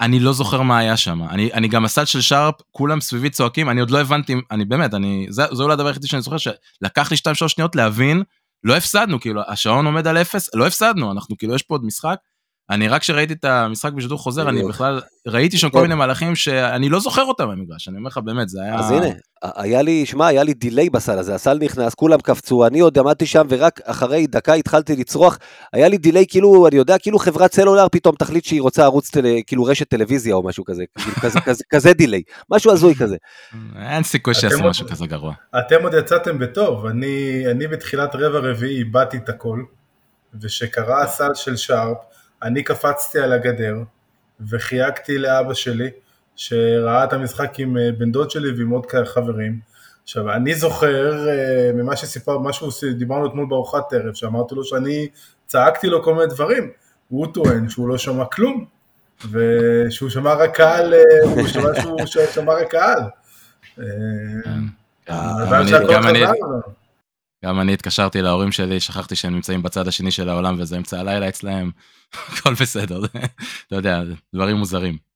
אני 0.00 0.20
לא 0.20 0.32
זוכר 0.32 0.62
מה 0.62 0.78
היה 0.78 0.96
שם. 0.96 1.22
אני, 1.22 1.52
אני 1.52 1.68
גם 1.68 1.84
הסל 1.84 2.04
של 2.04 2.20
שרפ, 2.20 2.54
כולם 2.70 3.00
סביבי 3.00 3.30
צועקים, 3.30 3.70
אני 3.70 3.80
עוד 3.80 3.90
לא 3.90 4.00
הבנתי, 4.00 4.34
אני 4.50 4.64
באמת, 4.64 4.94
אני, 4.94 5.26
זה, 5.30 5.42
זה 5.52 5.62
אולי 5.62 5.72
הדבר 5.72 5.86
היחידי 5.86 6.06
שאני 6.06 6.22
זוכר, 6.22 6.36
שלקח 6.38 7.10
לי 7.10 7.16
2-3 7.44 7.48
שניות 7.48 7.76
להבין, 7.76 8.22
לא 8.64 8.76
הפסדנו, 8.76 9.20
כאילו, 9.20 9.42
השעון 9.46 9.86
עומד 9.86 10.06
על 10.06 10.18
אפס, 10.18 10.54
לא 10.54 10.66
הפסדנו, 10.66 11.12
אנחנו 11.12 11.36
כאילו, 11.36 11.54
יש 11.54 11.62
פה 11.62 11.74
עוד 11.74 11.84
משחק. 11.84 12.18
אני 12.70 12.88
רק 12.88 13.00
כשראיתי 13.00 13.32
את 13.32 13.44
המשחק 13.44 13.92
בשידור 13.92 14.18
חוזר, 14.18 14.48
אני. 14.48 14.64
בכלל 14.68 15.00
ראיתי 15.26 15.58
שם 15.58 15.70
כל. 15.70 15.82
מיני 15.82 15.94
מהלכים 15.94 16.36
שאני 16.36 16.88
לא 16.88 17.00
זוכר 17.00 17.24
אותם 17.24 17.48
במגרש, 17.48 17.88
אני 17.88 17.96
אומר 17.96 18.08
לך, 18.08 18.18
באמת, 18.18 18.48
זה 18.48 18.62
היה... 18.62 18.74
אז 18.74 18.90
הנה, 18.90 19.06
היה 19.42 19.82
לי, 19.82 20.06
שמע, 20.06 20.26
היה 20.26 20.42
לי 20.42 20.54
דיליי 20.54 20.90
בסל 20.90 21.18
הזה, 21.18 21.34
הסל 21.34 21.58
נכנס, 21.58 21.94
כולם 21.94 22.20
קפצו, 22.20 22.66
אני 22.66 22.80
עוד 22.80 22.98
עמדתי 22.98 23.26
שם, 23.26 23.46
ורק 23.48 23.80
אחרי 23.84 24.26
דקה 24.26 24.54
התחלתי 24.54 24.96
לצרוח, 24.96 25.38
היה 25.72 25.88
לי 25.88 25.98
דיליי, 25.98 26.24
כאילו, 26.28 26.66
אני 26.68 26.76
יודע, 26.76 26.98
כאילו 26.98 27.18
חברת 27.18 27.54
סלולר 27.54 27.88
פתאום 27.88 28.14
תחליט 28.16 28.44
שהיא 28.44 28.62
רוצה 28.62 28.84
ערוץ. 28.84 29.10
כאילו 29.46 29.64
רשת 29.64 29.88
טלוויזיה 29.88 30.34
או 30.34 30.42
משהו 30.42 30.64
כזה, 30.64 30.84
כאילו, 30.98 31.32
כזה, 31.70 31.92
דיליי, 31.98 32.22
משהו 32.50 32.72
הזוי 32.72 32.94
כזה. 32.94 33.16
אין 33.76 34.02
סיכוי 34.02 34.34
שיעשו 34.34 34.62
משהו 34.62 34.88
כזה 34.88 35.06
גרוע. 35.06 35.34
אתם 35.58 35.82
עוד 35.82 35.94
יצאתם 35.94 36.38
בטוב, 36.38 36.86
אני, 36.86 37.44
אני 37.50 37.68
בתחילת 37.68 38.14
רבע 38.14 38.38
רביעי 38.38 38.78
איבדתי 38.78 39.16
את 39.16 39.28
הכל, 39.28 39.62
ושקרה 40.40 41.02
הסל 41.02 41.34
של 41.34 41.56
שרפ, 41.56 41.96
אני 42.42 42.62
קפצתי 42.62 43.18
על 43.18 43.32
הגדר, 43.32 43.76
וחייגתי 44.50 45.18
לאבא 45.18 45.54
שלי, 45.54 45.90
שראה 46.36 47.04
את 47.04 47.12
המשחק 47.12 47.52
עם 47.58 47.76
אה, 47.76 47.90
בן 47.98 48.12
דוד 48.12 48.30
שלי 48.30 48.50
ועם 48.58 48.70
עוד 48.70 48.86
חברים. 49.04 49.58
עכשיו, 50.02 50.32
אני 50.32 50.54
זוכר 50.54 51.28
אה, 51.28 51.70
ממה 51.74 51.96
שסיפר, 51.96 52.38
משהו 52.38 52.70
שדיברנו 52.70 53.26
אתמול 53.26 53.46
בארוחת 53.48 53.92
ערב, 53.92 54.14
שאמרתי 54.14 54.54
לו 54.54 54.64
שאני 54.64 55.08
צעקתי 55.46 55.86
לו 55.86 56.02
כל 56.02 56.14
מיני 56.14 56.26
דברים, 56.26 56.70
הוא 57.08 57.26
טוען 57.34 57.68
שהוא 57.68 57.88
לא 57.88 57.98
שמע 57.98 58.24
כלום, 58.24 58.64
ושהוא 59.30 60.10
שמע 60.10 60.34
רק 60.34 60.56
קהל, 60.56 60.94
אה, 60.94 61.00
הוא 61.22 61.46
שמע 61.46 61.68
שהוא 62.06 62.24
שמע 62.32 62.52
רק 62.54 62.70
קהל. 62.70 63.00
כן. 63.76 64.60
גם 65.94 66.06
אני- 66.08 66.24
גם 67.44 67.60
אני- 67.60 67.72
התקשרתי 67.72 68.22
להורים 68.22 68.52
שלי, 68.52 68.80
שכחתי 68.80 69.16
שהם 69.16 69.34
נמצאים 69.34 69.62
בצד 69.62 69.88
השני 69.88 70.10
של 70.10 70.28
העולם 70.28 70.56
וזה 70.60 70.76
אמצע 70.76 71.00
הלילה 71.00 71.28
אצלהם, 71.28 71.70
הכל 72.28 72.54
בסדר, 72.54 73.00
אתה 73.66 73.76
יודע, 73.76 74.02
דברים 74.34 74.56
מוזרים. 74.56 75.08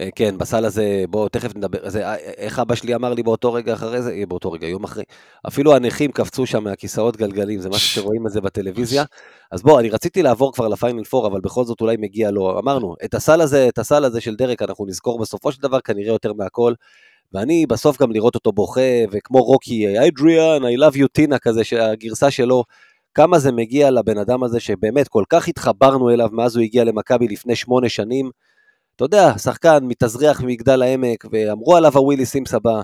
אה, 0.00 0.08
כן, 0.14 0.38
בסל 0.38 0.64
הזה, 0.64 1.04
בואו 1.08 1.28
תכף 1.28 1.56
נדבר, 1.56 1.88
זה, 1.88 2.06
אה, 2.06 2.16
איך 2.16 2.58
אבא 2.58 2.74
שלי 2.74 2.94
אמר 2.94 3.14
לי 3.14 3.22
באותו 3.22 3.52
רגע 3.52 3.74
אחרי 3.74 4.02
זה, 4.02 4.10
אה, 4.12 4.26
באותו 4.28 4.52
רגע, 4.52 4.66
יום 4.66 4.84
אחרי, 4.84 5.04
אפילו 5.48 5.76
הנכים 5.76 6.12
קפצו 6.12 6.46
שם 6.46 6.64
מהכיסאות 6.64 7.16
גלגלים, 7.16 7.60
זה 7.60 7.68
משהו 7.68 7.88
שרואים 8.02 8.26
את 8.26 8.32
זה 8.32 8.40
בטלוויזיה. 8.40 9.04
אז 9.52 9.62
בואו, 9.62 9.78
אני 9.78 9.90
רציתי 9.90 10.22
לעבור 10.22 10.52
כבר 10.52 10.68
לפיינל 10.68 11.04
פור, 11.04 11.26
אבל 11.26 11.40
בכל 11.40 11.64
זאת 11.64 11.80
אולי 11.80 11.96
מגיע 11.96 12.30
לו, 12.30 12.58
אמרנו, 12.58 12.94
את 13.04 13.14
הסל 13.14 13.40
הזה, 13.40 13.68
את 13.68 13.78
הסל 13.78 14.04
הזה 14.04 14.20
של 14.20 14.34
דרק 14.36 14.62
אנחנו 14.62 14.86
נזכור 14.86 15.18
בסופו 15.18 15.52
של 15.52 15.62
דבר 15.62 15.80
כנראה 15.80 16.12
יותר 16.12 16.32
מהכל, 16.32 16.74
ואני 17.32 17.66
בסוף 17.66 18.02
גם 18.02 18.12
לראות 18.12 18.34
אותו 18.34 18.52
בוכה, 18.52 18.80
וכמו 19.10 19.38
רוקי, 19.38 20.08
אדריאן, 20.08 20.62
I 20.64 20.80
love 20.80 20.96
you 20.96 21.06
טינה 21.12 21.38
כזה, 21.38 21.64
שהגרסה 21.64 22.30
שלו, 22.30 22.64
כמה 23.14 23.38
זה 23.38 23.52
מגיע 23.52 23.90
לבן 23.90 24.18
אדם 24.18 24.42
הזה 24.42 24.60
שבאמת 24.60 25.08
כל 25.08 25.24
כך 25.28 25.48
התחברנו 25.48 26.10
אליו 26.10 26.28
מאז 26.32 26.56
הוא 26.56 26.64
הגיע 26.64 26.84
למכבי 26.84 27.28
לפני 27.28 27.56
שמונה 27.56 27.88
שנים. 27.88 28.30
אתה 28.96 29.04
יודע, 29.04 29.38
שחקן 29.38 29.78
מתאזרח 29.82 30.40
ממגדל 30.40 30.82
העמק, 30.82 31.24
ואמרו 31.32 31.76
עליו 31.76 31.92
הווילי 31.94 32.26
סימס 32.26 32.54
הבא, 32.54 32.80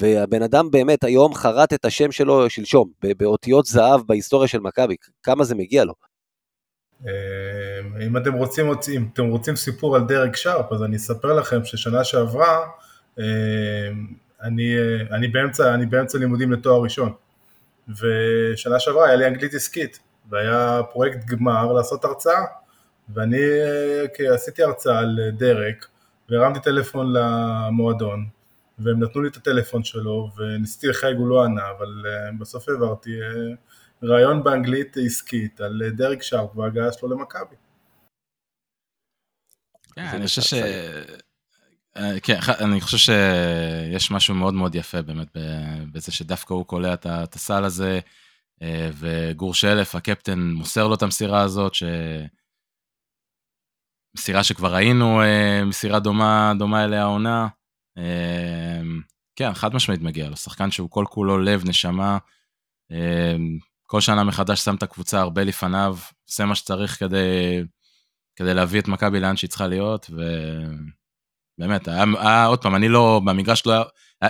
והבן 0.00 0.42
אדם 0.42 0.70
באמת 0.70 1.04
היום 1.04 1.34
חרט 1.34 1.72
את 1.72 1.84
השם 1.84 2.12
שלו 2.12 2.50
שלשום, 2.50 2.90
באותיות 3.16 3.66
זהב 3.66 4.00
בהיסטוריה 4.06 4.48
של 4.48 4.60
מכבי, 4.60 4.96
כמה 5.22 5.44
זה 5.44 5.54
מגיע 5.54 5.84
לו. 5.84 5.94
אה, 7.06 8.06
אם 8.06 8.16
אתם 8.16 8.34
רוצים, 8.34 8.66
אם 8.96 9.06
אתם 9.12 9.26
רוצים 9.26 9.56
סיפור 9.56 9.96
על 9.96 10.02
דרק 10.04 10.36
שרפ, 10.36 10.72
אז 10.72 10.82
אני 10.82 10.96
אספר 10.96 11.32
לכם 11.32 11.64
ששנה 11.64 12.04
שעברה, 12.04 12.58
אני, 14.42 14.76
אה, 14.78 15.16
אני, 15.16 15.28
באמצע, 15.28 15.74
אני 15.74 15.86
באמצע 15.86 16.18
לימודים 16.18 16.52
לתואר 16.52 16.82
ראשון, 16.82 17.12
ושנה 17.88 18.80
שעברה 18.80 19.06
היה 19.06 19.16
לי 19.16 19.26
אנגלית 19.26 19.54
עסקית, 19.54 20.00
והיה 20.28 20.80
פרויקט 20.92 21.24
גמר 21.24 21.72
לעשות 21.72 22.04
הרצאה, 22.04 22.44
ואני 23.08 23.38
אה, 24.20 24.34
עשיתי 24.34 24.62
הרצאה 24.62 24.98
על 24.98 25.18
דרק, 25.32 25.86
והרמתי 26.28 26.60
טלפון 26.60 27.12
למועדון, 27.12 28.28
והם 28.78 29.02
נתנו 29.02 29.22
לי 29.22 29.28
את 29.28 29.36
הטלפון 29.36 29.84
שלו, 29.84 30.30
וניסיתי 30.36 30.86
לחייג, 30.86 31.16
הוא 31.16 31.28
לא 31.28 31.44
ענה, 31.44 31.70
אבל 31.78 32.04
אה, 32.06 32.30
בסוף 32.38 32.68
העברתי 32.68 33.18
ראיון 34.02 34.44
באנגלית 34.44 34.96
עסקית 35.06 35.60
על 35.60 35.82
דרק 35.90 36.22
שרפ 36.22 36.56
וההגעה 36.56 36.92
שלו 36.92 37.08
למכבי. 37.08 37.56
כן, 39.94 40.10
זה 40.10 40.16
אני 40.16 40.26
חושב 40.26 40.42
ש... 40.42 40.54
כן, 42.22 42.40
ח- 42.40 42.48
אני 42.62 42.80
חושב 42.80 42.98
שיש 42.98 44.10
משהו 44.10 44.34
מאוד 44.34 44.54
מאוד 44.54 44.74
יפה 44.74 45.02
באמת 45.02 45.28
בזה 45.92 46.12
שדווקא 46.12 46.54
הוא 46.54 46.66
קולע 46.66 46.94
את 46.94 47.34
הסל 47.34 47.64
הזה, 47.64 48.00
אה, 48.62 48.90
וגור 48.94 49.54
שלף, 49.54 49.94
הקפטן, 49.94 50.38
מוסר 50.40 50.88
לו 50.88 50.94
את 50.94 51.02
המסירה 51.02 51.42
הזאת, 51.42 51.74
ש... 51.74 51.82
מסירה 54.16 54.44
שכבר 54.44 54.74
ראינו, 54.74 55.22
אה, 55.22 55.64
מסירה 55.64 56.00
דומה, 56.00 56.52
דומה 56.58 56.84
אליה 56.84 57.02
העונה. 57.02 57.48
אה, 57.98 58.80
כן, 59.36 59.54
חד 59.54 59.74
משמעית 59.74 60.00
מגיע 60.00 60.28
לו, 60.28 60.36
שחקן 60.36 60.70
שהוא 60.70 60.90
כל 60.90 61.04
כולו 61.08 61.38
לב, 61.38 61.68
נשמה. 61.68 62.18
אה, 62.92 63.36
כל 63.86 64.00
שנה 64.00 64.24
מחדש 64.24 64.64
שם 64.64 64.74
את 64.74 64.82
הקבוצה 64.82 65.20
הרבה 65.20 65.44
לפניו, 65.44 65.96
עושה 66.28 66.44
מה 66.44 66.54
שצריך 66.54 66.98
כדי, 66.98 67.62
כדי 68.36 68.54
להביא 68.54 68.80
את 68.80 68.88
מכבי 68.88 69.20
לאן 69.20 69.36
שהיא 69.36 69.50
צריכה 69.50 69.66
להיות, 69.66 70.10
ובאמת, 71.58 71.88
היה, 71.88 72.04
היה 72.18 72.46
עוד 72.46 72.62
פעם, 72.62 72.74
אני 72.74 72.88
לא, 72.88 73.20
במגרש 73.24 73.66
לא 73.66 73.72
היה, 73.72 73.82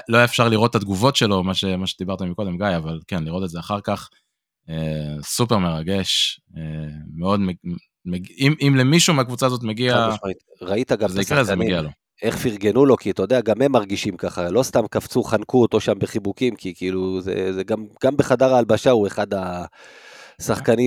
לא 0.08 0.16
היה 0.16 0.24
אפשר 0.24 0.48
לראות 0.48 0.70
את 0.70 0.74
התגובות 0.74 1.16
שלו, 1.16 1.42
מה, 1.42 1.54
ש, 1.54 1.64
מה 1.64 1.86
שדיברת 1.86 2.22
מקודם, 2.22 2.56
גיא, 2.58 2.76
אבל 2.76 3.00
כן, 3.06 3.24
לראות 3.24 3.44
את 3.44 3.48
זה 3.48 3.60
אחר 3.60 3.80
כך, 3.80 4.08
אה, 4.70 5.22
סופר 5.22 5.58
מרגש, 5.58 6.40
אה, 6.56 6.62
מאוד, 7.16 7.40
מג, 7.40 7.54
מג, 8.04 8.26
אם, 8.38 8.54
אם 8.66 8.74
למישהו 8.76 9.14
מהקבוצה 9.14 9.46
הזאת 9.46 9.62
מגיע. 9.62 10.08
ראית 10.62 10.92
גם 10.92 11.08
זה 11.08 11.22
יקרה, 11.22 11.44
זה 11.44 11.56
מגיע 11.56 11.82
לו. 11.82 11.90
איך 12.22 12.36
פרגנו 12.36 12.86
לו, 12.86 12.96
כי 12.96 13.10
אתה 13.10 13.22
יודע, 13.22 13.40
גם 13.40 13.62
הם 13.62 13.72
מרגישים 13.72 14.16
ככה, 14.16 14.50
לא 14.50 14.62
סתם 14.62 14.86
קפצו, 14.90 15.22
חנקו 15.22 15.62
אותו 15.62 15.80
שם 15.80 15.98
בחיבוקים, 15.98 16.56
כי 16.56 16.74
כאילו, 16.74 17.20
זה, 17.20 17.52
זה 17.52 17.64
גם, 17.64 17.86
גם 18.04 18.16
בחדר 18.16 18.54
ההלבשה 18.54 18.90
הוא 18.90 19.06
אחד 19.06 19.34
ה- 19.34 19.64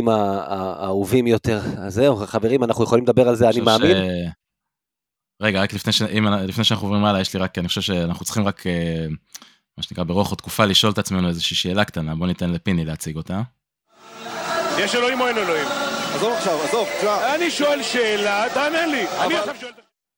ה- 0.09 0.83
האהובים 0.83 1.27
יותר. 1.27 1.61
אז 1.77 1.93
זהו, 1.93 2.15
חברים, 2.15 2.63
אנחנו 2.63 2.83
יכולים 2.83 3.03
לדבר 3.03 3.29
על 3.29 3.35
זה, 3.35 3.49
אני 3.49 3.61
מאמין. 3.61 3.97
רגע, 5.41 5.61
רק 5.61 5.73
לפני, 5.73 5.93
ש... 5.93 6.01
אם... 6.01 6.27
לפני 6.27 6.63
שאנחנו 6.63 6.87
עוברים 6.87 7.05
הלאה, 7.05 7.21
יש 7.21 7.33
לי 7.33 7.39
רק, 7.39 7.57
אני 7.57 7.67
חושב 7.67 7.81
שאנחנו 7.81 8.25
צריכים 8.25 8.47
רק, 8.47 8.67
אה, 8.67 9.05
מה 9.77 9.83
שנקרא, 9.83 10.03
ברוח 10.03 10.33
התקופה, 10.33 10.65
לשאול 10.65 10.91
את 10.93 10.97
עצמנו 10.97 11.27
איזושהי 11.27 11.55
שאלה 11.55 11.85
קטנה, 11.85 12.15
בוא 12.15 12.27
ניתן 12.27 12.49
לפיני 12.49 12.85
להציג 12.85 13.15
אותה. 13.15 13.41
יש 14.77 14.95
אלוהים 14.95 15.21
או 15.21 15.27
אין 15.27 15.37
אלוהים? 15.37 15.67
עזוב 16.15 16.33
עכשיו, 16.33 16.59
עזוב, 16.63 16.87
תשמע. 16.97 17.35
אני 17.35 17.51
שואל 17.51 17.83
שאלה, 17.83 18.45
תענה 18.53 18.85
לי. 18.85 19.05
אני 19.25 19.37
עכשיו 19.37 19.55
שואל... 19.59 19.71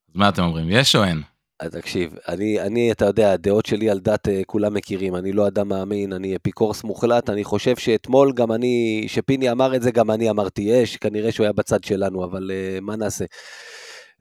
אז 0.10 0.16
מה 0.16 0.30
אתם 0.30 0.44
אומרים, 0.44 0.66
יש 0.70 0.96
או 0.96 1.04
אין? 1.04 1.22
אז 1.60 1.72
תקשיב, 1.72 2.16
אני, 2.28 2.62
אני, 2.62 2.92
אתה 2.92 3.06
יודע, 3.06 3.32
הדעות 3.32 3.66
שלי 3.66 3.90
על 3.90 4.00
דת 4.00 4.28
אה, 4.28 4.42
כולם 4.48 4.74
מכירים, 4.74 5.16
אני 5.16 5.32
לא 5.32 5.48
אדם 5.48 5.68
מאמין, 5.68 6.14
אני 6.14 6.36
אפיקורס 6.36 6.84
מוחלט, 6.84 7.30
אני 7.30 7.44
חושב 7.44 7.76
שאתמול 7.76 8.34
גם 8.34 8.52
אני, 8.52 9.06
שפיני 9.08 9.52
אמר 9.52 9.76
את 9.76 9.82
זה, 9.82 9.92
גם 9.92 10.12
אני 10.12 10.30
אמרתי 10.30 10.62
יש, 10.62 10.98
כנראה 10.98 11.32
שהוא 11.32 11.44
היה 11.44 11.54
בצד 11.54 11.84
שלנו, 11.84 12.24
אבל 12.24 12.52
uh, 12.52 12.82
מה 12.82 12.96
נעשה? 12.96 13.26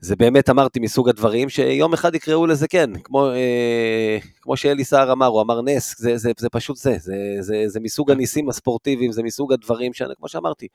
זה 0.00 0.16
באמת 0.16 0.50
אמרתי 0.50 0.80
מסוג 0.80 1.08
הדברים 1.08 1.48
שיום 1.48 1.92
אחד 1.92 2.14
יקראו 2.14 2.46
לזה 2.46 2.68
כן, 2.68 2.90
כמו, 3.04 3.30
אה, 3.30 4.18
כמו 4.40 4.56
שאלי 4.56 4.84
סער 4.84 5.12
אמר, 5.12 5.26
הוא 5.26 5.42
אמר 5.42 5.62
נס, 5.62 5.94
זה, 5.98 6.16
זה, 6.16 6.32
זה 6.38 6.48
פשוט 6.48 6.76
זה, 6.76 6.96
זה, 6.98 7.14
זה, 7.40 7.64
זה 7.66 7.80
מסוג 7.80 8.10
הניסים 8.10 8.48
הספורטיביים, 8.48 9.12
זה 9.12 9.22
מסוג 9.22 9.52
הדברים, 9.52 9.92
שאני, 9.92 10.14
כמו 10.18 10.28
שאמרתי, 10.28 10.66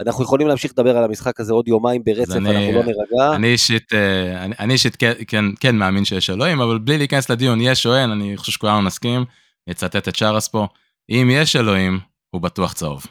אנחנו 0.00 0.24
יכולים 0.24 0.48
להמשיך 0.48 0.72
לדבר 0.72 0.96
על 0.96 1.04
המשחק 1.04 1.40
הזה 1.40 1.52
עוד 1.52 1.68
יומיים 1.68 2.04
ברצף, 2.04 2.36
אני- 2.36 2.50
אנחנו 2.56 2.72
לא 2.72 2.82
נירגע. 2.84 3.36
אני 3.36 3.46
אישית, 3.52 3.92
אה, 3.92 4.44
אני- 4.44 4.54
אני 4.58 4.72
אישית 4.72 4.96
כן- 4.96 5.12
כן- 5.26 5.44
כן 5.60 5.76
מאמין 5.76 6.04
שיש 6.04 6.30
אלוהים, 6.30 6.60
אבל 6.60 6.78
בלי 6.78 6.98
להיכנס 6.98 7.30
לדיון, 7.30 7.60
יש 7.60 7.86
או 7.86 7.94
אין, 7.96 8.10
אני 8.10 8.36
חושב 8.36 8.52
שכולנו 8.52 8.82
נסכים, 8.82 9.24
נצטט 9.68 10.08
את 10.08 10.16
שרס 10.16 10.48
פה, 10.48 10.66
אם 11.10 11.28
יש 11.32 11.56
אלוהים, 11.56 11.98
הוא 12.30 12.40
בטוח 12.42 12.72
צהוב. 12.72 13.06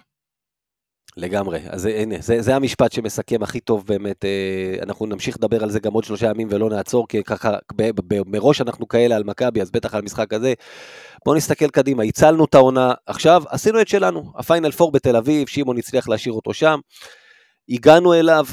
לגמרי, 1.19 1.59
אז 1.69 1.85
הנה, 1.85 2.15
זה, 2.19 2.41
זה 2.41 2.55
המשפט 2.55 2.91
שמסכם 2.91 3.43
הכי 3.43 3.59
טוב 3.59 3.85
באמת, 3.87 4.25
אה, 4.25 4.75
אנחנו 4.83 5.05
נמשיך 5.05 5.37
לדבר 5.37 5.63
על 5.63 5.69
זה 5.69 5.79
גם 5.79 5.93
עוד 5.93 6.03
שלושה 6.03 6.29
ימים 6.29 6.47
ולא 6.51 6.69
נעצור, 6.69 7.07
כי 7.07 7.23
ככה, 7.23 7.57
ב, 7.75 7.89
ב, 8.07 8.21
מראש 8.25 8.61
אנחנו 8.61 8.87
כאלה 8.87 9.15
על 9.15 9.23
מכבי, 9.23 9.61
אז 9.61 9.71
בטח 9.71 9.93
על 9.93 10.01
המשחק 10.01 10.33
הזה. 10.33 10.53
בואו 11.25 11.35
נסתכל 11.35 11.69
קדימה, 11.69 12.03
הצלנו 12.03 12.45
את 12.45 12.55
העונה, 12.55 12.93
עכשיו 13.05 13.43
עשינו 13.49 13.81
את 13.81 13.87
שלנו, 13.87 14.31
הפיינל 14.35 14.71
פור 14.71 14.91
בתל 14.91 15.15
אביב, 15.15 15.47
שמעון 15.47 15.77
הצליח 15.77 16.09
להשאיר 16.09 16.33
אותו 16.33 16.53
שם, 16.53 16.79
הגענו 17.69 18.13
אליו, 18.13 18.45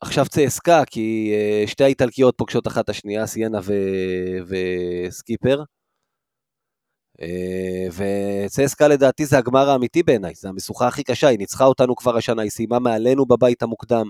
עכשיו 0.00 0.26
צסקה, 0.28 0.82
כי 0.84 1.32
אה, 1.34 1.66
שתי 1.66 1.84
האיטלקיות 1.84 2.34
פוגשות 2.38 2.66
אחת 2.66 2.88
השנייה, 2.88 3.26
סיינה 3.26 3.58
ו, 3.62 3.72
וסקיפר. 4.48 5.62
אה, 7.22 7.88
וצסקה 8.46 8.88
לדעתי 8.88 9.26
זה 9.26 9.38
הגמר 9.38 9.70
האמיתי 9.70 10.02
בעיניי, 10.02 10.32
זה 10.36 10.48
המשוכה 10.48 10.88
הכי 10.88 11.02
קשה, 11.04 11.28
היא 11.28 11.38
ניצחה 11.38 11.64
אותנו 11.64 11.96
כבר 11.96 12.16
השנה, 12.16 12.42
היא 12.42 12.50
סיימה 12.50 12.78
מעלינו 12.78 13.26
בבית 13.26 13.62
המוקדם. 13.62 14.08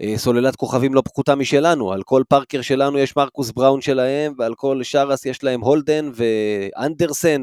אה, 0.00 0.14
סוללת 0.16 0.56
כוכבים 0.56 0.94
לא 0.94 1.02
פחותה 1.04 1.34
משלנו, 1.34 1.92
על 1.92 2.02
כל 2.02 2.22
פארקר 2.28 2.62
שלנו 2.62 2.98
יש 2.98 3.16
מרקוס 3.16 3.50
בראון 3.50 3.80
שלהם, 3.80 4.34
ועל 4.38 4.54
כל 4.54 4.82
שרס 4.82 5.26
יש 5.26 5.44
להם 5.44 5.60
הולדן 5.60 6.10
ואנדרסן, 6.14 7.42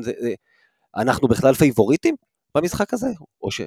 אנחנו 0.97 1.27
בכלל 1.27 1.53
פייבוריטים 1.53 2.15
במשחק 2.55 2.93
הזה? 2.93 3.07
או 3.41 3.51
ש... 3.51 3.61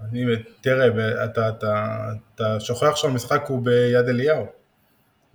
אני, 0.00 0.24
תראה, 0.60 1.24
אתה, 1.24 1.48
אתה, 1.48 1.86
אתה 2.34 2.60
שוכח 2.60 2.96
שהמשחק 2.96 3.42
הוא 3.48 3.62
ביד 3.62 4.08
אליהו. 4.08 4.59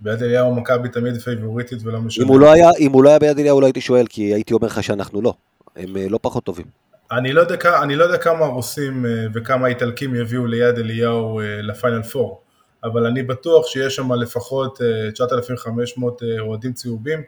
ביד 0.00 0.22
אליהו 0.22 0.54
מכבי 0.54 0.88
תמיד 0.88 1.16
פייבוריטית 1.20 1.78
ולא 1.82 2.00
משנה. 2.00 2.24
אם 2.24 2.28
הוא 2.28 2.40
לא 2.40 2.52
היה, 2.52 2.70
אם 2.78 2.92
הוא 2.92 3.04
לא 3.04 3.08
היה 3.08 3.18
ביד 3.18 3.38
אליהו 3.38 3.60
לא 3.60 3.66
הייתי 3.66 3.80
שואל, 3.80 4.06
כי 4.06 4.22
הייתי 4.22 4.54
אומר 4.54 4.66
לך 4.66 4.82
שאנחנו 4.82 5.22
לא. 5.22 5.34
הם 5.76 5.96
אה, 5.96 6.08
לא 6.08 6.18
פחות 6.22 6.44
טובים. 6.44 6.66
אני 7.10 7.32
לא 7.32 7.40
יודע, 7.40 7.82
אני 7.82 7.96
לא 7.96 8.04
יודע 8.04 8.18
כמה 8.18 8.44
הרוסים 8.44 9.06
אה, 9.06 9.26
וכמה 9.34 9.66
האיטלקים 9.66 10.14
יביאו 10.14 10.46
ליד 10.46 10.78
אליהו 10.78 11.40
אה, 11.40 11.62
לפיינל 11.62 12.02
פור, 12.02 12.42
אבל 12.84 13.06
אני 13.06 13.22
בטוח 13.22 13.66
שיש 13.66 13.96
שם 13.96 14.12
לפחות 14.12 14.80
אה, 14.82 15.12
9,500 15.12 16.22
אה, 16.22 16.40
אוהדים 16.40 16.72
צהובים 16.72 17.22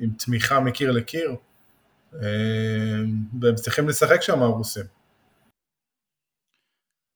עם 0.00 0.10
תמיכה 0.10 0.60
מקיר 0.60 0.90
לקיר, 0.92 1.34
והם 3.40 3.54
צריכים 3.54 3.88
לשחק 3.88 4.22
שם 4.22 4.42
הרוסים. 4.42 4.84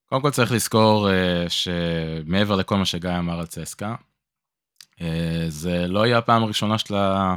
קודם 0.09 0.23
כל 0.23 0.31
צריך 0.31 0.53
לזכור 0.53 1.09
שמעבר 1.49 2.57
לכל 2.57 2.77
מה 2.77 2.85
שגיא 2.85 3.11
אמר 3.19 3.41
על 3.41 3.47
צסקה, 3.47 3.95
זה 5.49 5.87
לא 5.87 6.07
יהיה 6.07 6.19
הפעם 6.19 6.43
הראשונה 6.43 6.79
שלה 6.79 7.35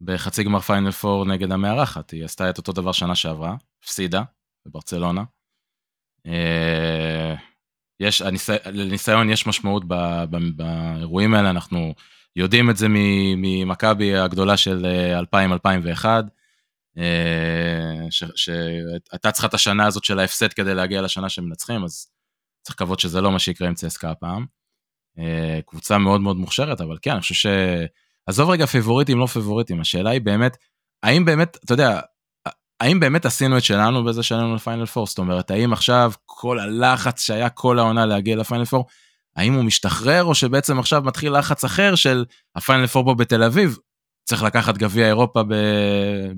בחצי 0.00 0.44
גמר 0.44 0.60
פיינל 0.60 0.90
פור 0.90 1.24
נגד 1.24 1.52
המארחת, 1.52 2.10
היא 2.10 2.24
עשתה 2.24 2.50
את 2.50 2.58
אותו 2.58 2.72
דבר 2.72 2.92
שנה 2.92 3.14
שעברה, 3.14 3.54
הפסידה 3.82 4.22
בברצלונה. 4.66 5.24
אה, 6.26 7.34
יש, 8.00 8.22
הניסי, 8.22 8.52
לניסיון 8.66 9.30
יש 9.30 9.46
משמעות 9.46 9.84
ב, 9.88 9.94
ב, 10.30 10.36
באירועים 10.56 11.34
האלה, 11.34 11.50
אנחנו 11.50 11.94
יודעים 12.36 12.70
את 12.70 12.76
זה 12.76 12.86
ממכבי 13.36 14.16
הגדולה 14.16 14.56
של 14.56 14.86
אה, 14.86 15.20
2000-2001, 15.20 16.04
אה, 16.98 18.06
שהייתה 18.10 19.32
צריכה 19.32 19.46
את 19.46 19.54
השנה 19.54 19.86
הזאת 19.86 20.04
של 20.04 20.18
ההפסד 20.18 20.52
כדי 20.52 20.74
להגיע 20.74 21.02
לשנה 21.02 21.28
שמנצחים, 21.28 21.84
אז 21.84 22.06
צריך 22.62 22.76
לקוות 22.76 23.00
שזה 23.00 23.20
לא 23.20 23.32
מה 23.32 23.38
שיקרה 23.38 23.68
עם 23.68 23.74
צסקה 23.74 24.10
הפעם. 24.10 24.46
אה, 25.20 25.60
קבוצה 25.66 25.98
מאוד 25.98 26.20
מאוד 26.20 26.36
מוכשרת, 26.36 26.80
אבל 26.80 26.96
כן, 27.02 27.10
אני 27.10 27.20
חושב 27.20 27.34
ש... 27.34 27.46
עזוב 28.26 28.50
רגע 28.50 28.66
פיבוריטים, 28.66 29.18
לא 29.18 29.26
פיבוריטים, 29.26 29.80
השאלה 29.80 30.10
היא 30.10 30.20
באמת, 30.20 30.56
האם 31.02 31.24
באמת, 31.24 31.58
אתה 31.64 31.72
יודע, 31.74 32.00
האם 32.80 33.00
באמת 33.00 33.26
עשינו 33.26 33.58
את 33.58 33.62
שלנו 33.64 34.04
בזה 34.04 34.22
שעלינו 34.22 34.54
לפיינל 34.54 34.86
פור? 34.86 35.06
זאת 35.06 35.18
אומרת, 35.18 35.50
האם 35.50 35.72
עכשיו 35.72 36.12
כל 36.26 36.58
הלחץ 36.58 37.20
שהיה 37.22 37.48
כל 37.48 37.78
העונה 37.78 38.06
להגיע 38.06 38.36
לפיינל 38.36 38.64
פור, 38.64 38.84
האם 39.36 39.54
הוא 39.54 39.64
משתחרר, 39.64 40.24
או 40.24 40.34
שבעצם 40.34 40.78
עכשיו 40.78 41.02
מתחיל 41.04 41.38
לחץ 41.38 41.64
אחר 41.64 41.94
של 41.94 42.24
הפיינל 42.56 42.86
פור 42.86 43.04
פה 43.04 43.14
בתל 43.14 43.42
אביב, 43.42 43.78
צריך 44.24 44.42
לקחת 44.42 44.76
גביע 44.78 45.06
אירופה 45.06 45.42
ב... 45.42 45.54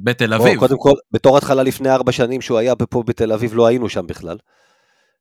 בתל 0.02 0.34
אביב. 0.34 0.58
קודם 0.58 0.78
כל, 0.78 0.92
בתור 1.10 1.38
התחלה 1.38 1.62
לפני 1.62 1.90
ארבע 1.90 2.12
שנים 2.12 2.40
שהוא 2.40 2.58
היה 2.58 2.76
פה 2.76 3.02
בתל 3.06 3.32
אביב, 3.32 3.54
לא 3.54 3.66
היינו 3.66 3.88
שם 3.88 4.06
בכלל. 4.06 4.36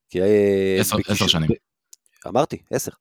כי... 0.09 0.21
אה, 0.21 0.77
עשר- 0.79 0.97
בכיש- 0.97 1.11
עשר 1.11 1.27
שנים. 1.27 1.49
ב- 1.49 2.27
אמרתי, 2.27 2.57
עשר. 2.71 2.91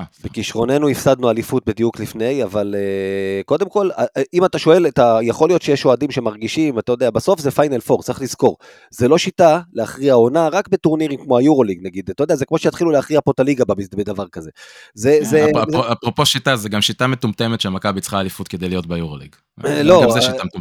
אה, 0.00 0.04
בכישרוננו 0.24 0.88
הפסדנו 0.88 1.30
אליפות 1.30 1.62
בדיוק 1.66 2.00
לפני, 2.00 2.44
אבל 2.44 2.74
אה, 2.74 3.44
קודם 3.44 3.68
כל, 3.68 3.90
אה, 3.90 4.02
אם 4.34 4.44
אתה 4.44 4.58
שואל, 4.58 4.86
אתה, 4.86 5.18
יכול 5.22 5.48
להיות 5.48 5.62
שיש 5.62 5.84
אוהדים 5.84 6.10
שמרגישים, 6.10 6.78
אתה 6.78 6.92
יודע, 6.92 7.10
בסוף 7.10 7.40
זה 7.40 7.50
פיינל 7.50 7.80
פור, 7.80 8.02
צריך 8.02 8.22
לזכור. 8.22 8.56
זה 8.90 9.08
לא 9.08 9.18
שיטה 9.18 9.60
להכריע 9.72 10.14
עונה 10.14 10.48
רק 10.48 10.68
בטורנירים 10.68 11.24
כמו 11.24 11.38
היורוליג 11.38 11.78
נגיד, 11.82 12.10
אתה 12.10 12.22
יודע, 12.22 12.34
זה 12.36 12.44
כמו 12.46 12.58
שיתחילו 12.58 12.90
להכריע 12.90 13.20
פה 13.24 13.30
את 13.30 13.40
הליגה 13.40 13.64
בדבר 13.96 14.28
כזה. 14.28 14.50
זה, 14.94 15.18
זה, 15.22 15.44
אפ- 15.44 15.70
זה, 15.70 15.78
אפ- 15.78 15.84
אפרופו 15.92 16.26
שיטה, 16.26 16.56
זה 16.56 16.68
גם 16.68 16.80
שיטה 16.80 17.06
מטומטמת 17.06 17.60
שמכבי 17.60 18.00
צריכה 18.00 18.20
אליפות 18.20 18.48
כדי 18.48 18.68
להיות 18.68 18.86
ביורוליג. 18.86 19.36
אה, 19.64 19.82
לא, 19.82 20.16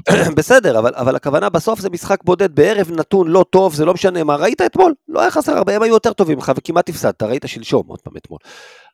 אה. 0.10 0.30
בסדר, 0.38 0.80
אבל, 0.80 0.92
אבל 0.96 1.16
הכוונה 1.16 1.50
בסוף 1.50 1.80
זה 1.80 1.90
משחק 1.90 2.24
בודד 2.24 2.56
בערב 2.56 2.92
נתון 2.92 3.28
לא 3.28 3.46
טוב, 3.50 3.74
זה 3.74 3.86
לא 3.86 3.94
משנה 3.94 4.24
מה, 4.24 4.36
ראית 4.36 4.62
אתמול? 4.62 4.94
לא 5.08 5.22
היה 5.22 5.32
חסר 5.32 5.58
הרבה, 5.58 5.76
הם 5.76 5.82
היו 5.82 5.94
יותר 5.94 6.14
טובים 6.14 6.38
ממך 6.38 6.52
וכמעט 6.56 6.90
הפסדת, 6.90 7.24
ראית 7.24 7.44
שלשום, 7.48 7.84
עוד 7.88 8.02
פעם 8.02 8.14
אתמול. 8.18 8.40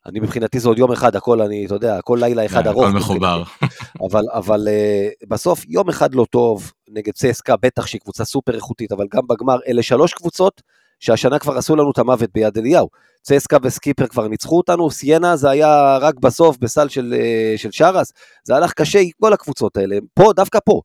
אני 0.05 0.19
מבחינתי 0.19 0.59
זה 0.59 0.69
עוד 0.69 0.77
יום 0.77 0.91
אחד, 0.91 1.15
הכל 1.15 1.41
אני, 1.41 1.65
אתה 1.65 1.75
יודע, 1.75 1.97
הכל 1.97 2.17
לילה 2.21 2.45
אחד 2.45 2.63
כן, 2.63 2.67
ארוך. 2.67 2.83
הכל 2.83 2.97
מחובר. 2.97 3.43
אבל, 4.09 4.23
אבל 4.33 4.67
uh, 4.67 5.27
בסוף 5.29 5.65
יום 5.67 5.89
אחד 5.89 6.15
לא 6.15 6.25
טוב, 6.29 6.71
נגד 6.89 7.13
צסקה, 7.13 7.55
בטח 7.61 7.87
שהיא 7.87 8.01
קבוצה 8.01 8.25
סופר 8.25 8.55
איכותית, 8.55 8.91
אבל 8.91 9.05
גם 9.13 9.21
בגמר, 9.27 9.57
אלה 9.67 9.83
שלוש 9.83 10.13
קבוצות 10.13 10.61
שהשנה 10.99 11.39
כבר 11.39 11.57
עשו 11.57 11.75
לנו 11.75 11.91
את 11.91 11.97
המוות 11.97 12.29
ביד 12.33 12.57
אליהו. 12.57 12.87
צסקה 13.21 13.57
וסקיפר 13.63 14.07
כבר 14.07 14.27
ניצחו 14.27 14.57
אותנו, 14.57 14.91
סיינה 14.91 15.35
זה 15.35 15.49
היה 15.49 15.97
רק 15.97 16.15
בסוף 16.19 16.57
בסל 16.57 16.89
של, 16.89 17.13
uh, 17.17 17.57
של 17.57 17.71
שרס, 17.71 18.11
זה 18.43 18.55
הלך 18.55 18.73
קשה 18.73 18.99
עם 18.99 19.09
כל 19.21 19.33
הקבוצות 19.33 19.77
האלה, 19.77 19.97
פה, 20.13 20.33
דווקא 20.35 20.59
פה. 20.65 20.81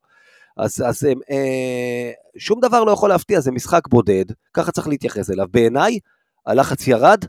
אז, 0.57 0.85
אז 0.87 1.05
הם, 1.05 1.19
אה, 1.31 2.11
שום 2.39 2.61
דבר 2.61 2.85
לא 2.85 2.93
יכול 2.93 3.09
להפתיע, 3.09 3.41
זה 3.41 3.51
משחק 3.51 3.89
בודד, 3.89 4.25
ככה 4.53 4.73
צריך 4.73 4.89
להתייחס 4.89 5.31
אליו. 5.31 5.47
בעיניי, 5.51 5.99
הלחץ 6.47 6.87
ירד, 6.87 7.25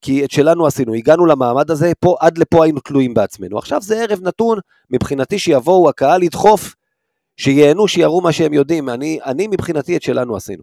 כי 0.00 0.24
את 0.24 0.30
שלנו 0.30 0.66
עשינו, 0.66 0.94
הגענו 0.94 1.26
למעמד 1.26 1.70
הזה, 1.70 1.92
פה, 2.00 2.16
עד 2.20 2.38
לפה 2.38 2.64
היינו 2.64 2.80
תלויים 2.80 3.14
בעצמנו. 3.14 3.58
עכשיו 3.58 3.82
זה 3.82 4.02
ערב 4.02 4.18
נתון, 4.22 4.58
מבחינתי 4.90 5.38
שיבואו 5.38 5.88
הקהל 5.88 6.20
לדחוף, 6.20 6.74
שייהנו, 7.36 7.88
שיראו 7.88 8.20
מה 8.20 8.32
שהם 8.32 8.52
יודעים. 8.52 8.88
אני, 8.88 9.18
אני 9.24 9.46
מבחינתי 9.46 9.96
את 9.96 10.02
שלנו 10.02 10.36
עשינו. 10.36 10.62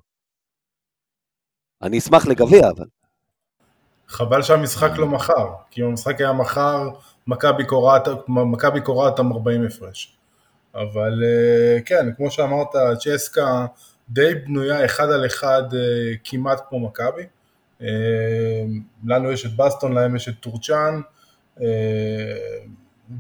אני 1.81 1.97
אשמח 1.97 2.27
לגביע, 2.27 2.69
אבל... 2.69 2.86
חבל 4.08 4.41
שהמשחק 4.41 4.91
לא 4.97 5.08
מחר, 5.08 5.47
כי 5.72 5.82
אם 5.82 5.88
המשחק 5.88 6.22
היה 6.22 6.34
מחר, 6.34 6.89
מכבי 7.28 8.82
קורעת 8.82 9.12
אותם 9.20 9.32
40 9.32 9.66
הפרש. 9.66 10.18
אבל 10.76 11.24
אה, 11.24 11.82
כן, 11.86 12.06
כמו 12.18 12.32
שאמרת, 12.32 12.68
צ'סקה 12.99 13.66
די 14.10 14.36
בנויה 14.36 14.86
אחד 14.86 15.12
על 15.12 15.26
אחד 15.26 15.64
אה, 15.74 16.14
כמעט 16.24 16.62
כמו 16.70 16.80
מכבי. 16.80 17.24
אה, 17.82 17.88
לנו 19.06 19.32
יש 19.32 19.45
את 19.45 19.56
בסטון, 19.56 19.93
להם 19.93 20.16
יש 20.16 20.30
את 20.30 20.34
טורצ'אן. 20.39 21.01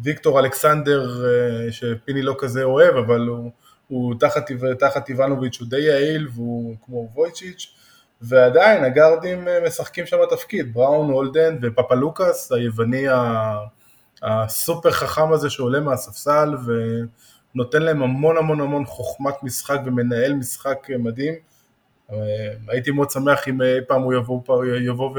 ויקטור 0.03 0.39
אלכסנדר, 0.39 1.25
שפיני 1.71 2.21
לא 2.21 2.35
כזה 2.39 2.63
אוהב, 2.63 2.95
אבל 2.95 3.27
הוא, 3.27 3.51
הוא 3.87 4.15
תחת, 4.19 4.51
תחת 4.79 5.09
איבנוביץ' 5.09 5.59
הוא 5.59 5.67
די 5.67 5.81
יעיל 5.81 6.27
והוא 6.33 6.75
כמו 6.85 7.09
וויצ'יץ'. 7.15 7.73
ועדיין 8.23 8.83
הגארדים 8.83 9.47
אה, 9.47 9.59
משחקים 9.67 10.05
שם 10.05 10.17
תפקיד, 10.29 10.73
בראון, 10.73 11.09
הולדן 11.09 11.57
ופפלוקס, 11.61 12.51
היווני 12.51 13.05
הסופר 14.21 14.91
חכם 14.91 15.33
הזה 15.33 15.49
שעולה 15.49 15.79
מהספסל 15.79 16.55
ונותן 17.55 17.81
להם 17.81 18.03
המון 18.03 18.37
המון 18.37 18.61
המון 18.61 18.85
חוכמת 18.85 19.43
משחק 19.43 19.79
ומנהל 19.85 20.33
משחק 20.33 20.87
אה, 20.91 20.97
מדהים. 20.97 21.33
אה, 22.11 22.17
הייתי 22.67 22.91
מאוד 22.91 23.09
שמח 23.09 23.47
אם 23.47 23.61
אי 23.61 23.81
פעם 23.87 24.01
הוא 24.01 24.13
יבוא, 24.13 24.65
יבוא 24.65 25.17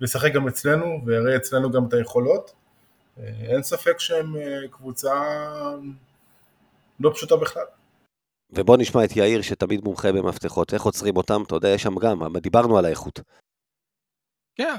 וישחק 0.00 0.32
גם 0.32 0.48
אצלנו, 0.48 1.00
ויראה 1.06 1.36
אצלנו 1.36 1.70
גם 1.70 1.84
את 1.88 1.92
היכולות. 1.92 2.52
אין 3.18 3.62
ספק 3.62 4.00
שהם 4.00 4.34
קבוצה 4.70 5.12
לא 7.00 7.10
פשוטה 7.14 7.36
בכלל. 7.36 7.62
ובוא 8.50 8.76
נשמע 8.76 9.04
את 9.04 9.16
יאיר 9.16 9.42
שתמיד 9.42 9.84
מומחה 9.84 10.12
במפתחות, 10.12 10.74
איך 10.74 10.82
עוצרים 10.82 11.16
אותם, 11.16 11.42
אתה 11.46 11.54
יודע, 11.54 11.68
יש 11.68 11.82
שם 11.82 11.94
גם, 11.98 12.36
דיברנו 12.36 12.78
על 12.78 12.84
האיכות. 12.84 13.20
כן, 14.56 14.74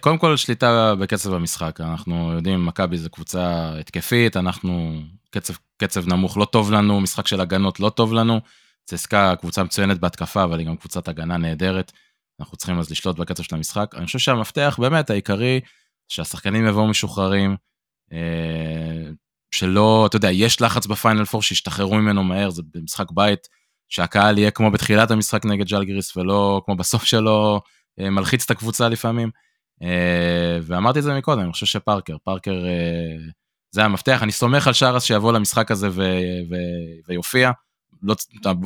קודם 0.00 0.18
כל 0.18 0.36
שליטה 0.36 0.94
בקצב 0.94 1.32
המשחק, 1.32 1.80
אנחנו 1.80 2.32
יודעים, 2.32 2.66
מכבי 2.66 2.98
זה 2.98 3.08
קבוצה 3.08 3.72
התקפית, 3.80 4.36
אנחנו, 4.36 4.92
קצב, 5.30 5.54
קצב 5.76 6.08
נמוך 6.08 6.36
לא 6.36 6.44
טוב 6.44 6.72
לנו, 6.72 7.00
משחק 7.00 7.26
של 7.26 7.40
הגנות 7.40 7.80
לא 7.80 7.90
טוב 7.90 8.12
לנו, 8.12 8.40
צסקה 8.84 9.36
קבוצה 9.40 9.62
מצוינת 9.62 9.98
בהתקפה, 9.98 10.44
אבל 10.44 10.58
היא 10.58 10.66
גם 10.66 10.76
קבוצת 10.76 11.08
הגנה 11.08 11.36
נהדרת, 11.36 11.92
אנחנו 12.40 12.56
צריכים 12.56 12.78
אז 12.78 12.90
לשלוט 12.90 13.16
בקצב 13.16 13.42
של 13.42 13.54
המשחק. 13.54 13.94
אני 13.94 14.06
חושב 14.06 14.18
שהמפתח 14.18 14.76
באמת 14.80 15.10
העיקרי, 15.10 15.60
שהשחקנים 16.08 16.66
יבואו 16.66 16.88
משוחררים, 16.88 17.56
אה, 18.12 19.10
שלא, 19.50 20.06
אתה 20.06 20.16
יודע, 20.16 20.30
יש 20.30 20.60
לחץ 20.60 20.86
בפיינל 20.86 21.24
פור 21.24 21.42
שישתחררו 21.42 21.94
ממנו 21.94 22.24
מהר, 22.24 22.50
זה 22.50 22.62
במשחק 22.74 23.06
בית, 23.10 23.48
שהקהל 23.88 24.38
יהיה 24.38 24.50
כמו 24.50 24.70
בתחילת 24.70 25.10
המשחק 25.10 25.44
נגד 25.44 25.66
ג'לגריס 25.66 26.16
ולא 26.16 26.62
כמו 26.64 26.76
בסוף 26.76 27.04
שלו, 27.04 27.60
אה, 28.00 28.10
מלחיץ 28.10 28.44
את 28.44 28.50
הקבוצה 28.50 28.88
לפעמים. 28.88 29.30
אה, 29.82 30.58
ואמרתי 30.62 30.98
את 30.98 31.04
זה 31.04 31.14
מקודם, 31.18 31.40
אני 31.40 31.52
חושב 31.52 31.66
שפארקר, 31.66 32.16
פארקר 32.24 32.64
זה 33.70 33.84
המפתח, 33.84 34.22
אני 34.22 34.32
סומך 34.32 34.66
על 34.66 34.72
שרס 34.72 35.04
שיבוא 35.04 35.32
למשחק 35.32 35.70
הזה 35.70 35.88
ו, 35.90 36.02
ו, 36.50 36.54
ויופיע. 37.08 37.50
לא, 38.02 38.14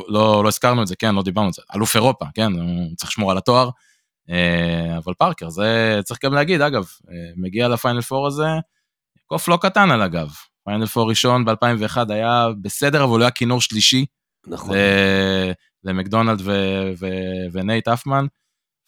לא, 0.08 0.44
לא 0.44 0.48
הזכרנו 0.48 0.82
את 0.82 0.86
זה, 0.86 0.96
כן, 0.96 1.14
לא 1.14 1.22
דיברנו 1.22 1.46
על 1.46 1.52
זה, 1.52 1.62
אלוף 1.74 1.96
אירופה, 1.96 2.24
כן, 2.34 2.52
הוא 2.52 2.96
צריך 2.96 3.10
לשמור 3.10 3.30
על 3.30 3.38
התואר, 3.38 3.70
אבל 4.96 5.14
פארקר, 5.18 5.50
זה 5.50 6.00
צריך 6.04 6.24
גם 6.24 6.34
להגיד, 6.34 6.60
אגב, 6.60 6.84
מגיע 7.36 7.68
לפיינל 7.68 8.00
פור 8.00 8.26
הזה, 8.26 8.48
קוף 9.26 9.48
לא 9.48 9.58
קטן 9.62 9.90
על 9.90 10.02
הגב. 10.02 10.30
פיינל 10.64 10.86
פור 10.86 11.08
ראשון 11.08 11.44
ב-2001 11.44 11.96
היה 12.08 12.48
בסדר, 12.62 13.04
אבל 13.04 13.10
הוא 13.10 13.18
לא 13.18 13.24
היה 13.24 13.30
כינור 13.30 13.60
שלישי. 13.60 14.06
נכון. 14.46 14.76
למקדונלד 15.84 16.42
ונייט 17.52 17.88
האפמן. 17.88 18.26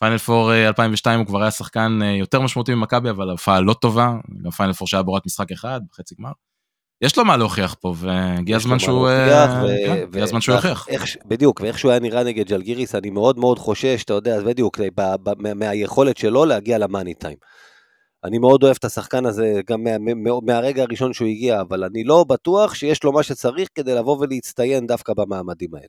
פיינל 0.00 0.18
פור 0.18 0.54
2002 0.54 1.18
הוא 1.18 1.26
כבר 1.26 1.42
היה 1.42 1.50
שחקן 1.50 1.98
אה, 2.02 2.10
יותר 2.10 2.40
משמעותי 2.40 2.74
ממכבי, 2.74 3.10
אבל 3.10 3.30
הופעה 3.30 3.60
לא 3.60 3.74
טובה. 3.74 4.12
גם 4.44 4.50
פיינל 4.50 4.72
פור 4.72 4.88
שהיה 4.88 5.02
בורד 5.02 5.26
משחק 5.26 5.52
אחד, 5.52 5.80
בחצי 5.90 6.14
גמר. 6.18 6.30
יש 7.00 7.18
לו 7.18 7.24
מה 7.24 7.36
להוכיח 7.36 7.74
פה, 7.80 7.94
והגיע 7.96 8.56
הזמן 8.56 8.78
שהוא... 8.78 9.08
הגיע 9.08 10.22
הזמן 10.22 10.40
שהוא 10.40 10.54
יוכיח. 10.54 10.86
בדיוק, 11.26 11.60
ואיך 11.60 11.78
שהוא 11.78 11.90
היה 11.90 12.00
נראה 12.00 12.24
נגד 12.24 12.48
ג'לגיריס, 12.48 12.94
אני 12.94 13.10
מאוד 13.10 13.38
מאוד 13.38 13.58
חושש, 13.58 14.04
אתה 14.04 14.12
יודע, 14.14 14.40
בדיוק, 14.40 14.80
מהיכולת 15.54 16.16
שלו 16.16 16.44
להגיע 16.44 16.78
למאני 16.78 17.14
טיים. 17.14 17.36
אני 18.24 18.38
מאוד 18.38 18.62
אוהב 18.62 18.76
את 18.78 18.84
השחקן 18.84 19.26
הזה 19.26 19.60
גם 19.70 19.84
מה, 19.84 19.98
מה, 19.98 20.30
מהרגע 20.42 20.82
הראשון 20.82 21.12
שהוא 21.12 21.28
הגיע, 21.28 21.60
אבל 21.60 21.84
אני 21.84 22.04
לא 22.04 22.24
בטוח 22.28 22.74
שיש 22.74 23.04
לו 23.04 23.12
מה 23.12 23.22
שצריך 23.22 23.68
כדי 23.74 23.94
לבוא 23.94 24.18
ולהצטיין 24.20 24.86
דווקא 24.86 25.12
במעמדים 25.14 25.74
האלה. 25.74 25.86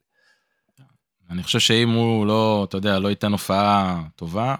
אני 1.29 1.43
חושב 1.43 1.59
שאם 1.59 1.89
הוא 1.89 2.25
לא, 2.25 2.65
אתה 2.69 2.77
יודע, 2.77 2.99
לא 2.99 3.07
ייתן 3.07 3.31
הופעה 3.31 4.03
טובה, 4.15 4.55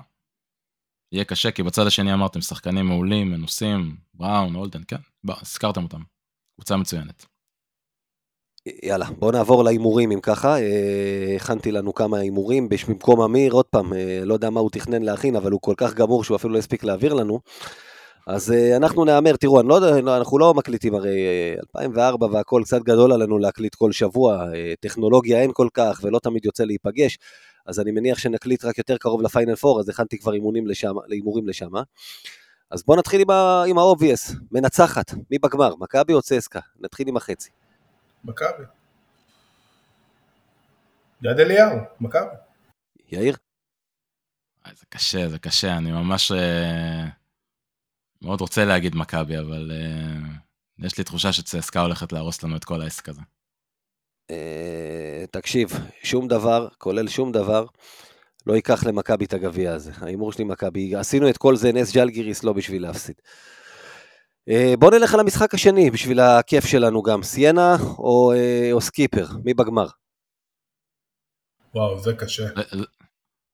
יהיה 1.11 1.23
קשה, 1.23 1.51
כי 1.51 1.63
בצד 1.63 1.87
השני 1.87 2.13
אמרתם, 2.13 2.41
שחקנים 2.41 2.85
מעולים, 2.85 3.31
מנוסים, 3.31 3.95
בראון, 4.13 4.55
אולדן, 4.55 4.81
כן, 4.87 4.97
הזכרתם 5.29 5.83
אותם. 5.83 6.01
קבוצה 6.55 6.77
מצוינת. 6.77 7.25
יאללה, 8.83 9.05
בואו 9.19 9.31
נעבור 9.31 9.63
להימורים 9.63 10.11
אם 10.11 10.19
ככה. 10.21 10.59
אה, 10.59 11.35
הכנתי 11.35 11.71
לנו 11.71 11.93
כמה 11.93 12.17
הימורים 12.17 12.69
במקום 12.69 13.21
אמיר, 13.21 13.53
עוד 13.53 13.65
פעם, 13.65 13.93
אה, 13.93 14.21
לא 14.23 14.33
יודע 14.33 14.49
מה 14.49 14.59
הוא 14.59 14.69
תכנן 14.69 15.03
להכין, 15.03 15.35
אבל 15.35 15.51
הוא 15.51 15.61
כל 15.61 15.73
כך 15.77 15.93
גמור 15.93 16.23
שהוא 16.23 16.35
אפילו 16.35 16.53
לא 16.53 16.59
הספיק 16.59 16.83
להעביר 16.83 17.13
לנו. 17.13 17.39
אז 18.27 18.51
אה, 18.51 18.77
אנחנו 18.77 19.05
נהמר, 19.05 19.35
תראו, 19.35 19.59
אני 19.59 19.67
לא, 19.67 19.75
יודע, 19.75 20.17
אנחנו 20.17 20.39
לא 20.39 20.53
מקליטים, 20.53 20.95
הרי 20.95 21.17
2004 21.75 22.27
והכל 22.31 22.61
קצת 22.65 22.81
גדול 22.81 23.11
עלינו 23.11 23.37
להקליט 23.37 23.75
כל 23.75 23.91
שבוע, 23.91 24.45
טכנולוגיה 24.79 25.41
אין 25.41 25.51
כל 25.53 25.67
כך 25.73 25.99
ולא 26.03 26.19
תמיד 26.19 26.45
יוצא 26.45 26.63
להיפגש, 26.63 27.17
אז 27.65 27.79
אני 27.79 27.91
מניח 27.91 28.17
שנקליט 28.17 28.65
רק 28.65 28.77
יותר 28.77 28.97
קרוב 28.97 29.21
לפיינל 29.21 29.55
פור, 29.55 29.79
אז 29.79 29.89
הכנתי 29.89 30.17
כבר 30.19 30.31
הימורים 30.31 30.67
לשם, 30.67 30.93
להימורים 31.07 31.47
לשם. 31.47 31.71
אז 32.71 32.83
בואו 32.83 32.97
נתחיל 32.97 33.21
עם 33.67 33.77
ה-obvious, 33.77 34.33
מנצחת, 34.51 35.13
מי 35.31 35.37
בגמר, 35.39 35.73
מכבי 35.79 36.13
או 36.13 36.21
צסקה? 36.21 36.59
נתחיל 36.79 37.07
עם 37.07 37.17
החצי. 37.17 37.49
מכבי. 38.25 38.63
יד 41.21 41.39
אליהו, 41.39 41.77
מכבי. 41.99 42.35
יאיר? 43.11 43.35
זה 44.73 44.85
קשה, 44.89 45.29
זה 45.29 45.39
קשה, 45.39 45.77
אני 45.77 45.91
ממש 45.91 46.31
uh, 46.31 46.35
מאוד 48.21 48.41
רוצה 48.41 48.65
להגיד 48.65 48.95
מכבי, 48.95 49.39
אבל 49.39 49.71
uh, 49.71 50.85
יש 50.85 50.97
לי 50.97 51.03
תחושה 51.03 51.33
שצסקה 51.33 51.81
הולכת 51.81 52.11
להרוס 52.11 52.43
לנו 52.43 52.55
את 52.55 52.65
כל 52.65 52.81
העסק 52.81 53.09
הזה. 53.09 53.21
Uh, 54.31 55.27
תקשיב, 55.31 55.69
שום 56.03 56.27
דבר, 56.27 56.67
כולל 56.77 57.07
שום 57.07 57.31
דבר, 57.31 57.65
לא 58.47 58.53
ייקח 58.53 58.83
למכבי 58.83 59.25
את 59.25 59.33
הגביע 59.33 59.73
הזה. 59.73 59.91
ההימור 60.01 60.31
שלי 60.31 60.43
מכבי, 60.43 60.95
עשינו 60.95 61.29
את 61.29 61.37
כל 61.37 61.55
זה 61.55 61.71
נס 61.71 61.95
ג'לגיריס 61.95 62.43
לא 62.43 62.53
בשביל 62.53 62.81
להפסיד. 62.81 63.15
אה, 64.49 64.73
בואו 64.79 64.91
נלך 64.91 65.13
על 65.13 65.19
המשחק 65.19 65.53
השני, 65.53 65.91
בשביל 65.91 66.19
הכיף 66.19 66.65
שלנו 66.65 67.01
גם. 67.01 67.23
סיינה 67.23 67.75
או, 67.97 68.33
אה, 68.35 68.69
או 68.71 68.81
סקיפר? 68.81 69.27
מי 69.45 69.53
בגמר? 69.53 69.87
וואו, 71.75 71.99
זה 71.99 72.13
קשה. 72.13 72.43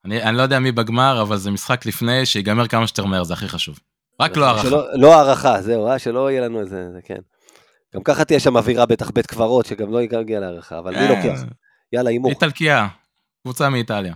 אני, 0.06 0.24
אני 0.24 0.38
לא 0.38 0.42
יודע 0.42 0.60
מי 0.60 0.72
בגמר, 0.72 1.22
אבל 1.22 1.38
זה 1.38 1.52
משחק 1.52 1.86
לפני, 1.86 2.26
שיגמר 2.26 2.68
כמה 2.68 2.88
שיותר 2.88 3.06
מהר, 3.06 3.24
זה 3.24 3.34
הכי 3.34 3.48
חשוב. 3.48 3.80
רק 4.20 4.38
לא 4.38 4.46
הערכה. 4.46 4.68
לא 4.94 5.16
הערכה, 5.16 5.62
זהו, 5.62 5.88
אה, 5.88 6.00
שלא 6.00 6.32
יהיה 6.32 6.42
לנו 6.42 6.60
איזה, 6.60 6.92
זה 6.94 7.00
כן. 7.02 7.20
גם 7.96 8.04
ככה 8.04 8.26
תהיה 8.26 8.39
שם 8.39 8.58
אווירה 8.58 8.86
בטח 8.86 9.12
בית 9.12 9.28
קברות, 9.28 9.66
שגם 9.66 9.92
לא 9.92 10.02
יגיע 10.02 10.39
להערכה, 10.39 10.80
אבל 10.80 11.00
מי 11.00 11.08
לוקח? 11.08 11.42
יאללה, 11.94 12.10
הימור. 12.10 12.32
איטלקיה, 12.32 12.88
קבוצה 13.44 13.70
מאיטליה. 13.70 14.14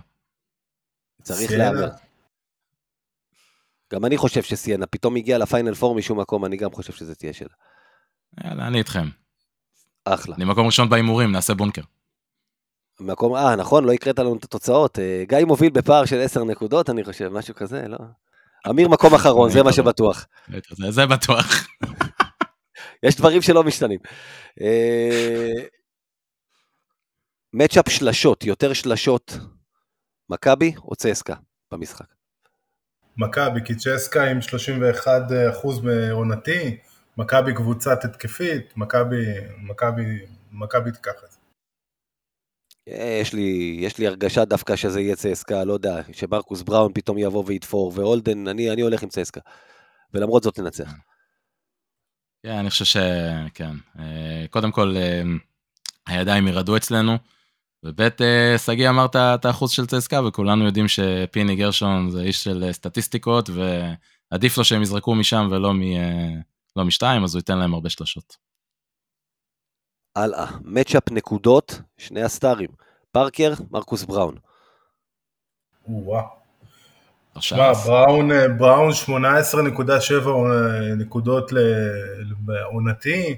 צריך 1.22 1.52
להמר. 1.52 1.88
גם 3.92 4.04
אני 4.04 4.16
חושב 4.16 4.42
שסיינה, 4.42 4.86
פתאום 4.86 5.16
הגיע 5.16 5.38
לפיינל 5.38 5.74
פור 5.74 5.94
משום 5.94 6.20
מקום, 6.20 6.44
אני 6.44 6.56
גם 6.56 6.72
חושב 6.72 6.92
שזה 6.92 7.14
תהיה 7.14 7.32
שלה. 7.32 7.48
יאללה, 8.44 8.66
אני 8.66 8.78
איתכם. 8.78 9.08
אחלה. 10.04 10.36
אני 10.36 10.44
מקום 10.44 10.66
ראשון 10.66 10.88
בהימורים, 10.88 11.32
נעשה 11.32 11.54
בונקר. 11.54 11.82
מקום, 13.00 13.34
אה, 13.34 13.56
נכון, 13.56 13.84
לא 13.84 13.92
הקראת 13.92 14.18
לנו 14.18 14.36
את 14.36 14.44
התוצאות. 14.44 14.98
אה, 14.98 15.24
גיא 15.28 15.44
מוביל 15.44 15.70
בפער 15.70 16.04
של 16.04 16.20
10 16.20 16.44
נקודות, 16.44 16.90
אני 16.90 17.04
חושב, 17.04 17.28
משהו 17.28 17.54
כזה, 17.54 17.88
לא? 17.88 17.98
אמיר 18.70 18.88
מקום 18.88 19.14
אחרון, 19.14 19.50
זה 19.50 19.62
מה 19.62 19.72
שבטוח. 19.72 20.26
זה 20.88 21.06
בטוח. 21.06 21.66
יש 23.06 23.16
דברים 23.16 23.42
שלא 23.42 23.64
משתנים. 23.64 23.98
מצ'אפ 27.52 27.88
שלשות, 27.88 28.44
יותר 28.44 28.72
שלשות, 28.72 29.38
מכבי 30.30 30.74
או 30.76 30.96
צסקה 30.96 31.34
במשחק? 31.72 32.15
מכבי, 33.16 33.60
כי 33.64 33.74
צ'סקה 33.74 34.24
עם 34.24 34.38
31% 34.38 35.82
מעונתי, 35.82 36.76
מכבי 37.18 37.54
קבוצת 37.54 38.04
התקפית, 38.04 38.76
מכבי, 38.76 39.24
מכבי, 39.58 40.18
מכבי 40.52 40.92
תיקח 40.92 41.12
את 41.24 41.30
זה. 41.30 41.38
יש 43.20 43.32
לי, 43.32 43.76
יש 43.80 43.98
לי 43.98 44.06
הרגשה 44.06 44.44
דווקא 44.44 44.76
שזה 44.76 45.00
יהיה 45.00 45.16
צסקה, 45.16 45.64
לא 45.64 45.72
יודע, 45.72 46.00
שמרקוס 46.12 46.62
בראון 46.62 46.92
פתאום 46.94 47.18
יבוא 47.18 47.44
ויתפור, 47.46 47.92
והולדן, 47.94 48.48
אני, 48.48 48.70
אני 48.70 48.82
הולך 48.82 49.02
עם 49.02 49.08
צסקה. 49.08 49.40
ולמרות 50.14 50.42
זאת 50.42 50.58
ננצח. 50.58 50.92
כן, 52.42 52.52
אני 52.52 52.70
חושב 52.70 52.84
שכן. 52.84 53.70
אה, 53.98 54.44
קודם 54.50 54.72
כל, 54.72 54.94
אה, 54.96 55.22
הידיים 56.06 56.48
ירעדו 56.48 56.76
אצלנו. 56.76 57.12
וב' 57.86 58.00
אה, 58.00 58.58
שגיא 58.58 58.88
אמר 58.88 59.06
את 59.14 59.44
האחוז 59.44 59.70
של 59.70 59.86
צסקה, 59.86 60.20
וכולנו 60.26 60.64
יודעים 60.64 60.88
שפיני 60.88 61.56
גרשון 61.56 62.10
זה 62.10 62.20
איש 62.20 62.44
של 62.44 62.64
אה, 62.64 62.72
סטטיסטיקות, 62.72 63.50
ועדיף 64.30 64.58
לו 64.58 64.64
שהם 64.64 64.82
יזרקו 64.82 65.14
משם 65.14 65.48
ולא 65.50 65.74
מ, 65.74 65.82
אה, 65.82 66.40
לא 66.76 66.84
משתיים, 66.84 67.24
אז 67.24 67.34
הוא 67.34 67.40
ייתן 67.40 67.58
להם 67.58 67.74
הרבה 67.74 67.90
שלושות. 67.90 68.36
הלאה, 70.16 70.46
מצ'אפ 70.64 71.10
נקודות, 71.10 71.80
שני 71.98 72.22
הסטארים, 72.22 72.68
פארקר, 73.12 73.52
מרקוס 73.70 74.04
בראון. 74.04 74.36
וואו. 75.88 76.24
תשמע, 77.38 77.72
בראון, 77.72 78.30
בראון 78.58 78.90
18.7 78.90 80.28
נקודות 80.96 81.52
לעונתי, 82.46 83.36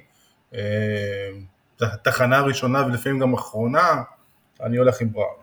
תחנה 2.03 2.41
ראשונה 2.41 2.87
ולפעמים 2.87 3.19
גם 3.19 3.35
אחרונה, 3.35 4.03
אני 4.61 4.77
הולך 4.77 5.01
עם 5.01 5.13
בראון. 5.13 5.43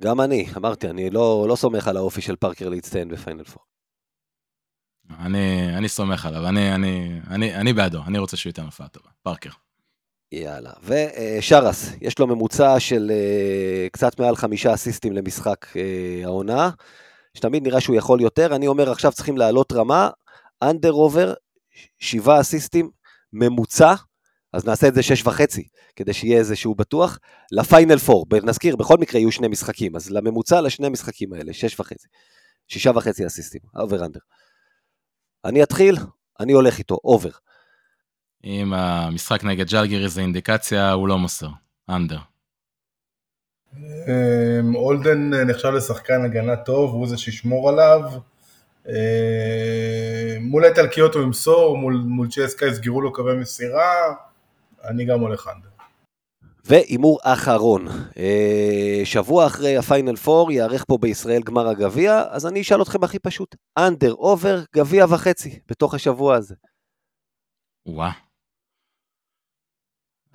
גם 0.00 0.20
אני, 0.20 0.46
אמרתי, 0.56 0.90
אני 0.90 1.10
לא, 1.10 1.46
לא 1.48 1.56
סומך 1.56 1.88
על 1.88 1.96
האופי 1.96 2.20
של 2.20 2.36
פארקר 2.36 2.68
להצטיין 2.68 3.08
בפיינל 3.08 3.44
פור. 3.44 3.62
אני, 5.10 5.76
אני 5.78 5.88
סומך 5.88 6.26
עליו, 6.26 6.48
אני, 6.48 6.74
אני, 6.74 7.20
אני, 7.30 7.54
אני 7.54 7.72
בעדו, 7.72 7.98
אני 8.06 8.18
רוצה 8.18 8.36
שהוא 8.36 8.50
ייתן 8.50 8.62
הופעה 8.62 8.88
טובה, 8.88 9.08
פארקר. 9.22 9.50
יאללה. 10.32 10.72
ושרס, 10.82 11.90
יש 12.00 12.18
לו 12.18 12.26
ממוצע 12.26 12.80
של 12.80 13.10
אה, 13.10 13.88
קצת 13.92 14.20
מעל 14.20 14.36
חמישה 14.36 14.74
אסיסטים 14.74 15.12
למשחק 15.12 15.66
אה, 15.76 16.20
העונה, 16.24 16.70
שתמיד 17.34 17.62
נראה 17.62 17.80
שהוא 17.80 17.96
יכול 17.96 18.20
יותר. 18.20 18.56
אני 18.56 18.66
אומר, 18.66 18.90
עכשיו 18.90 19.12
צריכים 19.12 19.36
לעלות 19.36 19.72
רמה, 19.72 20.10
אנדר 20.62 20.90
אובר, 20.90 21.34
שבעה 21.98 22.40
אסיסטים, 22.40 22.90
ממוצע, 23.32 23.94
אז 24.56 24.66
נעשה 24.66 24.88
את 24.88 24.94
זה 24.94 25.02
שש 25.02 25.26
וחצי, 25.26 25.68
כדי 25.96 26.12
שיהיה 26.12 26.38
איזשהו 26.38 26.74
בטוח. 26.74 27.18
לפיינל 27.52 27.98
פור, 27.98 28.26
נזכיר, 28.42 28.76
בכל 28.76 28.96
מקרה 28.96 29.20
יהיו 29.20 29.32
שני 29.32 29.48
משחקים, 29.48 29.96
אז 29.96 30.10
לממוצע 30.10 30.60
לשני 30.60 30.88
משחקים 30.88 31.32
האלה, 31.32 31.52
שש 31.52 31.80
וחצי. 31.80 32.08
שישה 32.68 32.90
וחצי 32.94 33.26
אסיסטים, 33.26 33.60
אובר 33.76 34.04
אנדר. 34.04 34.20
אני 35.44 35.62
אתחיל, 35.62 35.96
אני 36.40 36.52
הולך 36.52 36.78
איתו, 36.78 36.98
אובר. 37.04 37.30
אם 38.44 38.72
המשחק 38.74 39.44
נגד 39.44 39.68
ז'לגיריס 39.68 40.08
זה 40.08 40.20
אינדיקציה, 40.20 40.92
הוא 40.92 41.08
לא 41.08 41.18
מוסר. 41.18 41.48
אנדר. 41.90 42.18
אמ, 43.76 44.74
הולדן 44.74 45.30
נחשב 45.34 45.68
לשחקן 45.68 46.24
הגנה 46.24 46.56
טוב, 46.56 46.90
הוא 46.90 47.08
זה 47.08 47.18
שישמור 47.18 47.68
עליו. 47.68 48.00
אמ, 48.88 48.92
מול 50.40 50.64
האיטלקיות 50.64 51.14
הוא 51.14 51.22
ימסור, 51.22 51.78
מול, 51.78 52.04
מול 52.06 52.28
צסקה 52.30 52.66
יסגרו 52.66 53.00
לו 53.00 53.12
קווי 53.12 53.36
מסירה, 53.36 54.14
אני 54.88 55.04
גם 55.04 55.20
הולך 55.20 55.48
אנדר. 55.56 55.68
והימור 56.64 57.18
אחרון, 57.22 57.86
אה, 58.18 59.00
שבוע 59.04 59.46
אחרי 59.46 59.76
הפיינל 59.76 60.16
פור 60.16 60.52
ייערך 60.52 60.84
פה 60.88 60.98
בישראל 61.00 61.42
גמר 61.42 61.68
הגביע, 61.68 62.24
אז 62.30 62.46
אני 62.46 62.60
אשאל 62.60 62.82
אתכם 62.82 63.04
הכי 63.04 63.18
פשוט, 63.18 63.56
אנדר, 63.78 64.12
אובר, 64.14 64.60
גביע 64.76 65.04
וחצי, 65.04 65.58
בתוך 65.68 65.94
השבוע 65.94 66.34
הזה. 66.36 66.54
וואה. 67.88 68.10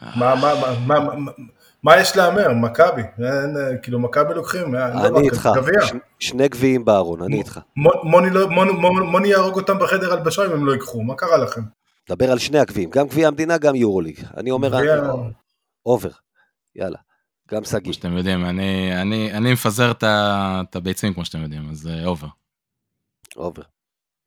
מה, 0.02 0.36
מה, 0.36 0.54
מה, 0.88 1.00
מה, 1.16 1.32
מה 1.84 1.98
יש 2.02 2.18
להמר? 2.18 2.54
מכבי, 2.54 3.02
כאילו 3.82 4.00
מכבי 4.00 4.34
לוקחים, 4.34 4.74
לא 4.74 4.80
אני 5.08 5.20
איתך, 5.26 5.50
שני 6.20 6.48
גביעים 6.48 6.86
בארון, 6.86 7.22
אני 7.22 7.38
איתך. 7.38 7.60
לא- 7.76 8.50
מוני 9.12 9.28
יהרוג 9.28 9.56
אותם 9.56 9.80
בחדר 9.80 10.14
הלבשה 10.14 10.46
אם 10.46 10.52
הם 10.52 10.66
לא 10.66 10.72
ייקחו, 10.72 11.02
מה 11.04 11.16
קרה 11.16 11.38
לכם? 11.38 11.62
דבר 12.10 12.32
על 12.32 12.40
שני 12.40 12.60
הגביעים, 12.60 12.90
גם 12.90 13.08
גביע 13.08 13.28
המדינה, 13.28 13.58
גם 13.58 13.76
יורוליג. 13.76 14.20
אני 14.38 14.52
אומר, 14.52 14.80
אובר, 15.86 16.10
יאללה, 16.76 16.98
גם 17.52 17.64
שגיא. 17.64 17.80
כמו 17.84 17.94
שאתם 17.94 18.18
יודעים, 18.18 18.46
אני 18.46 19.54
מפזר 19.54 19.92
את 20.02 20.76
הביצים 20.76 21.14
כמו 21.14 21.26
שאתם 21.26 21.42
יודעים, 21.42 21.70
אז 21.72 21.90
אובר. 22.06 22.28
אובר. 23.36 23.64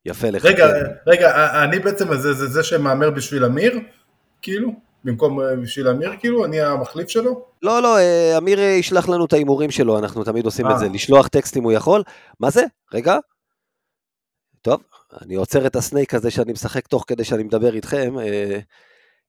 יפה 0.04 0.30
לך. 0.30 0.44
רגע, 0.44 0.66
רגע, 1.06 1.62
אני 1.64 1.78
בעצם 1.78 2.08
זה 2.24 2.62
שמהמר 2.62 3.10
בשביל 3.10 3.44
אמיר? 3.44 3.78
כאילו? 4.42 4.72
במקום 5.04 5.40
אה, 5.40 5.56
בשביל 5.56 5.88
אמיר 5.88 6.10
כאילו? 6.18 6.44
אני 6.44 6.60
המחליף 6.60 7.08
שלו? 7.08 7.44
לא, 7.62 7.82
לא, 7.82 7.98
אה, 7.98 8.38
אמיר 8.38 8.58
אה, 8.58 8.64
ישלח 8.64 9.08
לנו 9.08 9.24
את 9.24 9.32
ההימורים 9.32 9.70
שלו, 9.70 9.98
אנחנו 9.98 10.24
תמיד 10.24 10.44
עושים 10.44 10.70
את 10.70 10.78
זה, 10.78 10.88
לשלוח 10.88 11.28
טקסט 11.28 11.56
אם 11.56 11.62
הוא 11.62 11.72
יכול. 11.72 12.02
מה 12.40 12.50
זה? 12.50 12.64
רגע. 12.94 13.16
טוב, 14.62 14.82
אני 15.22 15.34
עוצר 15.34 15.66
את 15.66 15.76
הסנייק 15.76 16.14
הזה 16.14 16.30
שאני 16.30 16.52
משחק 16.52 16.86
תוך 16.86 17.04
כדי 17.06 17.24
שאני 17.24 17.42
מדבר 17.42 17.74
איתכם. 17.74 18.14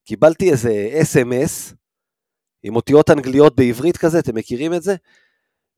קיבלתי 0.04 0.50
איזה 0.50 0.88
אס.אם.אס 1.02 1.74
עם 2.62 2.76
אותיות 2.76 3.10
אנגליות 3.10 3.56
בעברית 3.56 3.96
כזה, 3.96 4.18
אתם 4.18 4.34
מכירים 4.34 4.74
את 4.74 4.82
זה? 4.82 4.96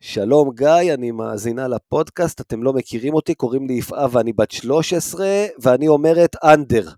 שלום 0.01 0.51
גיא, 0.55 0.95
אני 0.95 1.11
מאזינה 1.11 1.69
לפודקאסט, 1.69 2.41
אתם 2.41 2.63
לא 2.63 2.73
מכירים 2.73 3.15
אותי, 3.15 3.35
קוראים 3.35 3.67
לי 3.67 3.75
יפעה 3.75 4.07
ואני 4.13 4.33
בת 4.33 4.51
13, 4.51 5.47
ואני 5.63 5.89
אומרת 5.89 6.37
אנדר. 6.45 6.89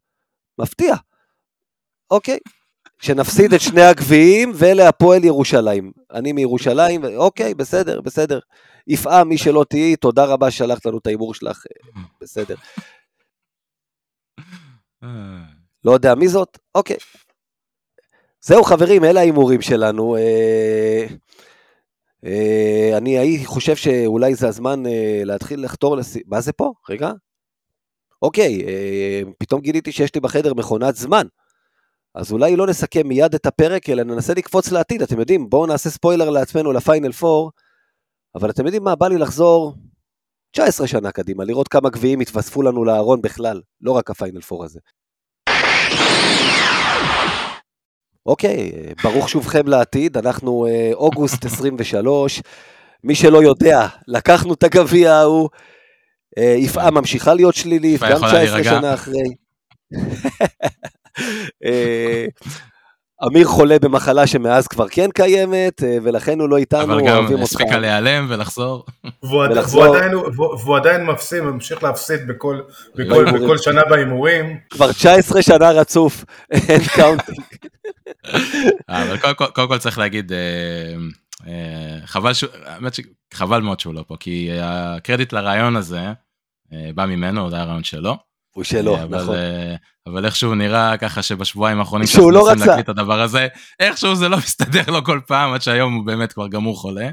מפתיע. 0.58 0.94
אוקיי, 2.10 2.38
שנפסיד 3.02 3.54
את 3.54 3.60
שני 3.60 3.82
הגביעים 3.82 4.52
ולהפועל 4.54 5.24
ירושלים. 5.24 5.92
אני 6.12 6.32
מירושלים, 6.32 7.04
אוקיי, 7.16 7.54
בסדר, 7.54 8.00
בסדר. 8.00 8.38
יפעה, 8.86 9.24
מי 9.24 9.38
שלא 9.38 9.64
תהיי, 9.68 9.96
תודה 9.96 10.24
רבה 10.24 10.50
ששלחת 10.50 10.86
לנו 10.86 10.98
את 10.98 11.06
ההימור 11.06 11.34
שלך, 11.34 11.64
בסדר. 12.20 12.54
לא 15.84 15.92
יודע 15.92 16.14
מי 16.14 16.28
זאת, 16.28 16.58
אוקיי. 16.74 16.96
זהו 18.40 18.64
חברים, 18.64 19.04
אלה 19.04 19.20
ההימורים 19.20 19.62
שלנו. 19.62 20.16
אה, 20.16 21.06
אה, 22.24 22.90
אני 22.96 23.18
הייתי 23.18 23.46
חושב 23.46 23.76
שאולי 23.76 24.34
זה 24.34 24.48
הזמן 24.48 24.86
אה, 24.86 25.22
להתחיל 25.24 25.64
לחתור 25.64 25.96
לס... 25.96 26.16
מה 26.26 26.40
זה 26.40 26.52
פה? 26.52 26.72
רגע. 26.88 27.12
אוקיי, 28.22 28.62
פתאום 29.38 29.60
גיליתי 29.60 29.92
שיש 29.92 30.14
לי 30.14 30.20
בחדר 30.20 30.54
מכונת 30.54 30.96
זמן. 30.96 31.26
אז 32.14 32.32
אולי 32.32 32.56
לא 32.56 32.66
נסכם 32.66 33.08
מיד 33.08 33.34
את 33.34 33.46
הפרק, 33.46 33.90
אלא 33.90 34.02
ננסה 34.02 34.34
לקפוץ 34.34 34.72
לעתיד, 34.72 35.02
אתם 35.02 35.20
יודעים, 35.20 35.50
בואו 35.50 35.66
נעשה 35.66 35.90
ספוילר 35.90 36.30
לעצמנו 36.30 36.72
לפיינל 36.72 37.10
4, 37.22 37.50
אבל 38.34 38.50
אתם 38.50 38.64
יודעים 38.64 38.84
מה, 38.84 38.94
בא 38.94 39.08
לי 39.08 39.18
לחזור 39.18 39.74
19 40.52 40.86
שנה 40.86 41.12
קדימה, 41.12 41.44
לראות 41.44 41.68
כמה 41.68 41.90
גביעים 41.90 42.20
התווספו 42.20 42.62
לנו 42.62 42.84
לארון 42.84 43.22
בכלל, 43.22 43.60
לא 43.80 43.92
רק 43.92 44.10
הפיינל 44.10 44.40
4 44.52 44.64
הזה. 44.64 44.80
אוקיי, 48.26 48.72
ברוך 49.02 49.28
שובכם 49.28 49.68
לעתיד, 49.68 50.16
אנחנו 50.16 50.66
אה, 50.66 50.90
אוגוסט 50.94 51.44
23, 51.44 52.42
מי 53.04 53.14
שלא 53.14 53.42
יודע, 53.42 53.86
לקחנו 54.08 54.54
את 54.54 54.62
הגביע 54.62 55.14
ההוא, 55.14 55.48
אה, 56.38 56.54
יפעה 56.58 56.90
ממשיכה 56.90 57.34
להיות 57.34 57.54
שלילית, 57.54 58.00
גם 58.02 58.20
19 58.26 58.64
שנה 58.64 58.94
אחרי. 58.94 59.34
אה, 63.22 63.28
אמיר 63.28 63.46
חולה 63.46 63.78
במחלה 63.78 64.26
שמאז 64.26 64.68
כבר 64.68 64.88
כן 64.88 65.10
קיימת, 65.14 65.82
אה, 65.82 65.96
ולכן 66.02 66.40
הוא 66.40 66.48
לא 66.48 66.56
איתנו, 66.56 66.82
אבל 66.82 67.06
גם 67.06 67.42
הספיקה 67.42 67.78
להיעלם 67.78 68.26
ולחזור. 68.28 68.84
והוא 69.22 70.76
עדיין 70.76 71.04
מפסיד, 71.04 71.40
ממשיך 71.40 71.82
להפסיד 71.82 72.26
בכל 72.26 72.60
לא 72.94 73.56
שנה 73.56 73.82
בהימורים. 73.90 74.58
כבר 74.70 74.92
19 74.92 75.42
שנה 75.42 75.70
רצוף, 75.70 76.24
אין 76.68 76.80
קאונטינג. 76.96 77.38
אה, 78.90 79.02
אבל 79.02 79.16
קודם 79.34 79.68
כל 79.68 79.78
צריך 79.78 79.98
להגיד, 79.98 80.32
חבל, 82.04 82.32
האמת 82.64 82.92
שחבל 83.34 83.60
מאוד 83.60 83.80
שהוא 83.80 83.94
לא 83.94 84.04
פה, 84.06 84.16
כי 84.20 84.50
הקרדיט 84.62 85.32
לרעיון 85.32 85.76
הזה 85.76 86.00
בא 86.94 87.06
ממנו, 87.06 87.50
זה 87.50 87.56
היה 87.56 87.64
רעיון 87.64 87.84
שלו. 87.84 88.29
הוא 88.50 88.64
שלו, 88.64 88.96
נכון. 89.08 89.36
אבל 90.06 90.26
איכשהו 90.26 90.54
נראה 90.54 90.96
ככה 90.96 91.22
שבשבועיים 91.22 91.78
האחרונים 91.78 92.06
שהוא 92.06 92.32
לא 92.32 92.50
רצה 92.50 92.66
להקליט 92.66 92.84
את 92.84 92.88
הדבר 92.88 93.20
הזה, 93.20 93.48
איכשהו 93.80 94.14
זה 94.14 94.28
לא 94.28 94.36
מסתדר 94.44 94.82
לו 94.86 95.04
כל 95.04 95.20
פעם, 95.26 95.52
עד 95.52 95.62
שהיום 95.62 95.94
הוא 95.94 96.06
באמת 96.06 96.32
כבר 96.32 96.48
גמור 96.48 96.76
חולה. 96.76 97.10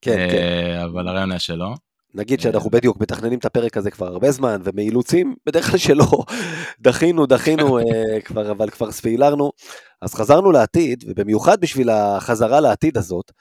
כן, 0.00 0.16
כן. 0.30 0.80
אבל 0.84 1.08
הרעיון 1.08 1.30
היה 1.30 1.38
שלו. 1.38 1.74
נגיד 2.14 2.40
שאנחנו 2.40 2.70
בדיוק 2.70 3.00
מתכננים 3.00 3.38
את 3.38 3.44
הפרק 3.44 3.76
הזה 3.76 3.90
כבר 3.90 4.06
הרבה 4.06 4.30
זמן, 4.30 4.60
ומאילוצים, 4.64 5.34
בדרך 5.46 5.70
כלל 5.70 5.78
שלא, 5.78 6.06
דחינו, 6.80 7.26
דחינו, 7.26 7.78
אה, 7.78 8.20
כבר, 8.24 8.50
אבל 8.50 8.70
כבר 8.70 8.92
ספיילרנו. 8.92 9.52
אז 10.02 10.14
חזרנו 10.14 10.52
לעתיד, 10.52 11.04
ובמיוחד 11.06 11.60
בשביל 11.60 11.90
החזרה 11.90 12.60
לעתיד 12.60 12.98
הזאת, 12.98 13.32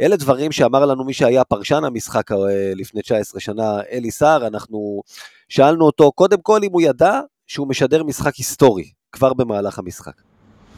אלה 0.00 0.16
דברים 0.16 0.52
שאמר 0.52 0.86
לנו 0.86 1.04
מי 1.04 1.12
שהיה 1.12 1.44
פרשן 1.44 1.84
המשחק 1.84 2.32
אה, 2.32 2.36
לפני 2.76 3.02
19 3.02 3.40
שנה, 3.40 3.80
אלי 3.92 4.10
סער, 4.10 4.46
אנחנו 4.46 5.02
שאלנו 5.48 5.84
אותו 5.84 6.12
קודם 6.12 6.40
כל 6.42 6.60
אם 6.64 6.72
הוא 6.72 6.82
ידע 6.82 7.20
שהוא 7.46 7.68
משדר 7.68 8.02
משחק 8.02 8.34
היסטורי, 8.34 8.90
כבר 9.12 9.32
במהלך 9.32 9.78
המשחק. 9.78 10.12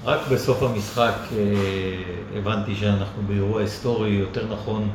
רק 0.05 0.21
בסוף 0.33 0.63
המשחק 0.63 1.15
אה, 1.33 2.39
הבנתי 2.39 2.77
שאנחנו 2.77 3.23
באירוע 3.27 3.61
היסטורי, 3.61 4.11
יותר 4.11 4.47
נכון 4.53 4.89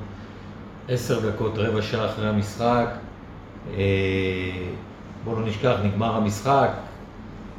עשר 0.88 1.30
דקות, 1.30 1.54
רבע 1.56 1.82
שעה 1.82 2.06
אחרי 2.06 2.28
המשחק. 2.28 2.90
אה, 3.74 3.82
בואו 5.24 5.40
לא 5.40 5.48
נשכח, 5.48 5.76
נגמר 5.84 6.16
המשחק, 6.16 6.72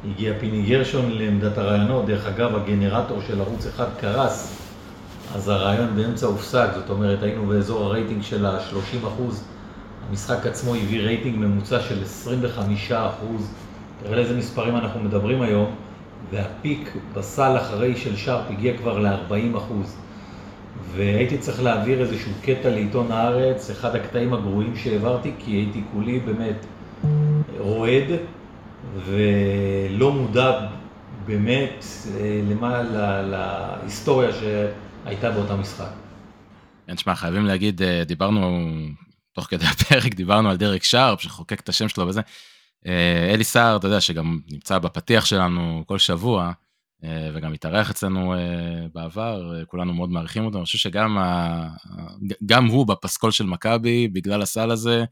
הגיע 0.05 0.39
פיני 0.39 0.61
גרשון 0.61 1.11
לעמדת 1.11 1.57
הראיונות, 1.57 2.05
דרך 2.05 2.25
אגב 2.25 2.55
הגנרטור 2.55 3.21
של 3.27 3.41
ערוץ 3.41 3.65
אחד 3.65 3.87
קרס, 3.99 4.60
אז 5.35 5.47
הריאיון 5.47 5.95
באמצע 5.95 6.27
הופסק, 6.27 6.67
זאת 6.75 6.89
אומרת 6.89 7.23
היינו 7.23 7.45
באזור 7.45 7.83
הרייטינג 7.83 8.21
של 8.21 8.45
ה-30 8.45 9.07
אחוז, 9.07 9.43
המשחק 10.09 10.45
עצמו 10.45 10.75
הביא 10.75 11.01
רייטינג 11.01 11.37
ממוצע 11.37 11.79
של 11.79 12.03
25 12.03 12.91
אחוז, 12.91 13.51
תראה 14.03 14.15
לאיזה 14.15 14.37
מספרים 14.37 14.75
אנחנו 14.75 14.99
מדברים 14.99 15.41
היום, 15.41 15.75
וה 16.31 16.53
peak 16.53 16.97
בסל 17.13 17.57
אחרי 17.57 17.95
של 17.95 18.15
שארפ 18.15 18.45
הגיע 18.49 18.77
כבר 18.77 18.99
ל-40 18.99 19.57
אחוז. 19.57 19.95
והייתי 20.95 21.37
צריך 21.37 21.63
להעביר 21.63 22.01
איזשהו 22.01 22.31
קטע 22.41 22.69
לעיתון 22.69 23.11
הארץ, 23.11 23.69
אחד 23.69 23.95
הקטעים 23.95 24.33
הגרועים 24.33 24.75
שהעברתי, 24.75 25.31
כי 25.39 25.51
הייתי 25.51 25.81
כולי 25.93 26.19
באמת 26.19 26.65
רועד 27.59 28.07
ולא 29.05 30.11
מודע 30.11 30.59
באמת 31.25 31.85
אה, 32.19 32.41
למה, 32.49 32.81
לה, 32.83 33.21
להיסטוריה 33.81 34.29
שהייתה 35.03 35.31
באותה 35.31 35.55
משחק. 35.55 35.91
כן, 36.87 36.95
תשמע, 36.95 37.15
חייבים 37.15 37.45
להגיד, 37.45 37.81
אה, 37.81 38.03
דיברנו, 38.03 38.59
תוך 39.33 39.45
כדי 39.45 39.65
הפרק, 39.65 40.13
דיברנו 40.13 40.49
על 40.49 40.57
דרק 40.57 40.83
שרפ, 40.83 41.21
שחוקק 41.21 41.59
את 41.59 41.69
השם 41.69 41.89
שלו 41.89 42.07
וזה. 42.07 42.21
אה, 42.87 43.31
אלי 43.33 43.43
סער, 43.43 43.75
אתה 43.75 43.87
יודע, 43.87 44.01
שגם 44.01 44.39
נמצא 44.51 44.79
בפתיח 44.79 45.25
שלנו 45.25 45.83
כל 45.87 45.97
שבוע, 45.97 46.51
אה, 47.03 47.29
וגם 47.33 47.53
התארח 47.53 47.89
אצלנו 47.89 48.33
בעבר, 48.93 49.63
כולנו 49.65 49.93
מאוד 49.93 50.09
מעריכים 50.09 50.45
אותו, 50.45 50.57
אני 50.57 50.65
חושב 50.65 50.77
שגם 50.77 51.17
ה... 51.17 51.67
גם 52.45 52.65
הוא 52.65 52.87
בפסקול 52.87 53.31
של 53.31 53.45
מכבי, 53.45 54.07
בגלל 54.07 54.41
הסל 54.41 54.71
הזה, 54.71 55.05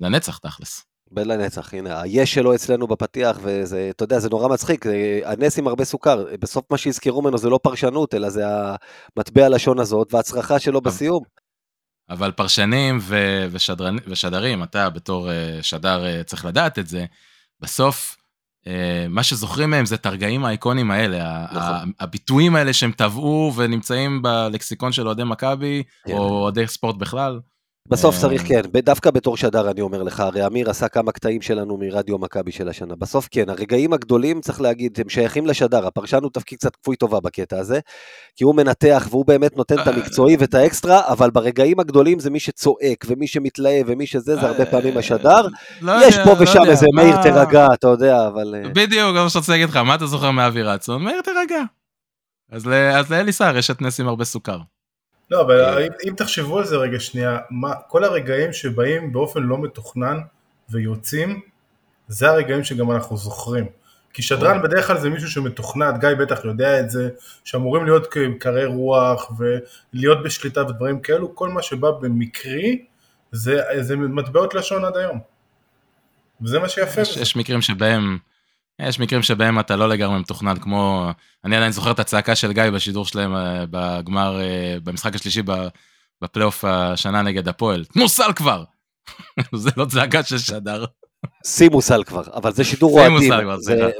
לנצח 0.00 0.38
תכלס. 0.38 0.91
בין 1.12 1.28
לנצח, 1.28 1.74
הנה, 1.74 2.00
היש 2.00 2.34
שלו 2.34 2.54
אצלנו 2.54 2.86
בפתיח, 2.86 3.38
וזה, 3.42 3.88
אתה 3.90 4.04
יודע, 4.04 4.18
זה 4.18 4.30
נורא 4.30 4.48
מצחיק, 4.48 4.84
זה 4.84 5.20
הנס 5.24 5.58
עם 5.58 5.66
הרבה 5.66 5.84
סוכר, 5.84 6.24
בסוף 6.40 6.64
מה 6.70 6.78
שיזכרו 6.78 7.22
ממנו 7.22 7.38
זה 7.38 7.50
לא 7.50 7.60
פרשנות, 7.62 8.14
אלא 8.14 8.30
זה 8.30 8.42
המטבע 9.16 9.44
הלשון 9.44 9.78
הזאת, 9.78 10.14
וההצרחה 10.14 10.58
שלו 10.58 10.80
בסיום. 10.80 11.22
אבל 12.10 12.30
פרשנים 12.30 12.98
ו- 13.00 13.46
ושדרנ... 13.50 13.96
ושדרים, 14.06 14.62
אתה 14.62 14.90
בתור 14.90 15.28
uh, 15.28 15.62
שדר 15.62 16.04
uh, 16.04 16.24
צריך 16.24 16.44
לדעת 16.44 16.78
את 16.78 16.86
זה, 16.86 17.04
בסוף, 17.60 18.16
uh, 18.64 18.68
מה 19.08 19.22
שזוכרים 19.22 19.70
מהם 19.70 19.86
זה 19.86 19.94
את 19.94 20.06
הרגעים 20.06 20.44
האיקונים 20.44 20.90
האלה, 20.90 21.46
נכון. 21.52 21.92
הביטויים 22.00 22.56
האלה 22.56 22.72
שהם 22.72 22.92
טבעו 22.92 23.52
ונמצאים 23.56 24.22
בלקסיקון 24.22 24.92
של 24.92 25.06
אוהדי 25.06 25.24
מכבי, 25.24 25.82
כן. 26.06 26.12
או 26.12 26.28
אוהדי 26.28 26.66
ספורט 26.66 26.96
בכלל. 26.96 27.40
בסוף 27.88 28.18
צריך 28.18 28.42
כן, 28.48 28.60
דווקא 28.84 29.10
בתור 29.10 29.36
שדר 29.36 29.70
אני 29.70 29.80
אומר 29.80 30.02
לך, 30.02 30.20
הרי 30.20 30.46
אמיר 30.46 30.70
עשה 30.70 30.88
כמה 30.88 31.12
קטעים 31.12 31.42
שלנו 31.42 31.76
מרדיו 31.76 32.18
מכבי 32.18 32.52
של 32.52 32.68
השנה. 32.68 32.96
בסוף 32.96 33.28
כן, 33.30 33.48
הרגעים 33.48 33.92
הגדולים, 33.92 34.40
צריך 34.40 34.60
להגיד, 34.60 35.00
הם 35.00 35.08
שייכים 35.08 35.46
לשדר, 35.46 35.86
הפרשן 35.86 36.22
הוא 36.22 36.30
תפקיד 36.32 36.58
קצת 36.58 36.76
כפוי 36.76 36.96
טובה 36.96 37.20
בקטע 37.20 37.58
הזה, 37.58 37.80
כי 38.36 38.44
הוא 38.44 38.54
מנתח 38.54 39.06
והוא 39.10 39.26
באמת 39.26 39.56
נותן 39.56 39.78
את 39.78 39.86
המקצועי 39.86 40.36
ואת 40.36 40.54
האקסטרה, 40.54 41.00
אבל 41.08 41.30
ברגעים 41.30 41.80
הגדולים 41.80 42.18
זה 42.18 42.30
מי 42.30 42.40
שצועק 42.40 43.04
ומי 43.06 43.26
שמתלהב 43.26 43.86
ומי 43.88 44.06
שזה, 44.06 44.36
זה 44.36 44.46
הרבה 44.46 44.66
פעמים 44.66 44.96
השדר. 44.96 45.46
לא 45.80 46.06
יש 46.06 46.16
פה 46.16 46.32
לא 46.32 46.42
ושם 46.42 46.62
איזה 46.66 46.86
מאיר 46.94 47.22
תירגע, 47.22 47.66
אתה 47.74 47.88
יודע, 47.88 48.26
אבל... 48.26 48.54
אה, 48.54 48.68
בדיוק, 48.68 49.16
זה 49.16 49.22
מה 49.22 49.28
שאני 49.30 49.42
להגיד 49.48 49.68
לך, 49.68 49.76
מה 49.76 49.94
אתה 49.94 50.06
זוכר 50.06 50.30
מאבי 50.30 50.62
רצון? 50.62 51.02
מאיר 51.02 51.20
תירגע. 51.20 51.62
אז 52.52 53.10
לאלי 53.10 53.32
סער 53.32 53.56
יש 53.56 53.70
את 53.70 53.82
נס 53.82 54.00
עם 54.00 54.08
הרבה 54.08 54.24
סוכר. 54.24 54.58
לא, 55.32 55.40
אבל 55.40 55.60
אה, 55.60 55.86
אם, 55.86 55.92
אם 56.08 56.14
תחשבו 56.16 56.58
על 56.58 56.64
זה 56.64 56.76
רגע 56.76 57.00
שנייה, 57.00 57.38
מה, 57.50 57.74
כל 57.88 58.04
הרגעים 58.04 58.52
שבאים 58.52 59.12
באופן 59.12 59.42
לא 59.42 59.58
מתוכנן 59.58 60.20
ויוצאים, 60.70 61.40
זה 62.08 62.28
הרגעים 62.28 62.64
שגם 62.64 62.90
אנחנו 62.90 63.16
זוכרים. 63.16 63.66
כי 64.12 64.22
שדרן 64.22 64.62
בדרך 64.62 64.86
כלל 64.86 64.98
זה 64.98 65.10
מישהו 65.10 65.30
שמתוכנן, 65.30 65.96
גיא 66.00 66.08
בטח 66.18 66.44
יודע 66.44 66.80
את 66.80 66.90
זה, 66.90 67.08
שאמורים 67.44 67.84
להיות 67.84 68.14
קרי 68.38 68.64
רוח 68.64 69.32
ולהיות 69.38 70.22
בשליטה 70.22 70.62
ודברים 70.62 71.00
כאלו, 71.00 71.34
כל 71.34 71.48
מה 71.48 71.62
שבא 71.62 71.90
במקרי 71.90 72.84
זה, 73.32 73.60
זה 73.80 73.96
מטבעות 73.96 74.54
לשון 74.54 74.84
עד 74.84 74.96
היום. 74.96 75.18
וזה 76.40 76.58
מה 76.58 76.68
שיפה. 76.68 77.00
יש, 77.00 77.16
יש 77.16 77.36
מקרים 77.36 77.62
שבהם 77.62 78.18
יש 78.88 79.00
מקרים 79.00 79.22
שבהם 79.22 79.60
אתה 79.60 79.76
לא 79.76 79.88
לגמרי 79.88 80.18
מתוכנן, 80.18 80.56
כמו, 80.56 81.10
אני 81.44 81.56
עדיין 81.56 81.72
זוכר 81.72 81.90
את 81.90 81.98
הצעקה 81.98 82.34
של 82.34 82.52
גיא 82.52 82.70
בשידור 82.74 83.04
שלהם 83.04 83.34
אה, 83.34 83.64
בגמר, 83.70 84.40
אה, 84.40 84.76
במשחק 84.84 85.14
השלישי 85.14 85.42
בפלייאוף 86.22 86.64
השנה 86.64 87.22
נגד 87.22 87.48
הפועל. 87.48 87.84
תנו 87.84 88.08
סל 88.08 88.32
כבר! 88.36 88.64
זה 89.54 89.70
לא 89.76 89.84
צעקה 89.84 90.22
של 90.22 90.38
שדר. 90.38 90.84
שימו 91.46 91.82
סל 91.82 92.04
כבר, 92.04 92.22
אבל 92.34 92.52
זה 92.52 92.64
שידור 92.64 93.00
אוהדים. 93.00 93.32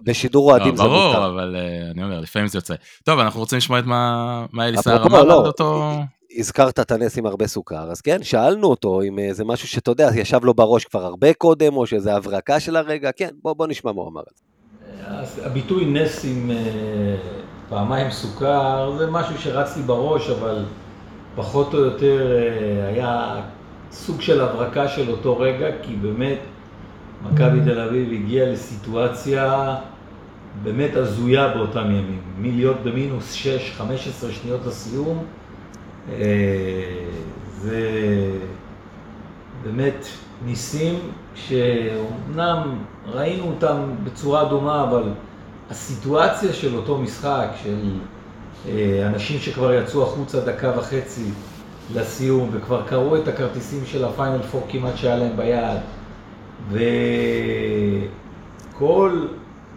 בשידור 0.04 0.50
אוהדים 0.50 0.76
זה 0.76 0.82
מותר. 0.82 0.94
ברור, 0.94 1.26
אבל 1.26 1.56
אה, 1.56 1.90
אני 1.90 2.02
אומר, 2.02 2.20
לפעמים 2.20 2.48
זה 2.48 2.58
יוצא. 2.58 2.74
טוב, 3.04 3.18
אנחנו 3.18 3.40
רוצים 3.40 3.58
לשמוע 3.58 3.78
את 3.78 3.84
מה 3.86 4.46
אלי 4.60 4.76
סער 4.82 5.06
אמר 5.06 5.24
לא, 5.24 5.40
על 5.40 5.46
אותו... 5.46 5.94
הזכרת 6.36 6.80
את 6.80 6.90
הנס 6.90 7.18
עם 7.18 7.26
הרבה 7.26 7.46
סוכר, 7.46 7.90
אז 7.90 8.00
כן, 8.00 8.22
שאלנו 8.22 8.66
אותו 8.66 9.02
אם 9.02 9.18
זה 9.32 9.44
משהו 9.44 9.68
שאתה 9.68 9.90
יודע, 9.90 10.10
ישב 10.14 10.44
לו 10.44 10.54
בראש 10.54 10.84
כבר 10.84 11.04
הרבה 11.04 11.34
קודם, 11.34 11.76
או 11.76 11.86
שזה 11.86 12.14
הברקה 12.14 12.60
של 12.60 12.76
הרגע, 12.76 13.12
כן, 13.12 13.30
בוא, 13.42 13.52
בוא 13.52 13.66
נשמע 13.66 13.92
מה 13.92 14.00
הוא 14.00 14.10
אמר 14.10 14.20
על 14.20 14.34
זה. 14.36 14.51
הביטוי 15.44 15.84
נס 15.84 16.24
עם 16.24 16.50
אה, 16.50 16.57
פעמיים 17.68 18.11
סוכר 18.11 18.94
זה 18.98 19.11
משהו 19.11 19.38
שרץ 19.38 19.76
לי 19.76 19.82
בראש, 19.82 20.30
אבל 20.30 20.64
פחות 21.34 21.74
או 21.74 21.78
יותר 21.78 22.32
אה, 22.32 22.86
היה 22.88 23.40
סוג 23.92 24.20
של 24.20 24.40
הברקה 24.40 24.88
של 24.88 25.11
אותו 25.11 25.38
רגע, 25.38 25.66
כי 25.82 25.94
באמת 25.96 26.38
מכבי 27.22 27.61
תל 27.64 27.80
אביב 27.80 28.12
הגיעה 28.12 28.46
לסיטואציה 28.46 29.76
באמת 30.62 30.96
הזויה 30.96 31.48
באותם 31.48 31.84
ימים. 31.84 32.20
מלהיות 32.38 32.76
במינוס 32.84 33.32
6, 33.32 33.72
15 33.76 34.32
שניות 34.32 34.61
לסיום, 34.66 35.24
אה, 36.12 36.24
זה 37.59 37.80
באמת 39.64 40.07
ניסים 40.47 40.99
שאומנם 41.34 42.78
ראינו 43.07 43.45
אותם 43.45 43.76
בצורה 44.05 44.45
דומה, 44.45 44.82
אבל 44.82 45.03
הסיטואציה 45.70 46.53
של 46.53 46.76
אותו 46.76 46.99
משחק, 46.99 47.49
של 47.62 47.76
אה, 48.68 49.07
אנשים 49.07 49.38
שכבר 49.38 49.72
יצאו 49.72 50.03
החוצה 50.03 50.40
דקה 50.40 50.72
וחצי 50.78 51.30
לסיום 51.95 52.51
וכבר 52.53 52.82
קראו 52.86 53.16
את 53.16 53.28
הכרטיסים 53.28 53.86
של 53.86 54.05
הפיינל 54.05 54.43
פור 54.43 54.66
כמעט 54.68 54.97
שהיה 54.97 55.16
להם 55.16 55.36
ביד, 55.36 55.78
וכל 58.74 59.26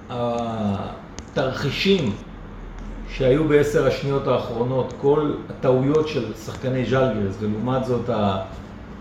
התרחישים 0.10 2.12
שהיו 3.10 3.48
בעשר 3.48 3.88
השניות 3.88 4.28
האחרונות, 4.28 4.94
כל 5.02 5.32
הטעויות 5.50 6.08
של 6.08 6.34
שחקני 6.34 6.86
ז'לגרס, 6.86 7.36
ולעומת 7.40 7.86
זאת 7.86 8.10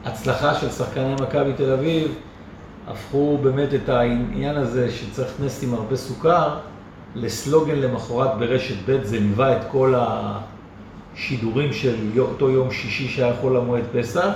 ההצלחה 0.04 0.54
של 0.54 0.70
שחקני 0.70 1.14
מכבי 1.14 1.52
תל 1.56 1.72
אביב, 1.72 2.14
הפכו 2.86 3.38
באמת 3.42 3.74
את 3.74 3.88
העניין 3.88 4.56
הזה 4.56 4.92
שצריך 4.92 5.40
נס 5.40 5.62
עם 5.62 5.74
הרבה 5.74 5.96
סוכר 5.96 6.58
לסלוגן 7.14 7.76
למחרת 7.78 8.38
ברשת 8.38 8.76
ב', 8.86 9.04
זה 9.04 9.20
ליווה 9.20 9.56
את 9.56 9.62
כל 9.70 9.94
השידורים 9.96 11.72
של 11.72 11.96
אותו 12.18 12.50
יום 12.50 12.70
שישי 12.70 13.08
שהיה 13.08 13.36
חול 13.36 13.56
המועד 13.56 13.84
פסח, 13.92 14.28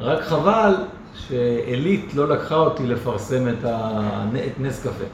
רק 0.00 0.22
חבל 0.22 0.74
שעילית 1.14 2.14
לא 2.14 2.28
לקחה 2.28 2.54
אותי 2.54 2.86
לפרסם 2.86 3.48
את, 3.48 3.64
ה... 3.64 4.00
את 4.46 4.60
נס 4.60 4.80
קפה. 4.80 5.04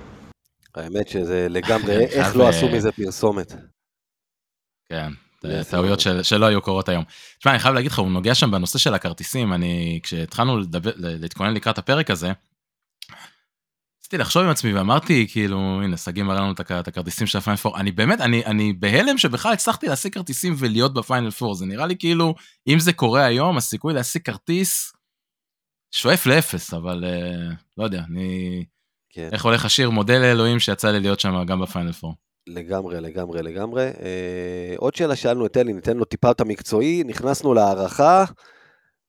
האמת 0.75 1.09
שזה 1.09 1.47
לגמרי, 1.51 2.07
איך 2.17 2.37
לא 2.37 2.49
עשו 2.49 2.69
מזה 2.69 2.93
פרסומת. 2.93 3.53
כן, 4.89 5.09
טעויות 5.71 6.01
של, 6.01 6.23
שלא 6.23 6.47
היו 6.47 6.63
קורות 6.63 6.89
היום. 6.89 7.05
תשמע, 7.39 7.53
אני 7.53 7.59
חייב 7.59 7.75
להגיד 7.75 7.91
לך, 7.91 7.99
הוא 7.99 8.11
נוגע 8.11 8.35
שם 8.35 8.51
בנושא 8.51 8.79
של 8.79 8.95
הכרטיסים, 8.95 9.53
אני, 9.53 10.01
כשהתחלנו 10.03 10.61
להתכונן 10.97 11.55
לקראת 11.55 11.79
הפרק 11.79 12.11
הזה, 12.11 12.33
ניסיתי 14.13 14.19
לחשוב 14.19 14.43
עם 14.43 14.51
עצמי 14.51 14.75
ואמרתי 14.75 15.27
כאילו 15.31 15.83
הנה 15.85 15.97
שגיא 15.97 16.23
מראה 16.23 16.41
לנו 16.41 16.53
את 16.53 16.89
הכרטיסים 16.89 17.27
של 17.27 17.39
הפיינל 17.39 17.57
פור 17.57 17.81
אני 17.81 17.91
באמת 17.91 18.21
אני 18.21 18.45
אני 18.45 18.73
בהלם 18.73 19.19
שבכלל 19.19 19.53
הצלחתי 19.53 19.89
להשיג 19.89 20.13
כרטיסים 20.13 20.55
ולהיות 20.59 20.95
בפיינל 20.95 21.31
פור 21.31 21.55
זה 21.55 21.67
נראה 21.67 21.87
לי 21.87 21.97
כאילו 21.99 22.35
אם 22.69 22.79
זה 22.79 22.93
קורה 22.93 23.25
היום 23.25 23.57
הסיכוי 23.57 23.95
להשיג 23.95 24.23
כרטיס 24.23 24.93
שואף 25.91 26.27
לאפס 26.27 26.75
אבל 26.75 27.05
אה, 27.05 27.55
לא 27.79 27.85
יודע 27.85 28.03
אני 28.11 28.65
כן. 29.11 29.29
איך 29.33 29.45
הולך 29.45 29.65
השיר 29.65 29.91
מודה 29.91 30.19
לאלוהים 30.19 30.61
שיצא 30.61 30.91
לי 30.91 31.01
להיות 31.01 31.21
שם 31.21 31.45
גם 31.47 31.61
בפיינל 31.61 31.93
פור. 31.93 32.15
לגמרי, 32.47 33.01
לגמרי, 33.01 33.43
לגמרי. 33.43 33.83
אה, 33.85 34.75
עוד 34.77 34.95
שאלה 34.95 35.17
שאלנו 35.17 35.47
את 35.47 35.57
אלי, 35.57 35.73
ניתן 35.73 35.97
לו 35.97 36.05
טיפה 36.05 36.31
את 36.31 36.41
המקצועי, 36.41 37.03
נכנסנו 37.07 37.55
להערכה, 37.55 38.25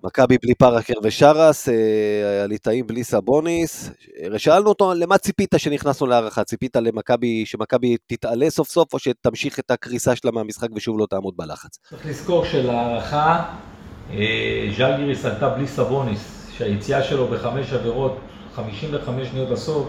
מכבי 0.04 0.38
בלי 0.44 0.56
פרקר 0.56 0.94
ושרס, 1.04 1.70
אה, 1.70 2.46
בלי 2.86 3.04
סבוניס. 3.04 3.90
שאלנו 4.38 4.70
אותו 4.70 4.94
למה 4.94 5.18
ציפית 5.18 5.54
שנכנסנו 5.58 6.08
להערכה? 6.08 6.44
ציפית 6.44 6.76
למכבי, 6.76 7.46
שמכבי 7.46 7.98
תתעלה 8.08 8.50
סוף 8.50 8.70
סוף, 8.70 8.94
או 8.94 9.00
שתמשיך 9.00 9.60
את 9.60 9.72
הקריסה 9.72 10.16
שלה 10.16 10.32
מהמשחק 10.32 10.68
ושוב 10.76 11.00
לא 11.00 11.06
תעמוד 11.10 11.34
בלחץ? 11.38 11.78
צריך 11.90 12.06
לזכור 12.06 12.46
שלהערכה, 12.46 13.44
אה, 14.12 14.70
ז'לגיריס 14.78 15.26
עלתה 15.26 15.50
בלי 15.50 15.68
סבוניס, 15.68 16.52
שהיציאה 16.58 17.04
שלו 17.04 17.28
בחמש 17.28 17.74
עבירות, 17.74 18.18
55 18.56 19.28
שניות 19.28 19.50
לסוף, 19.50 19.88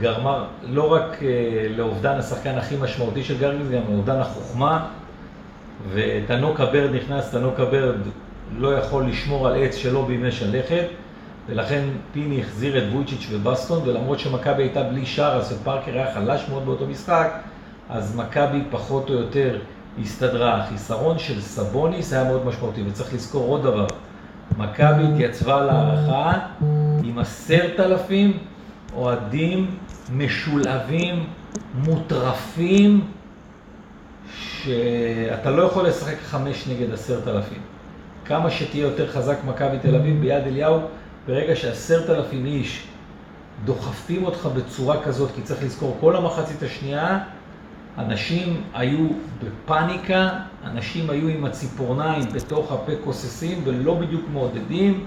גרמה 0.00 0.44
לא 0.70 0.92
רק 0.92 1.22
אה, 1.22 1.66
לאובדן 1.76 2.18
השחקן 2.18 2.58
הכי 2.58 2.76
משמעותי 2.80 3.24
של 3.24 3.38
גרגיס, 3.38 3.68
גם 3.70 3.82
לאובדן 3.88 4.20
החוכמה. 4.20 4.86
ותנוקה 5.92 6.66
ברד 6.66 6.90
נכנס, 6.94 7.30
תנוקה 7.30 7.64
ברד 7.64 7.96
לא 8.58 8.74
יכול 8.74 9.06
לשמור 9.06 9.48
על 9.48 9.62
עץ 9.62 9.76
שלא 9.76 10.04
בימי 10.06 10.32
שלכת, 10.32 10.84
ולכן 11.48 11.84
פיני 12.12 12.40
החזיר 12.40 12.78
את 12.78 12.92
וויצ'יץ' 12.92 13.28
ובסטון, 13.30 13.82
ולמרות 13.84 14.18
שמכבי 14.18 14.62
הייתה 14.62 14.82
בלי 14.82 15.06
שרס 15.06 15.52
ופארקר 15.52 15.92
היה 15.92 16.14
חלש 16.14 16.48
מאוד 16.48 16.64
באותו 16.64 16.86
משחק, 16.86 17.32
אז 17.90 18.16
מכבי 18.16 18.62
פחות 18.70 19.10
או 19.10 19.14
יותר 19.14 19.58
הסתדרה. 20.02 20.56
החיסרון 20.56 21.18
של 21.18 21.40
סבוניס 21.40 22.12
היה 22.12 22.24
מאוד 22.24 22.46
משמעותי, 22.46 22.82
וצריך 22.88 23.14
לזכור 23.14 23.48
עוד 23.48 23.62
דבר, 23.62 23.86
מכבי 24.58 25.02
התייצבה 25.12 25.64
להערכה 25.64 26.32
עם 27.04 27.18
עשרת 27.18 27.80
אלפים 27.80 28.38
אוהדים 28.94 29.70
משולהבים, 30.12 31.26
מוטרפים, 31.74 33.00
שאתה 34.36 35.50
לא 35.50 35.62
יכול 35.62 35.86
לשחק 35.86 36.16
חמש 36.22 36.68
נגד 36.68 36.92
עשרת 36.92 37.28
אלפים. 37.28 37.60
כמה 38.24 38.50
שתהיה 38.50 38.82
יותר 38.82 39.12
חזק 39.12 39.36
מכבי 39.46 39.78
תל 39.78 39.96
אביב 39.96 40.20
ביד 40.20 40.46
אליהו, 40.46 40.80
ברגע 41.26 41.56
שעשרת 41.56 42.10
אלפים 42.10 42.46
איש 42.46 42.84
דוחפים 43.64 44.24
אותך 44.24 44.48
בצורה 44.56 45.02
כזאת, 45.02 45.30
כי 45.34 45.42
צריך 45.42 45.62
לזכור, 45.62 45.96
כל 46.00 46.16
המחצית 46.16 46.62
השנייה, 46.62 47.18
אנשים 47.98 48.62
היו 48.74 49.08
בפאניקה, 49.42 50.30
אנשים 50.64 51.10
היו 51.10 51.28
עם 51.28 51.44
הציפורניים 51.44 52.24
בתוך 52.34 52.72
הפה 52.72 52.92
כוססים 53.04 53.62
ולא 53.64 53.94
בדיוק 53.94 54.22
מעודדים. 54.32 55.04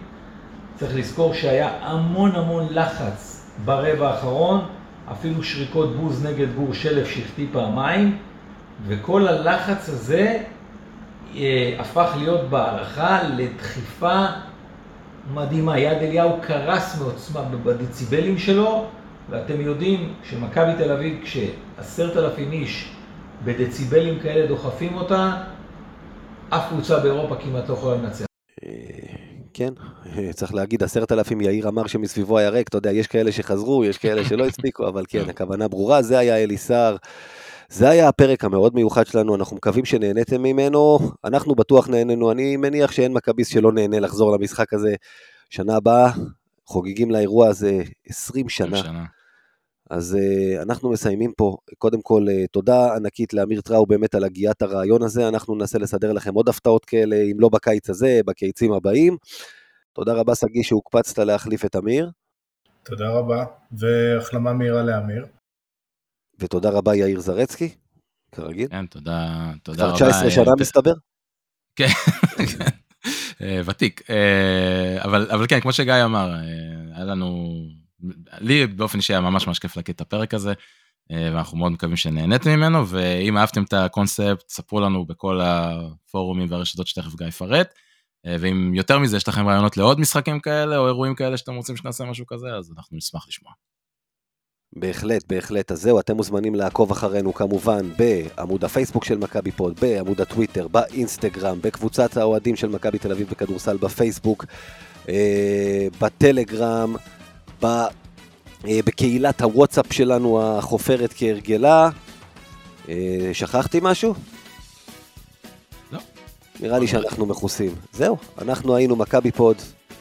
צריך 0.75 0.95
לזכור 0.95 1.33
שהיה 1.33 1.69
המון 1.81 2.35
המון 2.35 2.67
לחץ 2.71 3.36
ברבע 3.65 4.07
האחרון, 4.07 4.65
אפילו 5.11 5.43
שריקות 5.43 5.95
בוז 5.95 6.25
נגד 6.25 6.55
גור 6.55 6.73
שלף 6.73 7.09
שהחטיא 7.09 7.47
פעמיים, 7.51 8.17
וכל 8.87 9.27
הלחץ 9.27 9.89
הזה 9.89 10.43
אה, 11.35 11.75
הפך 11.79 12.13
להיות 12.17 12.49
בהערכה 12.49 13.23
לדחיפה 13.23 14.25
מדהימה. 15.33 15.79
יד 15.79 15.97
אליהו 15.97 16.37
קרס 16.41 17.01
מעוצמה 17.01 17.41
בדציבלים 17.63 18.37
שלו, 18.37 18.85
ואתם 19.29 19.61
יודעים 19.61 20.13
שמכבי 20.23 20.71
תל 20.77 20.91
אביב, 20.91 21.19
כשעשרת 21.23 22.17
אלפים 22.17 22.51
איש 22.51 22.91
בדציבלים 23.43 24.19
כאלה 24.19 24.47
דוחפים 24.47 24.95
אותה, 24.95 25.33
אף 26.49 26.69
קבוצה 26.69 26.99
באירופה 26.99 27.35
כמעט 27.35 27.69
לא 27.69 27.73
יכולה 27.73 27.95
לנצח. 27.97 28.26
כן, 29.57 29.73
צריך 30.37 30.53
להגיד, 30.53 30.83
עשרת 30.83 31.11
אלפים 31.11 31.41
יאיר 31.41 31.67
אמר 31.67 31.87
שמסביבו 31.87 32.37
היה 32.37 32.49
ריק, 32.49 32.67
אתה 32.67 32.77
יודע, 32.77 32.91
יש 32.91 33.07
כאלה 33.07 33.31
שחזרו, 33.31 33.85
יש 33.85 33.97
כאלה 33.97 34.25
שלא 34.25 34.45
הספיקו, 34.45 34.87
אבל 34.87 35.03
כן, 35.07 35.23
הכוונה 35.29 35.67
ברורה, 35.67 36.01
זה 36.01 36.17
היה 36.17 36.37
אליסר. 36.43 36.95
זה 37.69 37.89
היה 37.89 38.07
הפרק 38.07 38.43
המאוד 38.43 38.75
מיוחד 38.75 39.07
שלנו, 39.07 39.35
אנחנו 39.35 39.55
מקווים 39.55 39.85
שנהניתם 39.85 40.41
ממנו, 40.43 40.99
אנחנו 41.25 41.55
בטוח 41.55 41.89
נהנינו, 41.89 42.31
אני 42.31 42.57
מניח 42.57 42.91
שאין 42.91 43.13
מכביסט 43.13 43.51
שלא 43.51 43.71
נהנה 43.71 43.99
לחזור 43.99 44.31
למשחק 44.31 44.73
הזה 44.73 44.95
שנה 45.49 45.75
הבאה, 45.75 46.11
חוגגים 46.65 47.11
לאירוע 47.11 47.47
הזה 47.47 47.81
20 48.09 48.49
שנה. 48.49 48.77
שנה. 48.77 49.03
אז 49.89 50.17
uh, 50.19 50.61
אנחנו 50.61 50.91
מסיימים 50.91 51.31
פה. 51.37 51.57
קודם 51.77 52.01
כל, 52.01 52.25
uh, 52.29 52.47
תודה 52.51 52.95
ענקית 52.95 53.33
לאמיר 53.33 53.61
טראו 53.61 53.85
באמת 53.85 54.15
על 54.15 54.23
הגיית 54.23 54.61
הרעיון 54.61 55.03
הזה. 55.03 55.27
אנחנו 55.27 55.55
ננסה 55.55 55.79
לסדר 55.79 56.13
לכם 56.13 56.33
עוד 56.33 56.49
הפתעות 56.49 56.85
כאלה, 56.85 57.15
אם 57.15 57.39
לא 57.39 57.49
בקיץ 57.49 57.89
הזה, 57.89 58.19
בקיצים 58.25 58.73
הבאים. 58.73 59.17
תודה 59.93 60.13
רבה, 60.13 60.35
שגיא, 60.35 60.63
שהוקפצת 60.63 61.19
להחליף 61.19 61.65
את 61.65 61.75
אמיר. 61.75 62.11
תודה 62.83 63.09
רבה, 63.09 63.45
והחלמה 63.71 64.53
מהירה 64.53 64.83
לאמיר. 64.83 65.25
ותודה 66.39 66.69
רבה, 66.69 66.95
יאיר 66.95 67.19
זרצקי, 67.19 67.75
כרגיל. 68.31 68.67
כן, 68.67 68.85
תודה, 68.85 69.51
תודה 69.63 69.87
רבה. 69.87 69.97
כבר 69.97 70.09
19 70.09 70.31
שנה 70.31 70.51
מסתבר? 70.59 70.93
כן, 71.75 71.87
ותיק. 73.65 74.01
אבל, 74.97 75.27
אבל 75.31 75.47
כן, 75.47 75.59
כמו 75.59 75.73
שגיא 75.73 76.03
אמר, 76.05 76.33
היה 76.95 77.05
לנו 77.05 77.57
לי 78.39 78.67
באופן 78.67 78.97
אישי 78.97 79.13
היה 79.13 79.21
ממש 79.21 79.47
ממש 79.47 79.59
כיף 79.59 79.77
להקליט 79.77 79.95
את 79.95 80.01
הפרק 80.01 80.33
הזה, 80.33 80.53
אה, 81.11 81.29
ואנחנו 81.33 81.57
מאוד 81.57 81.71
מקווים 81.71 81.95
שנהניתם 81.95 82.49
ממנו, 82.49 82.87
ואם 82.87 83.37
אהבתם 83.37 83.63
את 83.63 83.73
הקונספט, 83.73 84.49
ספרו 84.49 84.79
לנו 84.79 85.05
בכל 85.05 85.41
הפורומים 85.43 86.51
והרשתות 86.51 86.87
שתכף 86.87 87.15
גיא 87.15 87.27
יפרט. 87.27 87.73
אה, 88.25 88.35
ואם 88.39 88.73
יותר 88.75 88.99
מזה 88.99 89.17
יש 89.17 89.27
לכם 89.27 89.47
רעיונות 89.47 89.77
לעוד 89.77 89.99
משחקים 89.99 90.39
כאלה 90.39 90.77
או 90.77 90.87
אירועים 90.87 91.15
כאלה 91.15 91.37
שאתם 91.37 91.55
רוצים 91.55 91.77
שנעשה 91.77 92.05
משהו 92.05 92.25
כזה, 92.25 92.47
אז 92.57 92.71
אנחנו 92.77 92.97
נשמח 92.97 93.27
לשמוע. 93.27 93.51
בהחלט, 94.75 95.23
בהחלט. 95.27 95.71
אז 95.71 95.81
זהו, 95.81 95.99
אתם 95.99 96.15
מוזמנים 96.15 96.55
לעקוב 96.55 96.91
אחרינו 96.91 97.33
כמובן 97.33 97.89
בעמוד 97.97 98.63
הפייסבוק 98.63 99.05
של 99.05 99.17
מכבי 99.17 99.51
פוד, 99.51 99.79
בעמוד 99.79 100.21
הטוויטר, 100.21 100.67
באינסטגרם, 100.67 101.59
בקבוצת 101.61 102.17
האוהדים 102.17 102.55
של 102.55 102.67
מכבי 102.67 102.99
תל 102.99 103.11
אביב 103.11 103.29
בכדורסל 103.29 103.77
בפייסבוק, 103.77 104.45
אה, 105.09 105.87
בטלגרם, 106.01 106.95
ב, 107.61 107.65
אה, 107.65 108.79
בקהילת 108.85 109.41
הוואטסאפ 109.41 109.93
שלנו 109.93 110.41
החופרת 110.41 111.13
כהרגלה. 111.17 111.89
אה, 112.89 113.29
שכחתי 113.33 113.79
משהו? 113.81 114.13
לא. 115.91 115.99
נראה 116.59 116.79
לי 116.79 116.87
שאנחנו 116.87 117.25
מכוסים. 117.25 117.75
זהו, 117.93 118.17
אנחנו 118.41 118.75
היינו 118.75 118.95
מכבי 118.95 119.31
פוד, 119.31 119.57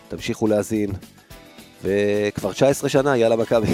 תמשיכו 0.09 0.47
להאזין, 0.47 0.91
וכבר 1.83 2.53
19 2.53 2.89
שנה, 2.89 3.17
יאללה 3.17 3.37
מכבי. 3.37 3.67